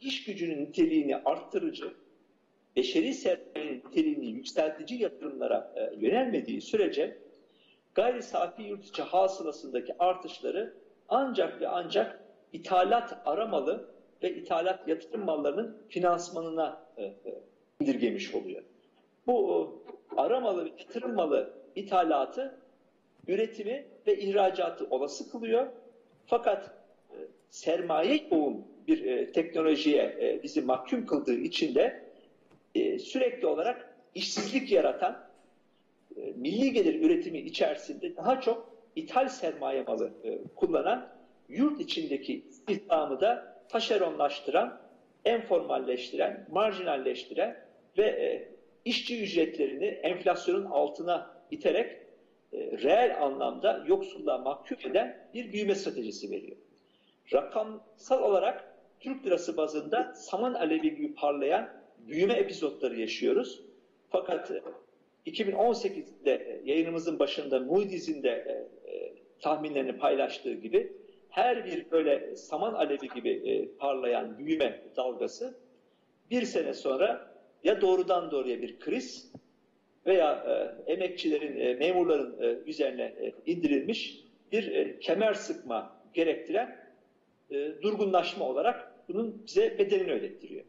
iş 0.00 0.24
gücünün 0.24 0.64
niteliğini 0.64 1.16
arttırıcı, 1.16 1.94
beşeri 2.76 3.14
sermayenin 3.14 3.82
niteliğini 3.86 4.26
yükseltici 4.26 5.02
yatırımlara 5.02 5.72
e, 5.76 6.06
yönelmediği 6.06 6.60
sürece 6.60 7.18
gayri 7.94 8.22
safi 8.22 8.62
yurt 8.62 8.84
içi 8.84 9.02
hasılasındaki 9.02 9.94
artışları 9.98 10.74
ancak 11.08 11.60
ve 11.60 11.68
ancak 11.68 12.20
ithalat 12.52 13.22
aramalı 13.24 13.88
ve 14.22 14.34
ithalat 14.34 14.88
yatırım 14.88 15.24
mallarının 15.24 15.76
finansmanına 15.88 16.86
e, 16.96 17.04
e, 17.04 17.14
indirgemiş 17.80 18.34
oluyor. 18.34 18.62
Bu 19.26 19.82
aramalı 20.16 20.64
ve 20.64 20.68
yatırım 20.78 21.14
malı 21.14 21.54
ithalatı 21.74 22.58
üretimi 23.28 23.86
ve 24.06 24.18
ihracatı 24.18 24.86
olası 24.90 25.30
kılıyor. 25.30 25.66
Fakat 26.26 26.70
sermaye 27.50 28.28
yoğun 28.30 28.64
bir 28.88 29.32
teknolojiye 29.32 30.40
bizi 30.42 30.60
mahkum 30.60 31.06
kıldığı 31.06 31.34
için 31.34 31.74
de 31.74 32.05
e, 32.76 32.98
sürekli 32.98 33.46
olarak 33.46 33.96
işsizlik 34.14 34.72
yaratan 34.72 35.26
e, 36.16 36.20
milli 36.20 36.72
gelir 36.72 37.02
üretimi 37.02 37.38
içerisinde 37.38 38.16
daha 38.16 38.40
çok 38.40 38.76
ithal 38.96 39.28
sermaye 39.28 39.82
malı 39.82 40.12
e, 40.24 40.38
kullanan 40.54 41.08
yurt 41.48 41.80
içindeki 41.80 42.42
istihdamı 42.48 43.20
da 43.20 43.62
taşeronlaştıran, 43.68 44.80
enformalleştiren, 45.24 46.46
marjinalleştiren 46.50 47.56
ve 47.98 48.48
işçi 48.84 49.22
ücretlerini 49.22 49.84
enflasyonun 49.86 50.64
altına 50.64 51.30
iterek 51.50 51.96
reel 52.52 53.22
anlamda 53.22 53.84
yoksulluğa 53.86 54.38
mahkum 54.38 54.90
eden 54.90 55.28
bir 55.34 55.52
büyüme 55.52 55.74
stratejisi 55.74 56.30
veriyor. 56.30 56.56
Rakamsal 57.32 58.22
olarak 58.22 58.76
Türk 59.00 59.26
lirası 59.26 59.56
bazında 59.56 60.12
saman 60.14 60.54
alevi 60.54 60.94
gibi 60.94 61.14
parlayan 61.14 61.85
büyüme 62.08 62.34
epizotları 62.34 63.00
yaşıyoruz. 63.00 63.62
Fakat 64.10 64.52
2018'de 65.26 66.32
e, 66.32 66.70
yayınımızın 66.70 67.18
başında 67.18 67.60
Moody's'in 67.60 68.22
de 68.22 68.28
e, 68.28 68.90
e, 68.92 69.12
tahminlerini 69.40 69.98
paylaştığı 69.98 70.54
gibi 70.54 70.92
her 71.28 71.64
bir 71.64 71.90
böyle 71.90 72.36
saman 72.36 72.74
alevi 72.74 73.08
gibi 73.14 73.30
e, 73.30 73.68
parlayan 73.78 74.38
büyüme 74.38 74.80
dalgası 74.96 75.54
bir 76.30 76.42
sene 76.42 76.74
sonra 76.74 77.36
ya 77.64 77.80
doğrudan 77.80 78.30
doğruya 78.30 78.62
bir 78.62 78.78
kriz 78.78 79.32
veya 80.06 80.32
e, 80.86 80.92
emekçilerin, 80.92 81.60
e, 81.60 81.74
memurların 81.74 82.42
e, 82.42 82.70
üzerine 82.70 83.02
e, 83.02 83.32
indirilmiş 83.46 84.20
bir 84.52 84.72
e, 84.72 84.98
kemer 84.98 85.34
sıkma 85.34 86.00
gerektiren 86.14 86.76
e, 87.50 87.82
durgunlaşma 87.82 88.44
olarak 88.44 88.92
bunun 89.08 89.42
bize 89.46 89.78
bedelini 89.78 90.12
ödettiriyor. 90.12 90.64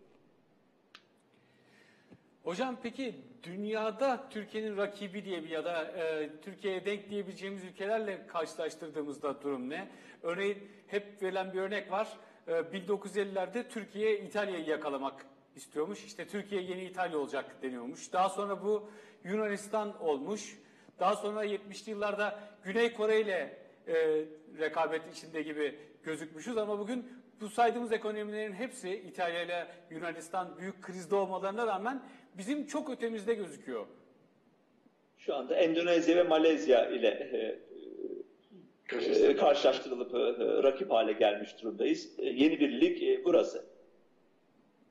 Hocam 2.47 2.77
peki 2.83 3.15
dünyada 3.43 4.29
Türkiye'nin 4.29 4.77
rakibi 4.77 5.25
diye 5.25 5.43
bir 5.43 5.49
ya 5.49 5.65
da 5.65 5.83
e, 5.83 6.29
Türkiye'ye 6.41 6.85
denk 6.85 7.09
diyebileceğimiz 7.09 7.63
ülkelerle 7.63 8.27
karşılaştırdığımızda 8.27 9.41
durum 9.41 9.69
ne? 9.69 9.87
Örneğin 10.23 10.57
hep 10.87 11.21
verilen 11.21 11.53
bir 11.53 11.59
örnek 11.59 11.91
var. 11.91 12.07
E, 12.47 12.51
1950'lerde 12.51 13.67
Türkiye 13.69 14.19
İtalya'yı 14.19 14.65
yakalamak 14.65 15.25
istiyormuş. 15.55 16.03
İşte 16.03 16.27
Türkiye 16.27 16.61
yeni 16.61 16.83
İtalya 16.83 17.17
olacak 17.17 17.61
deniyormuş. 17.61 18.13
Daha 18.13 18.29
sonra 18.29 18.63
bu 18.63 18.89
Yunanistan 19.23 20.01
olmuş. 20.01 20.57
Daha 20.99 21.15
sonra 21.15 21.45
70'li 21.45 21.91
yıllarda 21.91 22.39
Güney 22.63 22.93
Kore 22.93 23.21
ile 23.21 23.57
e, 23.87 23.95
rekabet 24.59 25.17
içinde 25.17 25.41
gibi 25.41 25.79
gözükmüşüz 26.03 26.57
ama 26.57 26.79
bugün 26.79 27.07
bu 27.41 27.49
saydığımız 27.49 27.91
ekonomilerin 27.91 28.53
hepsi 28.53 28.89
İtalya 28.89 29.41
ile 29.43 29.67
Yunanistan 29.89 30.57
büyük 30.57 30.81
krizde 30.81 31.15
olmalarına 31.15 31.67
rağmen 31.67 32.03
bizim 32.37 32.65
çok 32.65 32.89
ötemizde 32.89 33.33
gözüküyor. 33.33 33.85
Şu 35.17 35.35
anda 35.35 35.55
Endonezya 35.55 36.15
ve 36.15 36.23
Malezya 36.23 36.89
ile 36.89 37.07
e, 37.07 37.59
e, 38.95 39.35
karşılaştırılıp 39.35 40.15
e, 40.15 40.17
e, 40.17 40.63
rakip 40.63 40.91
hale 40.91 41.13
gelmiş 41.13 41.61
durumdayız. 41.61 42.09
E, 42.17 42.25
yeni 42.25 42.59
bir 42.59 42.81
lig 42.81 43.03
e, 43.03 43.25
burası. 43.25 43.65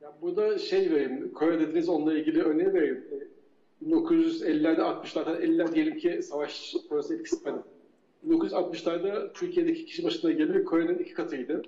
Ya 0.01 0.13
burada 0.23 0.59
şey 0.59 0.91
vereyim, 0.91 1.33
Kore 1.33 1.61
dediniz 1.61 1.89
onunla 1.89 2.19
ilgili 2.19 2.43
örneği 2.43 2.75
vereyim. 2.75 3.05
1950'lerde 3.87 4.81
60'larda 4.81 5.41
50'ler 5.41 5.75
diyelim 5.75 5.99
ki 5.99 6.23
savaş 6.23 6.77
sonrası 6.89 7.15
etkisi 7.15 7.45
vardı. 7.45 7.65
1960'larda 8.29 9.33
Türkiye'deki 9.33 9.85
kişi 9.85 10.05
başına 10.05 10.33
gelir 10.33 10.65
Kore'nin 10.65 10.99
iki 10.99 11.15
katıydı. 11.15 11.63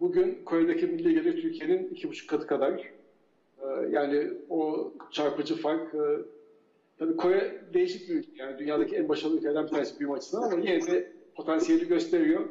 Bugün 0.00 0.44
Kore'deki 0.44 0.86
milli 0.86 1.14
gelir 1.14 1.42
Türkiye'nin 1.42 1.88
iki 1.88 2.08
buçuk 2.08 2.30
katı 2.30 2.46
kadar. 2.46 2.95
Ee, 3.62 3.66
Yani 3.90 4.28
o 4.48 4.92
çarpıcı 5.10 5.56
fark 5.56 5.94
e, 5.94 5.98
tabii 6.98 7.16
Kore 7.16 7.60
değişik 7.74 8.08
bir 8.08 8.14
ülke. 8.14 8.42
Yani 8.42 8.58
dünyadaki 8.58 8.96
en 8.96 9.08
başarılı 9.08 9.36
ülkelerden 9.38 9.64
bir 9.64 9.70
tanesi 9.70 9.98
büyüme 9.98 10.14
açısından 10.14 10.50
ama 10.50 10.60
yine 10.70 10.86
de 10.86 11.12
potansiyeli 11.34 11.88
gösteriyor. 11.88 12.48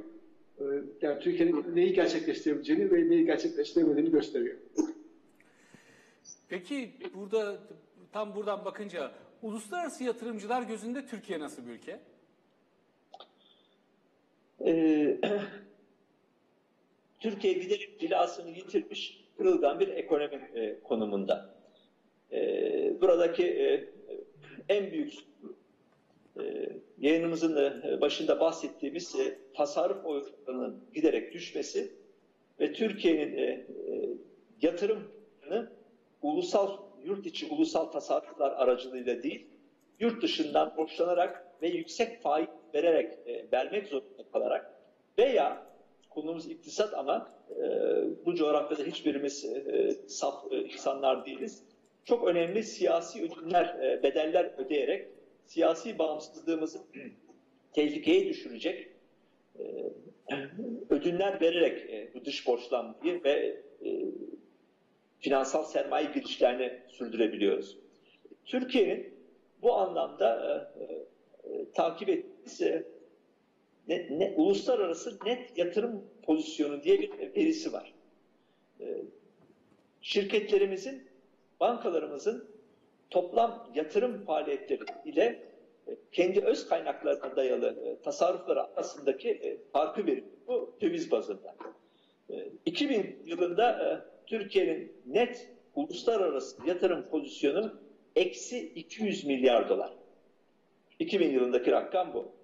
Ee, 0.59 0.63
Yani 1.01 1.19
Türkiye'nin 1.19 1.75
neyi 1.75 1.93
gerçekleştirebileceğini 1.93 2.91
ve 2.91 3.09
neyi 3.09 3.25
gerçekleştiremediğini 3.25 4.11
gösteriyor. 4.11 4.57
Peki 6.49 6.91
burada 7.13 7.57
tam 8.11 8.35
buradan 8.35 8.65
bakınca 8.65 9.11
uluslararası 9.41 10.03
yatırımcılar 10.03 10.61
gözünde 10.61 11.05
Türkiye 11.05 11.39
nasıl 11.39 11.65
bir 11.67 11.71
ülke? 11.71 11.99
Ee, 14.65 15.17
Türkiye 17.19 17.53
giderek 17.53 17.99
cilasını 17.99 18.49
yitirmiş, 18.49 19.24
kırılgan 19.38 19.79
bir 19.79 19.88
ekonomi 19.88 20.49
e, 20.55 20.79
konumunda. 20.83 21.55
Ee, 22.31 23.01
buradaki 23.01 23.43
e, 23.43 23.89
en 24.69 24.91
büyük 24.91 25.13
e, 26.39 26.69
yayınımızın 26.97 27.55
da 27.55 28.01
başında 28.01 28.39
bahsettiğimiz 28.39 29.15
e, 29.15 29.39
tasarruf 29.53 30.05
oranının 30.05 30.83
giderek 30.93 31.33
düşmesi 31.33 31.91
ve 32.59 32.73
Türkiye'nin 32.73 33.38
e, 33.38 33.41
e, 33.41 33.65
yatırımını 34.61 35.71
ulusal, 36.21 36.77
yurt 37.03 37.25
içi 37.25 37.47
ulusal 37.53 37.86
tasarruflar 37.86 38.51
aracılığıyla 38.51 39.23
değil, 39.23 39.47
yurt 39.99 40.23
dışından 40.23 40.77
borçlanarak 40.77 41.45
ve 41.61 41.67
yüksek 41.67 42.21
faiz 42.21 42.47
vererek 42.73 43.13
e, 43.25 43.45
vermek 43.51 43.88
zorunda 43.88 44.23
kalarak 44.33 44.73
veya 45.17 45.67
konumuz 46.09 46.49
iktisat 46.49 46.93
ama 46.93 47.34
e, 47.51 47.65
bu 48.25 48.35
coğrafyada 48.35 48.83
hiçbirimiz 48.83 49.45
e, 49.45 49.91
saf 50.07 50.51
e, 50.51 50.57
insanlar 50.57 51.25
değiliz. 51.25 51.63
Çok 52.05 52.27
önemli 52.27 52.63
siyasi 52.63 53.23
ödünler, 53.23 53.65
e, 53.65 54.03
bedeller 54.03 54.51
ödeyerek 54.57 55.07
siyasi 55.45 55.99
bağımsızlığımızı 55.99 56.79
tehlikeye 57.73 58.29
düşürecek 58.29 58.87
e, 59.59 59.63
ödünler 60.89 61.41
vererek 61.41 61.89
e, 61.89 62.13
bu 62.13 62.25
dış 62.25 62.47
borçlanmayı 62.47 63.23
ve 63.23 63.61
e, 63.85 63.89
finansal 65.19 65.63
sermaye 65.63 66.11
girişlerini 66.13 66.79
sürdürebiliyoruz. 66.87 67.77
Türkiye'nin 68.45 69.13
bu 69.61 69.73
anlamda 69.73 70.71
e, 70.79 70.83
e, 70.83 71.71
takip 71.71 72.09
ettiğimiz 72.09 72.85
e, 73.89 73.97
ne, 73.97 74.19
ne, 74.19 74.33
uluslararası 74.38 75.17
net 75.25 75.57
yatırım 75.57 76.03
pozisyonu 76.23 76.83
diye 76.83 76.99
bir 76.99 77.11
verisi 77.36 77.73
var. 77.73 77.93
E, 78.79 78.86
şirketlerimizin, 80.01 81.07
bankalarımızın 81.59 82.49
toplam 83.09 83.71
yatırım 83.75 84.25
faaliyetleri 84.25 84.83
ile 85.05 85.39
e, 85.88 85.95
kendi 86.11 86.39
öz 86.39 86.67
kaynaklarına 86.67 87.36
dayalı 87.36 87.67
e, 87.86 88.01
tasarrufları 88.01 88.63
arasındaki 88.63 89.29
e, 89.29 89.57
farkı 89.71 90.05
verir. 90.05 90.23
Bu 90.47 90.75
döviz 90.81 91.11
bazında. 91.11 91.55
E, 92.29 92.47
2000 92.65 93.19
yılında 93.25 94.05
Türkiye'nin 94.27 94.93
net 95.05 95.49
uluslararası 95.75 96.67
yatırım 96.67 97.09
pozisyonu 97.09 97.81
eksi 98.15 98.59
200 98.59 99.25
milyar 99.25 99.69
dolar. 99.69 99.93
2000 100.99 101.31
yılındaki 101.31 101.71
rakam 101.71 102.13
bu. 102.13 102.34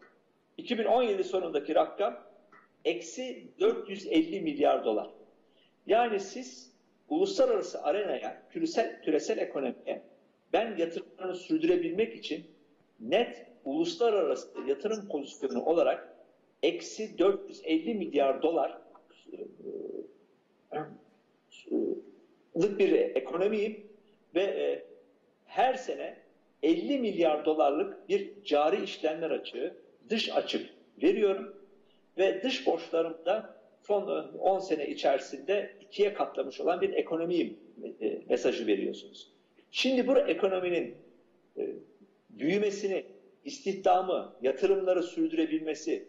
2017 0.57 1.23
sonundaki 1.23 1.75
rakam 1.75 2.23
eksi 2.85 3.47
450 3.59 4.41
milyar 4.41 4.85
dolar. 4.85 5.09
Yani 5.87 6.19
siz 6.19 6.71
uluslararası 7.09 7.83
arenaya, 7.83 8.43
küresel, 8.49 9.01
küresel 9.01 9.37
ekonomiye 9.37 10.01
ben 10.53 10.77
yatırımlarını 10.77 11.35
sürdürebilmek 11.35 12.15
için 12.15 12.45
net 12.99 13.45
uluslararası 13.65 14.49
yatırım 14.67 15.07
pozisyonu 15.07 15.65
olarak 15.65 16.15
eksi 16.63 17.17
450 17.17 17.93
milyar 17.93 18.41
dolar 18.41 18.77
lık 22.57 22.79
bir 22.79 22.91
ekonomiyim 22.91 23.87
ve 24.35 24.41
e, 24.43 24.83
her 25.45 25.73
sene 25.73 26.17
50 26.63 26.99
milyar 26.99 27.45
dolarlık 27.45 28.09
bir 28.09 28.43
cari 28.43 28.83
işlemler 28.83 29.31
açığı, 29.31 29.75
dış 30.09 30.29
açık 30.29 30.69
veriyorum 31.03 31.55
ve 32.17 32.43
dış 32.43 32.67
borçlarımda 32.67 33.61
son 33.81 34.07
10 34.39 34.59
sene 34.59 34.87
içerisinde 34.87 35.71
ikiye 35.81 36.13
katlamış 36.13 36.61
olan 36.61 36.81
bir 36.81 36.93
ekonomiyim 36.93 37.57
e, 38.01 38.21
mesajı 38.29 38.67
veriyorsunuz. 38.67 39.31
Şimdi 39.71 40.07
bu 40.07 40.17
ekonominin 40.17 40.95
e, 41.57 41.69
büyümesini, 42.29 43.03
istihdamı, 43.45 44.33
yatırımları 44.41 45.03
sürdürebilmesi, 45.03 46.07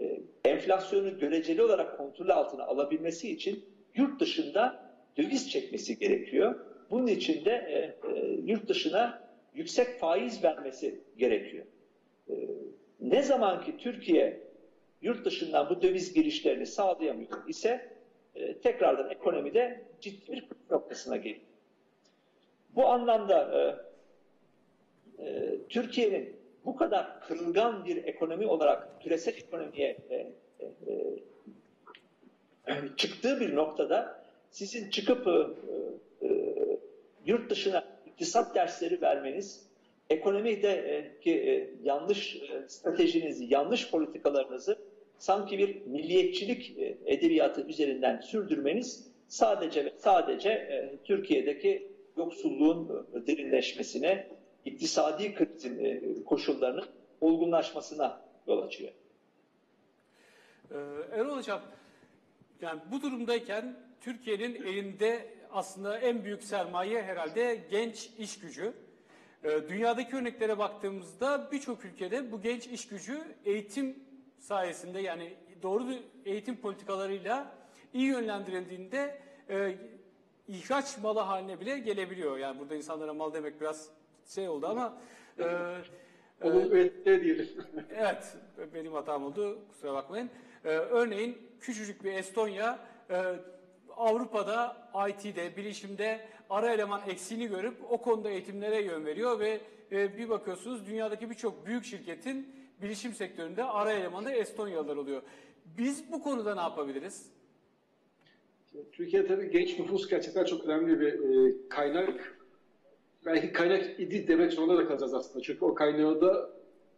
e, 0.00 0.20
enflasyonu 0.44 1.18
göreceli 1.18 1.62
olarak 1.62 1.96
kontrol 1.96 2.28
altına 2.28 2.64
alabilmesi 2.64 3.32
için 3.32 3.64
yurt 3.94 4.20
dışında 4.20 4.92
döviz 5.16 5.50
çekmesi 5.50 5.98
gerekiyor. 5.98 6.54
Bunun 6.90 7.06
için 7.06 7.44
de 7.44 7.50
e, 7.50 8.08
e, 8.08 8.38
yurt 8.44 8.68
dışına 8.68 9.28
yüksek 9.54 9.98
faiz 9.98 10.44
vermesi 10.44 11.00
gerekiyor. 11.16 11.64
Ne 13.00 13.22
zaman 13.22 13.64
ki 13.64 13.76
Türkiye 13.76 14.40
yurt 15.02 15.24
dışından 15.24 15.70
bu 15.70 15.82
döviz 15.82 16.14
girişlerini 16.14 16.66
sağlayamıyor 16.66 17.48
ise 17.48 17.88
e, 18.34 18.58
tekrardan 18.58 19.10
ekonomide 19.10 19.84
ciddi 20.00 20.32
bir 20.32 20.44
noktasına 20.70 21.16
geliyor. 21.16 21.46
Bu 22.74 22.86
anlamda 22.86 23.50
e, 23.58 25.24
e, 25.24 25.58
Türkiye'nin 25.68 26.36
bu 26.64 26.76
kadar 26.76 27.20
kırılgan 27.20 27.84
bir 27.84 28.04
ekonomi 28.04 28.46
olarak 28.46 29.02
küresel 29.02 29.34
ekonomiye 29.36 29.96
e, 30.10 30.14
e, 30.14 30.32
e, 32.66 32.96
çıktığı 32.96 33.40
bir 33.40 33.54
noktada 33.54 34.24
sizin 34.50 34.90
çıkıp 34.90 35.26
e, 35.26 35.30
e, 36.26 36.56
yurt 37.26 37.50
dışına 37.50 37.84
iktisat 38.06 38.54
dersleri 38.54 39.02
vermeniz, 39.02 39.67
ekonomideki 40.10 41.30
e, 41.30 41.70
yanlış 41.82 42.36
e, 42.36 42.68
stratejinizi, 42.68 43.46
yanlış 43.48 43.90
politikalarınızı 43.90 44.78
sanki 45.18 45.58
bir 45.58 45.86
milliyetçilik 45.86 46.78
e, 46.78 46.96
edebiyatı 47.06 47.62
üzerinden 47.62 48.20
sürdürmeniz 48.20 49.10
sadece 49.28 49.84
ve 49.84 49.92
sadece 49.98 50.48
e, 50.50 50.98
Türkiye'deki 51.04 51.92
yoksulluğun 52.16 53.06
e, 53.14 53.26
derinleşmesine, 53.26 54.26
iktisadi 54.64 55.34
krizin 55.34 55.84
e, 55.84 56.00
koşullarının 56.24 56.84
olgunlaşmasına 57.20 58.20
yol 58.46 58.62
açıyor. 58.62 58.92
Ee, 60.70 60.76
Erol 61.12 61.36
Hocam, 61.36 61.60
yani 62.60 62.80
bu 62.92 63.02
durumdayken 63.02 63.76
Türkiye'nin 64.00 64.54
elinde 64.54 65.26
aslında 65.50 65.98
en 65.98 66.24
büyük 66.24 66.42
sermaye 66.42 67.02
herhalde 67.02 67.60
genç 67.70 68.10
iş 68.18 68.38
gücü. 68.38 68.72
Ee, 69.44 69.68
dünyadaki 69.68 70.16
örneklere 70.16 70.58
baktığımızda 70.58 71.48
birçok 71.52 71.84
ülkede 71.84 72.32
bu 72.32 72.40
genç 72.40 72.66
iş 72.66 72.88
gücü 72.88 73.20
eğitim 73.44 73.96
sayesinde 74.38 75.00
yani 75.00 75.34
doğru 75.62 75.84
eğitim 76.24 76.56
politikalarıyla 76.56 77.52
iyi 77.92 78.06
yönlendirildiğinde 78.06 79.18
e, 79.50 79.74
ihraç 80.48 80.98
malı 80.98 81.20
haline 81.20 81.60
bile 81.60 81.78
gelebiliyor. 81.78 82.38
Yani 82.38 82.58
burada 82.58 82.74
insanlara 82.74 83.14
mal 83.14 83.34
demek 83.34 83.60
biraz 83.60 83.88
şey 84.26 84.48
oldu 84.48 84.66
ama 84.66 84.98
e, 85.38 85.44
ürettikleri 86.44 87.24
diyelim. 87.24 87.48
Evet, 87.96 88.36
benim 88.74 88.92
hatam 88.92 89.24
oldu. 89.24 89.58
Kusura 89.68 89.94
bakmayın. 89.94 90.30
Ee, 90.64 90.68
örneğin 90.68 91.38
küçücük 91.60 92.04
bir 92.04 92.12
Estonya 92.12 92.78
e, 93.10 93.34
Avrupa'da 93.98 94.76
IT'de, 95.08 95.56
bilişimde 95.56 96.20
ara 96.50 96.72
eleman 96.72 97.00
eksiğini 97.08 97.46
görüp 97.48 97.74
o 97.90 97.98
konuda 97.98 98.30
eğitimlere 98.30 98.82
yön 98.82 99.06
veriyor 99.06 99.40
ve 99.40 99.60
e, 99.92 100.18
bir 100.18 100.28
bakıyorsunuz 100.28 100.86
dünyadaki 100.86 101.30
birçok 101.30 101.66
büyük 101.66 101.84
şirketin 101.84 102.48
bilişim 102.82 103.12
sektöründe 103.12 103.64
ara 103.64 103.92
elemanı 103.92 104.32
Estonyalılar 104.32 104.96
oluyor. 104.96 105.22
Biz 105.78 106.12
bu 106.12 106.22
konuda 106.22 106.54
ne 106.54 106.60
yapabiliriz? 106.60 107.26
Türkiye 108.92 109.26
tabii 109.26 109.50
genç 109.50 109.78
nüfus 109.78 110.08
gerçekten 110.08 110.44
çok 110.44 110.64
önemli 110.64 111.00
bir 111.00 111.12
e, 111.12 111.54
kaynak. 111.68 112.38
Belki 113.26 113.52
kaynak 113.52 114.00
idi 114.00 114.28
demek 114.28 114.52
zorunda 114.52 114.78
da 114.78 114.88
kalacağız 114.88 115.14
aslında. 115.14 115.42
Çünkü 115.42 115.64
o 115.64 115.74
kaynağı 115.74 116.20
da 116.20 116.50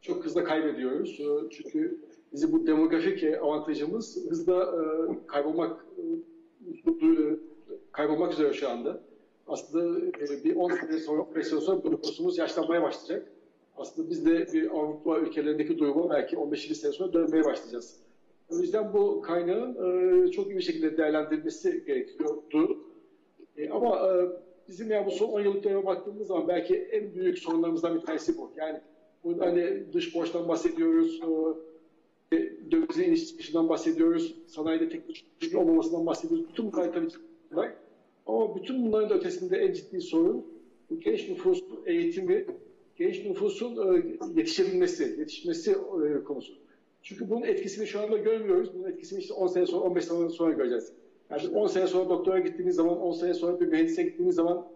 çok 0.02 0.24
hızlı 0.24 0.44
kaybediyoruz. 0.44 1.20
E, 1.20 1.50
çünkü 1.50 2.00
bizi 2.32 2.52
bu 2.52 2.66
demografik 2.66 3.22
e, 3.22 3.40
avantajımız 3.40 4.18
hızla 4.30 4.62
e, 4.62 4.80
kaybolmak 5.26 5.86
kaybolmak 7.92 8.32
üzere 8.32 8.52
şu 8.52 8.68
anda. 8.68 9.00
aslında 9.46 10.06
e, 10.06 10.44
bir 10.44 10.56
10 10.56 10.70
sene 10.70 10.98
sonra, 10.98 11.22
15 11.22 11.46
sene 11.46 11.60
sonra 11.60 11.88
nüfusumuz 11.90 12.38
yaşlanmaya 12.38 12.82
başlayacak. 12.82 13.32
Aslında 13.76 14.10
biz 14.10 14.26
de 14.26 14.46
bir 14.52 14.70
Avrupa 14.70 15.18
ülkelerindeki 15.18 15.78
duruma 15.78 16.10
belki 16.10 16.36
15-20 16.36 16.74
sene 16.74 16.92
sonra 16.92 17.12
dönmeye 17.12 17.44
başlayacağız. 17.44 17.96
O 18.50 18.58
yüzden 18.58 18.92
bu 18.92 19.20
kaynağın 19.20 19.74
e, 20.26 20.30
çok 20.30 20.46
iyi 20.46 20.56
bir 20.56 20.62
şekilde 20.62 20.96
değerlendirilmesi 20.96 21.84
gerekiyordu. 21.86 22.78
E, 23.56 23.70
ama 23.70 24.08
e, 24.08 24.12
bizim 24.68 24.90
yani 24.90 25.06
bu 25.06 25.10
son 25.10 25.28
10 25.28 25.40
yıllık 25.40 25.64
döneme 25.64 25.86
baktığımız 25.86 26.26
zaman 26.26 26.48
belki 26.48 26.76
en 26.76 27.14
büyük 27.14 27.38
sorunlarımızdan 27.38 27.94
bir 27.94 28.00
tanesi 28.00 28.38
bu. 28.38 28.50
Yani 28.56 28.80
bu 29.24 29.40
hani 29.40 29.92
dış 29.92 30.14
borçtan 30.14 30.48
bahsediyoruz, 30.48 31.20
e, 31.20 31.26
dövizin 32.70 33.04
iniş 33.04 33.28
çıkışından 33.28 33.68
bahsediyoruz, 33.68 34.34
sanayide 34.46 34.88
teknoloji 34.88 35.56
olmamasından 35.56 36.06
bahsediyoruz. 36.06 36.48
Bütün 36.48 36.70
tabii 36.70 37.08
var. 37.52 37.74
Ama 38.26 38.56
bütün 38.56 38.86
bunların 38.86 39.10
da 39.10 39.14
ötesinde 39.14 39.58
en 39.58 39.72
ciddi 39.72 40.00
sorun 40.00 40.46
bu 40.90 41.00
genç 41.00 41.28
nüfusun 41.28 41.80
eğitimi, 41.86 42.46
genç 42.96 43.24
nüfusun 43.24 43.94
e, 43.94 44.02
yetişebilmesi, 44.36 45.16
yetişmesi 45.18 45.70
e, 45.70 46.24
konusu. 46.24 46.52
Çünkü 47.02 47.30
bunun 47.30 47.42
etkisini 47.42 47.86
şu 47.86 48.00
anda 48.00 48.16
görmüyoruz. 48.16 48.70
Bunun 48.74 48.88
etkisini 48.88 49.20
işte 49.20 49.34
10 49.34 49.46
sene 49.46 49.66
sonra, 49.66 49.84
15 49.84 50.04
sene 50.04 50.28
sonra 50.28 50.52
göreceğiz. 50.52 50.92
Yani 51.30 51.48
10 51.48 51.66
sene 51.66 51.86
sonra 51.86 52.08
doktora 52.08 52.38
gittiğiniz 52.38 52.76
zaman, 52.76 53.00
10 53.00 53.12
sene 53.12 53.34
sonra 53.34 53.60
bir 53.60 53.66
mühendise 53.66 54.02
gittiğiniz 54.02 54.34
zaman 54.34 54.66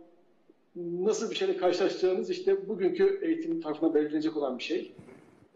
nasıl 0.76 1.30
bir 1.30 1.36
şeyle 1.36 1.56
karşılaşacağınız 1.56 2.30
işte 2.30 2.68
bugünkü 2.68 3.20
eğitim 3.22 3.60
tarafından 3.60 3.94
belirlenecek 3.94 4.36
olan 4.36 4.58
bir 4.58 4.62
şey. 4.62 4.92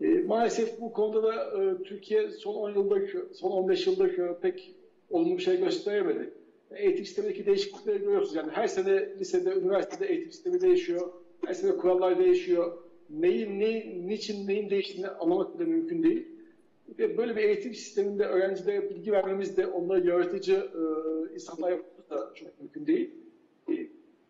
E, 0.01 0.09
maalesef 0.09 0.81
bu 0.81 0.93
konuda 0.93 1.23
da 1.23 1.35
e, 1.35 1.83
Türkiye 1.83 2.31
son 2.31 2.55
10 2.55 2.71
yıldır, 2.71 3.35
son 3.35 3.51
15 3.51 3.87
yıldır 3.87 4.19
e, 4.19 4.41
pek 4.41 4.75
olumlu 5.11 5.37
bir 5.37 5.43
şey 5.43 5.57
gösteremedi. 5.61 6.31
Eğitim 6.77 7.05
sistemindeki 7.05 7.47
değişiklikleri 7.47 7.99
görüyorsunuz. 7.99 8.35
Yani 8.35 8.51
her 8.51 8.67
sene 8.67 9.19
lisede, 9.19 9.51
üniversitede 9.51 10.07
eğitim 10.07 10.33
sistemi 10.33 10.61
değişiyor. 10.61 11.13
Her 11.47 11.55
sene 11.55 11.77
kurallar 11.77 12.19
değişiyor. 12.19 12.79
Neyin, 13.11 13.61
ne, 13.61 13.99
niçin, 14.07 14.47
neyin 14.47 14.71
değiştiğini 14.71 15.09
anlamak 15.09 15.59
bile 15.59 15.65
mümkün 15.65 16.03
değil. 16.03 16.27
Ve 16.99 17.17
böyle 17.17 17.37
bir 17.37 17.43
eğitim 17.43 17.75
sisteminde 17.75 18.25
öğrencilere 18.25 18.91
bilgi 18.91 19.13
vermemiz 19.13 19.57
de 19.57 19.67
onları 19.67 20.07
yaratıcı 20.07 20.55
e, 20.55 20.81
insanlar 21.35 21.71
yapmamız 21.71 22.11
da 22.11 22.35
çok 22.35 22.61
mümkün 22.61 22.87
değil. 22.87 23.11
E, 23.71 23.73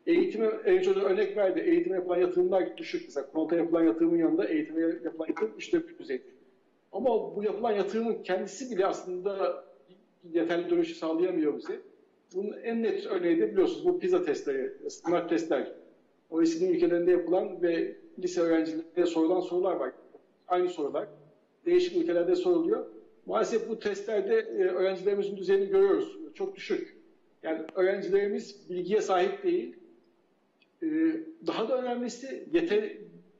eğitime, 0.09 0.47
de 0.65 1.01
örnek 1.01 1.37
verdi. 1.37 1.61
Eğitime 1.61 1.97
yapılan 1.97 2.19
yatırımlar 2.19 2.77
düşük. 2.77 3.03
Mesela 3.05 3.31
konta 3.33 3.57
yapılan 3.57 3.85
yatırımın 3.85 4.19
yanında 4.19 4.45
eğitime 4.49 4.81
yapılan 4.81 5.27
yatırım 5.29 5.53
üçte 5.57 5.89
bir 5.89 5.99
düzeyde. 5.99 6.25
Ama 6.93 7.37
bu 7.37 7.45
yapılan 7.45 7.73
yatırımın 7.73 8.23
kendisi 8.23 8.77
bile 8.77 8.87
aslında 8.87 9.65
yeterli 10.33 10.71
dönüşü 10.71 10.95
sağlayamıyor 10.95 11.59
bize. 11.59 11.81
Bunun 12.35 12.53
en 12.53 12.83
net 12.83 13.07
örneği 13.07 13.39
de 13.39 13.53
biliyorsunuz 13.53 13.85
bu 13.85 13.99
PISA 13.99 14.25
testleri, 14.25 14.91
smart 14.91 15.29
testler. 15.29 15.73
OECD 16.31 16.61
ülkelerinde 16.63 17.11
yapılan 17.11 17.63
ve 17.63 17.97
lise 18.19 18.41
öğrencilerine 18.41 19.07
sorulan 19.07 19.41
sorular 19.41 19.77
var. 19.77 19.93
Aynı 20.49 20.69
sorular. 20.69 21.09
Değişik 21.67 21.97
ülkelerde 21.97 22.37
soruluyor. 22.37 22.87
Maalesef 23.27 23.69
bu 23.69 23.79
testlerde 23.79 24.35
e, 24.35 24.65
öğrencilerimizin 24.65 25.37
düzeyini 25.37 25.67
görüyoruz. 25.67 26.19
Çok 26.35 26.57
düşük. 26.57 26.97
Yani 27.43 27.63
öğrencilerimiz 27.75 28.71
bilgiye 28.71 29.01
sahip 29.01 29.43
değil. 29.43 29.78
E, 30.83 30.87
daha 31.47 31.69
da 31.69 31.83
önemlisi 31.83 32.49
yeter, 32.53 32.93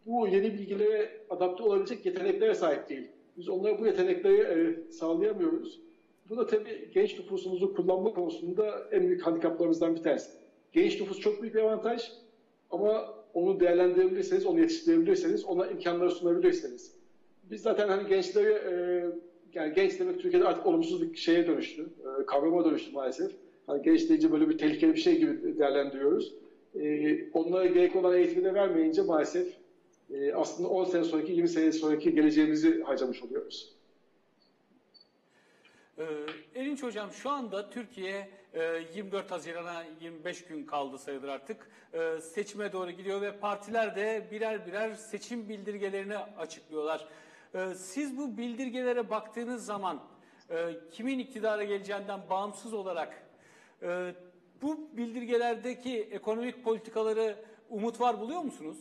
bu 0.07 0.29
yeni 0.29 0.55
bilgilere 0.55 1.27
adapte 1.31 1.63
olabilecek 1.63 2.07
yeteneklere 2.07 2.55
sahip 2.55 2.89
değil. 2.89 3.09
Biz 3.37 3.49
onlara 3.49 3.79
bu 3.79 3.87
yetenekleri 3.87 4.41
e, 4.41 4.91
sağlayamıyoruz. 4.91 5.81
Bu 6.29 6.37
da 6.37 6.47
tabii 6.47 6.91
genç 6.95 7.19
nüfusumuzu 7.19 7.75
kullanma 7.75 8.13
konusunda 8.13 8.89
en 8.91 9.07
büyük 9.09 9.27
handikaplarımızdan 9.27 9.97
bir 9.97 10.03
tanesi. 10.03 10.31
Genç 10.73 11.01
nüfus 11.01 11.19
çok 11.19 11.43
büyük 11.43 11.55
bir 11.55 11.61
avantaj 11.61 12.03
ama 12.71 13.15
onu 13.33 13.61
değerlendirebilirseniz, 13.61 14.47
onu 14.47 14.61
yetiştirebilirseniz, 14.61 15.45
ona 15.45 15.67
imkanları 15.67 16.11
sunabilirseniz. 16.11 16.93
Biz 17.43 17.63
zaten 17.63 17.89
hani 17.89 18.09
gençleri, 18.09 18.51
e, 18.51 18.73
yani 19.55 19.75
genç 19.75 20.01
demek 20.01 20.21
Türkiye'de 20.21 20.47
artık 20.47 20.67
olumsuz 20.67 21.03
bir 21.03 21.17
şeye 21.17 21.47
dönüştü, 21.47 21.83
e, 21.83 22.27
kavrama 22.27 22.65
dönüştü 22.65 22.93
maalesef. 22.93 23.31
Hani 23.67 23.83
genç 23.83 24.09
deyince 24.09 24.33
böyle 24.33 24.49
bir 24.49 24.59
tehlikeli 24.59 24.95
bir 24.95 24.99
şey 24.99 25.19
gibi 25.19 25.59
değerlendiriyoruz. 25.59 26.35
E, 26.75 27.31
onlara 27.33 27.67
gerek 27.67 27.97
olan 27.97 28.17
eğitimi 28.17 28.45
de 28.45 28.55
vermeyince 28.55 29.03
maalesef 29.03 29.55
e, 30.11 30.35
aslında 30.35 30.69
10 30.69 30.85
sene 30.85 31.05
sonraki, 31.05 31.33
20 31.33 31.49
sene 31.49 31.73
sonraki 31.73 32.15
geleceğimizi 32.15 32.83
harcamış 32.83 33.23
oluyoruz. 33.23 33.79
Ee, 35.99 36.05
Erinç 36.55 36.83
Hocam 36.83 37.13
şu 37.13 37.31
anda 37.31 37.71
Türkiye 37.71 38.31
e, 38.55 38.83
24 38.95 39.31
Haziran'a 39.31 39.85
25 40.01 40.45
gün 40.45 40.67
kaldı 40.67 40.99
sayılır 40.99 41.29
artık. 41.29 41.71
E, 41.93 42.21
seçime 42.21 42.73
doğru 42.73 42.91
gidiyor 42.91 43.21
ve 43.21 43.39
partiler 43.39 43.97
de 43.97 44.29
birer 44.31 44.67
birer 44.67 44.95
seçim 44.95 45.49
bildirgelerini 45.49 46.17
açıklıyorlar. 46.17 47.09
E, 47.55 47.75
siz 47.75 48.17
bu 48.17 48.39
bildirgelere 48.39 49.11
baktığınız 49.11 49.67
zaman 49.67 50.01
e, 50.51 50.71
kimin 50.93 51.19
iktidara 51.19 51.65
geleceğinden 51.65 52.21
bağımsız 52.31 52.75
olarak 52.75 53.23
e, 53.83 54.15
bu 54.63 54.91
bildirgelerdeki 54.93 56.09
ekonomik 56.13 56.65
politikaları 56.65 57.37
umut 57.71 58.01
var 58.01 58.21
buluyor 58.21 58.41
musunuz? 58.41 58.79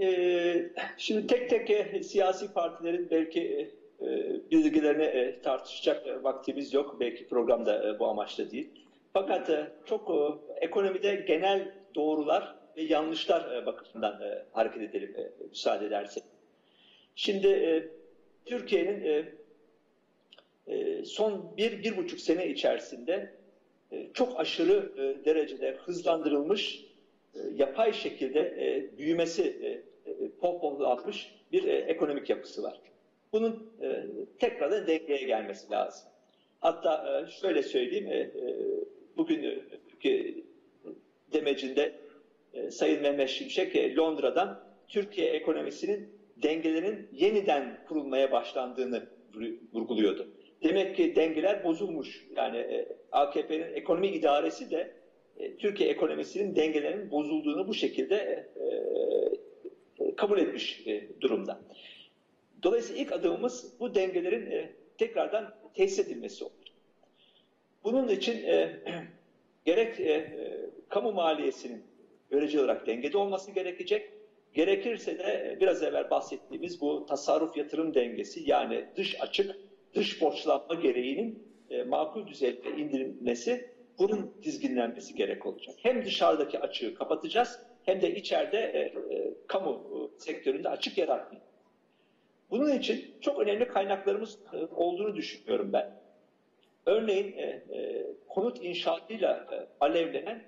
Ee, 0.00 0.70
şimdi 0.96 1.26
tek 1.26 1.50
tek 1.50 1.70
e, 1.70 2.02
siyasi 2.02 2.52
partilerin 2.52 3.10
belki 3.10 3.70
e, 4.00 4.06
bilgilerini 4.50 5.04
e, 5.04 5.42
tartışacak 5.42 6.06
e, 6.06 6.22
vaktimiz 6.22 6.74
yok. 6.74 6.96
Belki 7.00 7.28
programda 7.28 7.88
e, 7.88 7.98
bu 7.98 8.06
amaçla 8.06 8.50
değil. 8.50 8.70
Fakat 9.12 9.50
e, 9.50 9.72
çok 9.84 10.10
e, 10.10 10.64
ekonomide 10.64 11.14
genel 11.14 11.74
doğrular 11.94 12.54
ve 12.76 12.82
yanlışlar 12.82 13.54
e, 13.54 13.66
bakımından 13.66 14.22
e, 14.22 14.44
hareket 14.52 14.82
edelim 14.82 15.14
e, 15.18 15.44
müsaade 15.50 15.86
edersek. 15.86 16.22
Şimdi 17.14 17.46
e, 17.46 17.88
Türkiye'nin 18.46 19.04
e, 19.04 19.24
e, 20.66 21.04
son 21.04 21.56
bir, 21.56 21.82
bir 21.82 21.96
buçuk 21.96 22.20
sene 22.20 22.48
içerisinde 22.48 23.12
e, 23.12 23.41
çok 24.14 24.40
aşırı 24.40 24.92
e, 24.96 25.24
derecede 25.24 25.72
hızlandırılmış 25.72 26.84
e, 27.34 27.38
yapay 27.56 27.92
şekilde 27.92 28.40
e, 28.40 28.98
büyümesi 28.98 29.42
e, 29.42 29.68
e, 30.10 30.28
pohpohlatmış 30.40 31.34
bir 31.52 31.64
e, 31.64 31.76
ekonomik 31.76 32.30
yapısı 32.30 32.62
var. 32.62 32.80
Bunun 33.32 33.72
e, 33.82 34.06
tekrardan 34.38 34.86
dengeye 34.86 35.22
gelmesi 35.22 35.70
lazım. 35.70 36.08
Hatta 36.60 37.22
e, 37.26 37.30
şöyle 37.30 37.62
söyleyeyim, 37.62 38.06
e, 38.06 38.16
e, 38.16 38.30
bugün 39.16 39.42
e, 39.42 39.60
demecinde 41.32 41.92
e, 42.54 42.70
Sayın 42.70 43.02
Mehmet 43.02 43.28
Şimşek 43.28 43.76
e, 43.76 43.94
Londra'dan 43.94 44.64
Türkiye 44.88 45.30
ekonomisinin 45.30 46.08
dengelerin 46.42 47.08
yeniden 47.12 47.84
kurulmaya 47.88 48.32
başlandığını 48.32 49.02
vurguluyordu. 49.72 50.28
Demek 50.62 50.96
ki 50.96 51.16
dengeler 51.16 51.64
bozulmuş. 51.64 52.26
Yani 52.36 52.56
e, 52.56 52.88
AKP'nin 53.12 53.74
ekonomi 53.74 54.08
idaresi 54.08 54.70
de 54.70 54.92
e, 55.36 55.56
Türkiye 55.56 55.90
ekonomisinin 55.90 56.56
dengelerinin 56.56 57.10
bozulduğunu 57.10 57.68
bu 57.68 57.74
şekilde 57.74 58.48
e, 58.56 58.64
e, 60.04 60.14
kabul 60.16 60.38
etmiş 60.38 60.86
e, 60.86 61.20
durumda. 61.20 61.60
Dolayısıyla 62.62 63.02
ilk 63.02 63.12
adımımız 63.12 63.80
bu 63.80 63.94
dengelerin 63.94 64.50
e, 64.50 64.72
tekrardan 64.98 65.54
tesis 65.74 65.98
edilmesi 65.98 66.44
olur. 66.44 66.52
Bunun 67.84 68.08
için 68.08 68.44
e, 68.44 68.82
gerek 69.64 70.00
e, 70.00 70.12
e, 70.12 70.70
kamu 70.88 71.12
maliyesinin 71.12 71.82
görece 72.30 72.60
olarak 72.60 72.86
dengede 72.86 73.18
olması 73.18 73.50
gerekecek, 73.50 74.10
gerekirse 74.54 75.18
de 75.18 75.52
e, 75.52 75.60
biraz 75.60 75.82
evvel 75.82 76.10
bahsettiğimiz 76.10 76.80
bu 76.80 77.06
tasarruf 77.06 77.56
yatırım 77.56 77.94
dengesi 77.94 78.50
yani 78.50 78.84
dış 78.96 79.20
açık, 79.20 79.56
dış 79.94 80.20
borçlanma 80.20 80.74
gereğinin 80.74 81.51
e, 81.72 81.82
makul 81.82 82.26
düzeyde 82.26 82.70
indirilmesi, 82.70 83.72
bunun 83.98 84.34
dizginlenmesi 84.42 85.14
gerek 85.14 85.46
olacak. 85.46 85.74
Hem 85.82 86.04
dışarıdaki 86.04 86.58
açığı 86.58 86.94
kapatacağız, 86.94 87.60
hem 87.82 88.00
de 88.00 88.14
içeride 88.14 88.58
e, 88.58 88.78
e, 89.14 89.34
kamu 89.46 89.70
e, 89.72 90.20
sektöründe 90.20 90.68
açık 90.68 90.98
yaratmayacağız. 90.98 91.52
Bunun 92.50 92.72
için 92.72 93.14
çok 93.20 93.40
önemli 93.40 93.68
kaynaklarımız 93.68 94.38
e, 94.52 94.56
olduğunu 94.74 95.16
düşünüyorum 95.16 95.72
ben. 95.72 96.02
Örneğin 96.86 97.36
e, 97.36 97.42
e, 97.42 98.06
konut 98.28 98.64
inşaatıyla 98.64 99.46
e, 99.52 99.56
alevlenen 99.80 100.42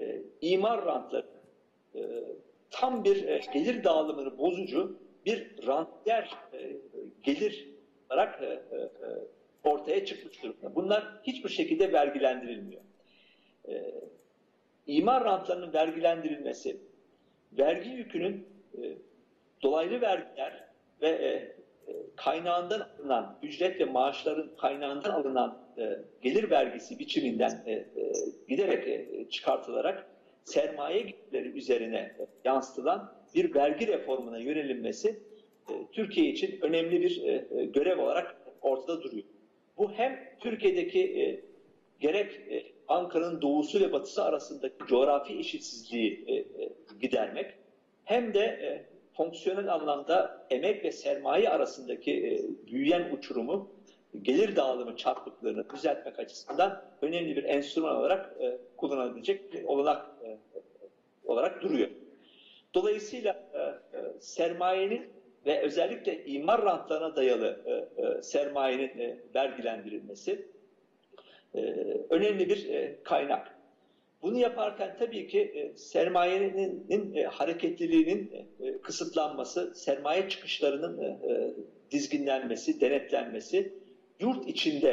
e, 0.00 0.22
imar 0.40 0.84
rantları 0.84 1.26
e, 1.94 2.00
tam 2.70 3.04
bir 3.04 3.28
e, 3.28 3.40
gelir 3.54 3.84
dağılımını 3.84 4.38
bozucu 4.38 4.98
bir 5.26 5.66
rantyer 5.66 6.30
e, 6.52 6.76
gelir 7.22 7.68
olarak 8.10 8.42
e, 8.42 8.46
e, 8.46 8.88
ortaya 9.68 10.04
çıkmış 10.04 10.42
durumda. 10.42 10.74
Bunlar 10.74 11.20
hiçbir 11.22 11.48
şekilde 11.48 11.92
vergilendirilmiyor. 11.92 12.82
E, 13.68 13.94
imar 14.86 15.24
rantlarının 15.24 15.72
vergilendirilmesi, 15.72 16.76
vergi 17.52 17.90
yükünün 17.90 18.46
e, 18.74 18.82
dolaylı 19.62 20.00
vergiler 20.00 20.64
ve 21.02 21.08
e, 21.08 21.54
kaynağından 22.16 22.80
alınan 22.80 23.38
ücret 23.42 23.80
ve 23.80 23.84
maaşların 23.84 24.56
kaynağından 24.56 25.10
alınan 25.10 25.58
e, 25.78 25.98
gelir 26.22 26.50
vergisi 26.50 26.98
biçiminden 26.98 27.62
e, 27.66 27.72
e, 27.72 27.86
giderek 28.48 28.88
e, 28.88 29.28
çıkartılarak 29.30 30.06
sermaye 30.44 31.00
gelirleri 31.00 31.48
üzerine 31.48 31.96
e, 31.96 32.26
yansıtılan 32.44 33.12
bir 33.34 33.54
vergi 33.54 33.86
reformuna 33.86 34.38
yönelinmesi 34.38 35.08
e, 35.70 35.72
Türkiye 35.92 36.30
için 36.30 36.58
önemli 36.60 37.00
bir 37.00 37.22
e, 37.22 37.46
e, 37.50 37.64
görev 37.64 37.98
olarak 37.98 38.36
ortada 38.60 39.02
duruyor. 39.02 39.24
Bu 39.78 39.92
hem 39.92 40.18
Türkiye'deki 40.40 41.20
e, 41.22 41.40
gerek 42.00 42.34
e, 42.50 42.62
Ankara'nın 42.88 43.42
doğusu 43.42 43.80
ve 43.80 43.92
batısı 43.92 44.24
arasındaki 44.24 44.86
coğrafi 44.86 45.38
eşitsizliği 45.38 46.24
e, 46.26 46.34
e, 46.34 46.44
gidermek 47.00 47.54
hem 48.04 48.34
de 48.34 48.40
e, 48.40 48.86
fonksiyonel 49.16 49.74
anlamda 49.74 50.46
emek 50.50 50.84
ve 50.84 50.92
sermaye 50.92 51.50
arasındaki 51.50 52.12
e, 52.12 52.66
büyüyen 52.66 53.12
uçurumu, 53.12 53.70
gelir 54.22 54.56
dağılımı 54.56 54.96
çarpıklığını 54.96 55.64
düzeltmek 55.70 56.18
açısından 56.18 56.82
önemli 57.02 57.36
bir 57.36 57.44
enstrüman 57.44 57.96
olarak 57.96 58.36
e, 58.40 58.58
kullanılabilecek 58.76 59.52
bir 59.52 59.64
olanak 59.64 60.06
e, 60.24 60.38
olarak 61.24 61.62
duruyor. 61.62 61.88
Dolayısıyla 62.74 63.32
e, 63.54 63.58
e, 63.58 64.20
sermayenin 64.20 65.17
ve 65.48 65.60
özellikle 65.62 66.24
imar 66.24 66.62
rantlarına 66.62 67.16
dayalı 67.16 67.64
e, 67.66 67.72
e, 67.72 68.22
sermayenin 68.22 68.98
e, 68.98 69.18
vergilendirilmesi 69.34 70.46
e, 71.54 71.60
önemli 72.10 72.48
bir 72.48 72.68
e, 72.68 72.98
kaynak. 73.02 73.58
Bunu 74.22 74.38
yaparken 74.38 74.96
tabii 74.98 75.26
ki 75.26 75.40
e, 75.40 75.76
sermayenin 75.76 77.14
e, 77.14 77.24
hareketliliğinin 77.24 78.32
e, 78.60 78.78
kısıtlanması, 78.78 79.74
sermaye 79.74 80.28
çıkışlarının 80.28 81.02
e, 81.02 81.06
e, 81.06 81.54
dizginlenmesi, 81.90 82.80
denetlenmesi, 82.80 83.72
yurt 84.20 84.48
içinde 84.48 84.90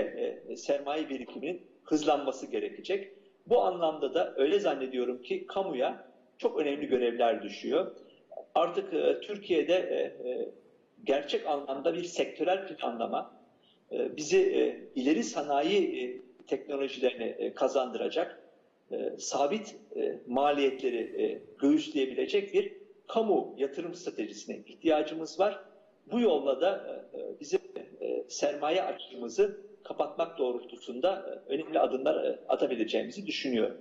e, 0.48 0.56
sermaye 0.56 1.10
birikiminin 1.10 1.62
hızlanması 1.84 2.46
gerekecek. 2.46 3.12
Bu 3.48 3.62
anlamda 3.62 4.14
da 4.14 4.34
öyle 4.38 4.60
zannediyorum 4.60 5.22
ki 5.22 5.46
kamuya 5.48 6.08
çok 6.38 6.60
önemli 6.60 6.88
görevler 6.88 7.42
düşüyor. 7.42 7.96
Artık 8.56 8.94
e, 8.94 9.20
Türkiye'de 9.22 9.74
e, 9.76 10.30
e, 10.30 10.52
gerçek 11.04 11.48
anlamda 11.48 11.94
bir 11.94 12.04
sektörel 12.04 12.68
planlama 12.68 13.36
e, 13.92 14.18
bizi 14.18 14.38
e, 14.40 14.90
ileri 15.02 15.24
sanayi 15.24 16.04
e, 16.04 16.22
teknolojilerini 16.48 17.24
e, 17.24 17.54
kazandıracak, 17.54 18.44
e, 18.92 18.96
sabit 19.20 19.76
e, 19.96 20.22
maliyetleri 20.28 21.24
e, 21.24 21.44
göğüsleyebilecek 21.58 22.54
bir 22.54 22.74
kamu 23.08 23.54
yatırım 23.58 23.94
stratejisine 23.96 24.58
ihtiyacımız 24.66 25.40
var. 25.40 25.60
Bu 26.06 26.20
yolla 26.20 26.62
da 26.62 27.04
e, 27.14 27.20
e, 27.20 27.40
bizim 27.40 27.60
e, 28.02 28.26
sermaye 28.30 28.84
açığımızı 28.84 29.62
kapatmak 29.84 30.38
doğrultusunda 30.38 31.42
e, 31.48 31.54
önemli 31.54 31.80
adımlar 31.80 32.26
e, 32.26 32.40
atabileceğimizi 32.48 33.26
düşünüyorum. 33.26 33.78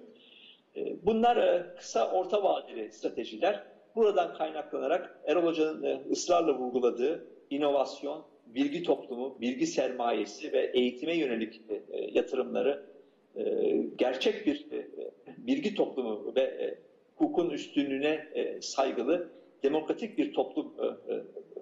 E, 0.76 1.06
Bunlar 1.06 1.36
e, 1.36 1.74
kısa 1.76 2.10
orta 2.10 2.42
vadeli 2.42 2.92
stratejiler. 2.92 3.73
Buradan 3.96 4.34
kaynaklanarak 4.34 5.20
Erol 5.26 5.44
Hoca'nın 5.44 5.82
e, 5.82 6.02
ısrarla 6.10 6.58
vurguladığı 6.58 7.26
inovasyon, 7.50 8.24
bilgi 8.46 8.82
toplumu, 8.82 9.40
bilgi 9.40 9.66
sermayesi 9.66 10.52
ve 10.52 10.70
eğitime 10.74 11.16
yönelik 11.16 11.62
e, 11.68 11.74
e, 11.74 12.10
yatırımları 12.12 12.94
gerçek 13.98 14.46
bir 14.46 14.66
bilgi 15.26 15.74
toplumu 15.74 16.34
ve 16.36 16.78
hukukun 17.16 17.50
üstünlüğüne 17.50 18.28
saygılı 18.60 19.30
demokratik 19.62 20.18
bir 20.18 20.32
toplum 20.32 20.74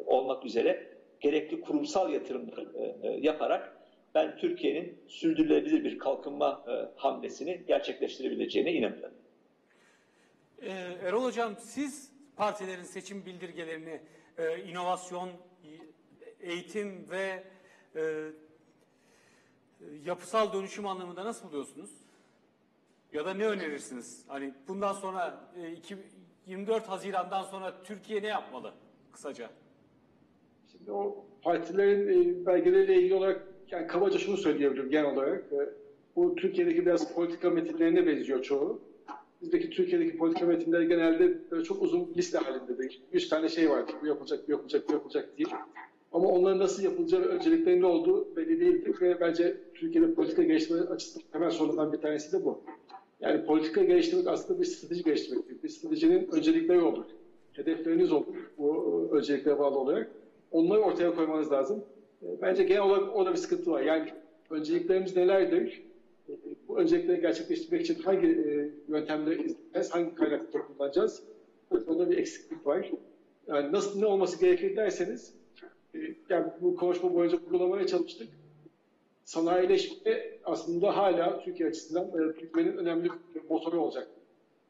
olmak 0.07 0.47
üzere 0.47 0.87
gerekli 1.21 1.61
kurumsal 1.61 2.13
yatırımları 2.13 2.69
yaparak 3.21 3.77
ben 4.15 4.37
Türkiye'nin 4.37 4.99
sürdürülebilir 5.09 5.85
bir 5.85 5.99
kalkınma 5.99 6.65
hamlesini 6.97 7.63
gerçekleştirebileceğine 7.67 8.73
inanıyorum. 8.73 9.17
Erol 11.03 11.25
Hocam 11.25 11.57
siz 11.59 12.12
partilerin 12.43 12.83
seçim 12.83 13.27
bildirgelerini 13.27 14.01
e, 14.39 14.63
inovasyon, 14.65 15.31
eğitim 16.41 17.11
ve 17.11 17.45
e, 17.97 18.31
yapısal 20.05 20.53
dönüşüm 20.53 20.87
anlamında 20.87 21.25
nasıl 21.25 21.49
buluyorsunuz? 21.49 21.91
Ya 23.13 23.27
da 23.27 23.35
ne 23.35 23.47
önerirsiniz? 23.47 24.25
Hani 24.29 24.55
bundan 24.69 24.93
sonra 24.93 25.51
e, 25.57 25.73
iki- 25.73 25.99
24 26.47 26.89
Haziran'dan 26.89 27.43
sonra 27.43 27.83
Türkiye 27.83 28.23
ne 28.23 28.27
yapmalı 28.27 28.75
kısaca? 29.13 29.51
Şimdi 30.73 30.93
o 30.93 31.25
partilerin 31.43 32.09
e, 32.43 32.47
belgeleriyle 32.47 32.95
ilgili 32.95 33.15
olarak 33.15 33.43
yani 33.71 33.87
kabaca 33.87 34.19
şunu 34.19 34.37
söyleyebilirim 34.37 34.91
genel 34.91 35.13
olarak. 35.13 35.53
E, 35.53 35.69
bu 36.17 36.35
Türkiye'deki 36.35 36.87
biraz 36.87 37.15
politika 37.15 37.51
metinlerine 37.51 38.07
benziyor 38.07 38.43
çoğu. 38.43 38.92
Bizdeki 39.43 39.71
Türkiye'deki 39.71 40.17
politika 40.17 40.47
metinleri 40.47 40.89
genelde 40.89 41.39
böyle 41.51 41.65
çok 41.65 41.83
uzun 41.83 42.15
liste 42.17 42.39
halindedir. 42.39 43.01
100 43.13 43.29
tane 43.29 43.49
şey 43.49 43.71
vardır. 43.71 43.95
Bu 44.03 44.07
yapılacak, 44.07 44.49
bu 44.49 44.53
yapılacak, 44.53 44.89
bu 44.89 44.93
yapılacak 44.93 45.37
diye. 45.37 45.47
Ama 46.13 46.29
onların 46.29 46.59
nasıl 46.59 46.83
yapılacağı 46.83 47.21
ve 47.21 47.27
önceliklerinin 47.27 47.83
olduğu 47.83 48.37
belli 48.37 48.61
değildir. 48.61 48.95
Ve 49.01 49.21
bence 49.21 49.57
Türkiye'de 49.75 50.15
politika 50.15 50.43
geliştirme 50.43 50.81
açısından 50.81 51.25
hemen 51.33 51.49
sorunlardan 51.49 51.93
bir 51.93 51.99
tanesi 51.99 52.33
de 52.33 52.45
bu. 52.45 52.63
Yani 53.21 53.45
politika 53.45 53.83
geliştirmek 53.85 54.27
aslında 54.27 54.61
bir 54.61 54.65
strateji 54.67 55.03
geliştirmektir. 55.03 55.63
Bir 55.63 55.69
stratejinin 55.69 56.29
öncelikleri 56.33 56.81
olur. 56.81 57.05
Hedefleriniz 57.53 58.13
olur 58.13 58.35
bu 58.59 59.09
e, 59.13 59.17
önceliklere 59.17 59.59
bağlı 59.59 59.79
olarak. 59.79 60.11
Onları 60.51 60.81
ortaya 60.81 61.15
koymanız 61.15 61.53
lazım. 61.53 61.85
E, 62.23 62.27
Bence 62.43 62.63
genel 62.63 62.83
olarak 62.83 63.17
orada 63.17 63.33
bir 63.33 63.39
sıkıntı 63.39 63.71
var. 63.71 63.83
Yani 63.83 64.13
önceliklerimiz 64.51 65.17
nelerdir? 65.17 65.83
Bu 66.69 66.79
öncelikleri 66.79 67.21
gerçekleştirmek 67.21 67.81
için 67.81 68.03
hangi 68.03 68.27
e, 68.27 68.71
yöntemleri 68.89 69.43
izleyeceğiz, 69.43 69.95
hangi 69.95 70.15
kaynakları 70.15 70.67
kullanacağız? 70.67 71.23
Orada 71.71 72.11
bir 72.11 72.19
eksiklik 72.19 72.67
var. 72.67 72.91
Yani 73.47 73.73
nasıl 73.73 73.99
ne 73.99 74.07
olması 74.07 74.41
gerekir 74.41 74.77
derseniz, 74.77 75.35
e, 75.95 75.99
yani 76.29 76.47
bu 76.61 76.77
konuşma 76.77 77.15
boyunca 77.15 77.37
vurgulamaya 77.37 77.87
çalıştık. 77.87 78.29
Sanayileşme 79.25 80.39
aslında 80.45 80.97
hala 80.97 81.41
Türkiye 81.45 81.69
açısından 81.69 82.09
e, 82.09 82.33
Türkiye'nin 82.33 82.77
önemli 82.77 83.05
bir 83.05 83.41
motoru 83.51 83.81
olacak. 83.81 84.09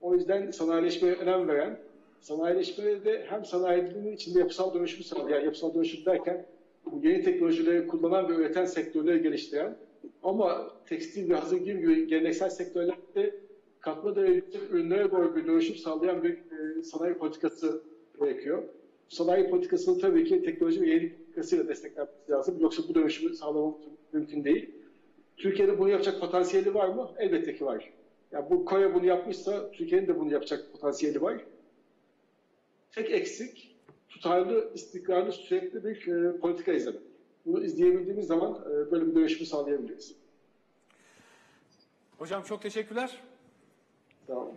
O 0.00 0.14
yüzden 0.14 0.50
sanayileşmeye 0.50 1.14
önem 1.14 1.48
veren, 1.48 1.78
sanayileşmede 2.20 3.04
de 3.04 3.26
hem 3.28 3.44
sanayinin 3.44 4.12
içinde 4.12 4.38
yapısal 4.38 4.74
dönüşümü 4.74 5.04
sağlayan, 5.04 5.44
yapısal 5.44 5.74
dönüşüm 5.74 6.04
derken 6.04 6.46
bu 6.86 7.06
yeni 7.06 7.22
teknolojileri 7.22 7.86
kullanan 7.86 8.28
ve 8.28 8.34
üreten 8.34 8.64
sektörleri 8.64 9.22
geliştiren 9.22 9.76
ama 10.22 10.72
tekstil 10.86 11.30
ve 11.30 11.34
hazır 11.34 11.56
giyim 11.56 11.80
gibi 11.80 12.06
geleneksel 12.06 12.50
sektörlerde 12.50 13.34
katma 13.80 14.16
değerli 14.16 14.34
yüksek 14.34 14.62
ürünlere 14.62 15.10
doğru 15.10 15.36
bir 15.36 15.46
dönüşüm 15.46 15.76
sağlayan 15.76 16.22
bir 16.22 16.32
e, 16.32 16.82
sanayi 16.82 17.14
politikası 17.14 17.82
gerekiyor. 18.20 18.62
Sanayi 19.08 19.50
politikasını 19.50 19.98
tabii 19.98 20.24
ki 20.24 20.42
teknoloji 20.42 20.80
ve 20.80 20.88
yenilik 20.88 21.18
politikasıyla 21.18 21.68
desteklenmesi 21.68 22.30
lazım. 22.30 22.60
Yoksa 22.60 22.82
bu 22.88 22.94
dönüşümü 22.94 23.34
sağlamamız 23.34 23.80
mümkün 24.12 24.44
değil. 24.44 24.70
Türkiye'de 25.36 25.78
bunu 25.78 25.88
yapacak 25.88 26.20
potansiyeli 26.20 26.74
var 26.74 26.88
mı? 26.88 27.10
Elbette 27.18 27.54
ki 27.54 27.64
var. 27.64 27.92
Yani 28.32 28.50
bu 28.50 28.64
Kore 28.64 28.94
bunu 28.94 29.06
yapmışsa 29.06 29.70
Türkiye'nin 29.70 30.08
de 30.08 30.20
bunu 30.20 30.32
yapacak 30.32 30.72
potansiyeli 30.72 31.22
var. 31.22 31.44
Tek 32.90 33.10
eksik 33.10 33.76
tutarlı, 34.08 34.70
istikrarlı, 34.74 35.32
sürekli 35.32 35.84
bir 35.84 36.06
e, 36.06 36.38
politika 36.38 36.72
izlemek. 36.72 37.11
Bunu 37.46 37.64
izleyebildiğimiz 37.64 38.26
zaman 38.26 38.52
e, 38.66 38.90
böyle 38.90 39.06
bir 39.06 39.14
dönüşümü 39.14 39.46
sağlayabiliriz. 39.46 40.14
Hocam 42.18 42.42
çok 42.42 42.62
teşekkürler. 42.62 43.20
Tamam. 44.26 44.48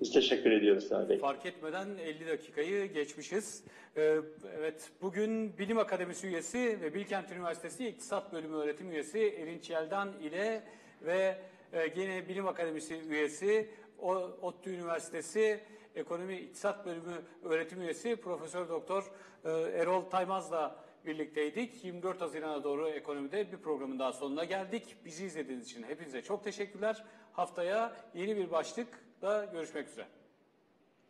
Biz 0.00 0.12
teşekkür 0.12 0.50
ediyoruz 0.50 0.90
Bey. 1.08 1.18
Fark 1.18 1.46
etmeden 1.46 1.88
50 1.98 2.26
dakikayı 2.26 2.92
geçmişiz. 2.92 3.64
Ee, 3.96 4.20
evet, 4.58 4.90
bugün 5.02 5.58
Bilim 5.58 5.78
Akademisi 5.78 6.26
üyesi 6.26 6.78
ve 6.82 6.94
Bilkent 6.94 7.32
Üniversitesi 7.32 7.88
İktisat 7.88 8.32
Bölümü 8.32 8.56
öğretim 8.56 8.90
üyesi 8.90 9.18
Erinç 9.18 9.70
Yeldan 9.70 10.12
ile 10.22 10.62
ve 11.02 11.38
e, 11.72 11.86
gene 11.88 12.28
Bilim 12.28 12.46
Akademisi 12.48 12.94
üyesi 13.08 13.68
O- 13.98 14.30
ODTÜ 14.42 14.70
Üniversitesi 14.70 15.60
Ekonomi 15.94 16.36
İktisat 16.36 16.86
Bölümü 16.86 17.14
öğretim 17.44 17.82
üyesi 17.82 18.16
Profesör 18.16 18.68
Doktor 18.68 19.10
e, 19.44 19.50
Erol 19.50 20.00
Taymaz'la 20.02 20.76
birlikteydik. 21.08 21.84
24 21.84 22.20
Haziran'a 22.20 22.64
doğru 22.64 22.88
ekonomide 22.88 23.52
bir 23.52 23.56
programın 23.56 23.98
daha 23.98 24.12
sonuna 24.12 24.44
geldik. 24.44 24.96
Bizi 25.04 25.24
izlediğiniz 25.24 25.66
için 25.66 25.82
hepinize 25.82 26.22
çok 26.22 26.44
teşekkürler. 26.44 27.04
Haftaya 27.32 27.96
yeni 28.14 28.36
bir 28.36 28.50
başlıkla 28.50 29.44
görüşmek 29.44 29.88
üzere. 29.88 30.06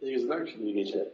İyi 0.01 0.17
geceler. 0.17 0.47
İyi 0.47 0.75
geceler. 0.75 1.07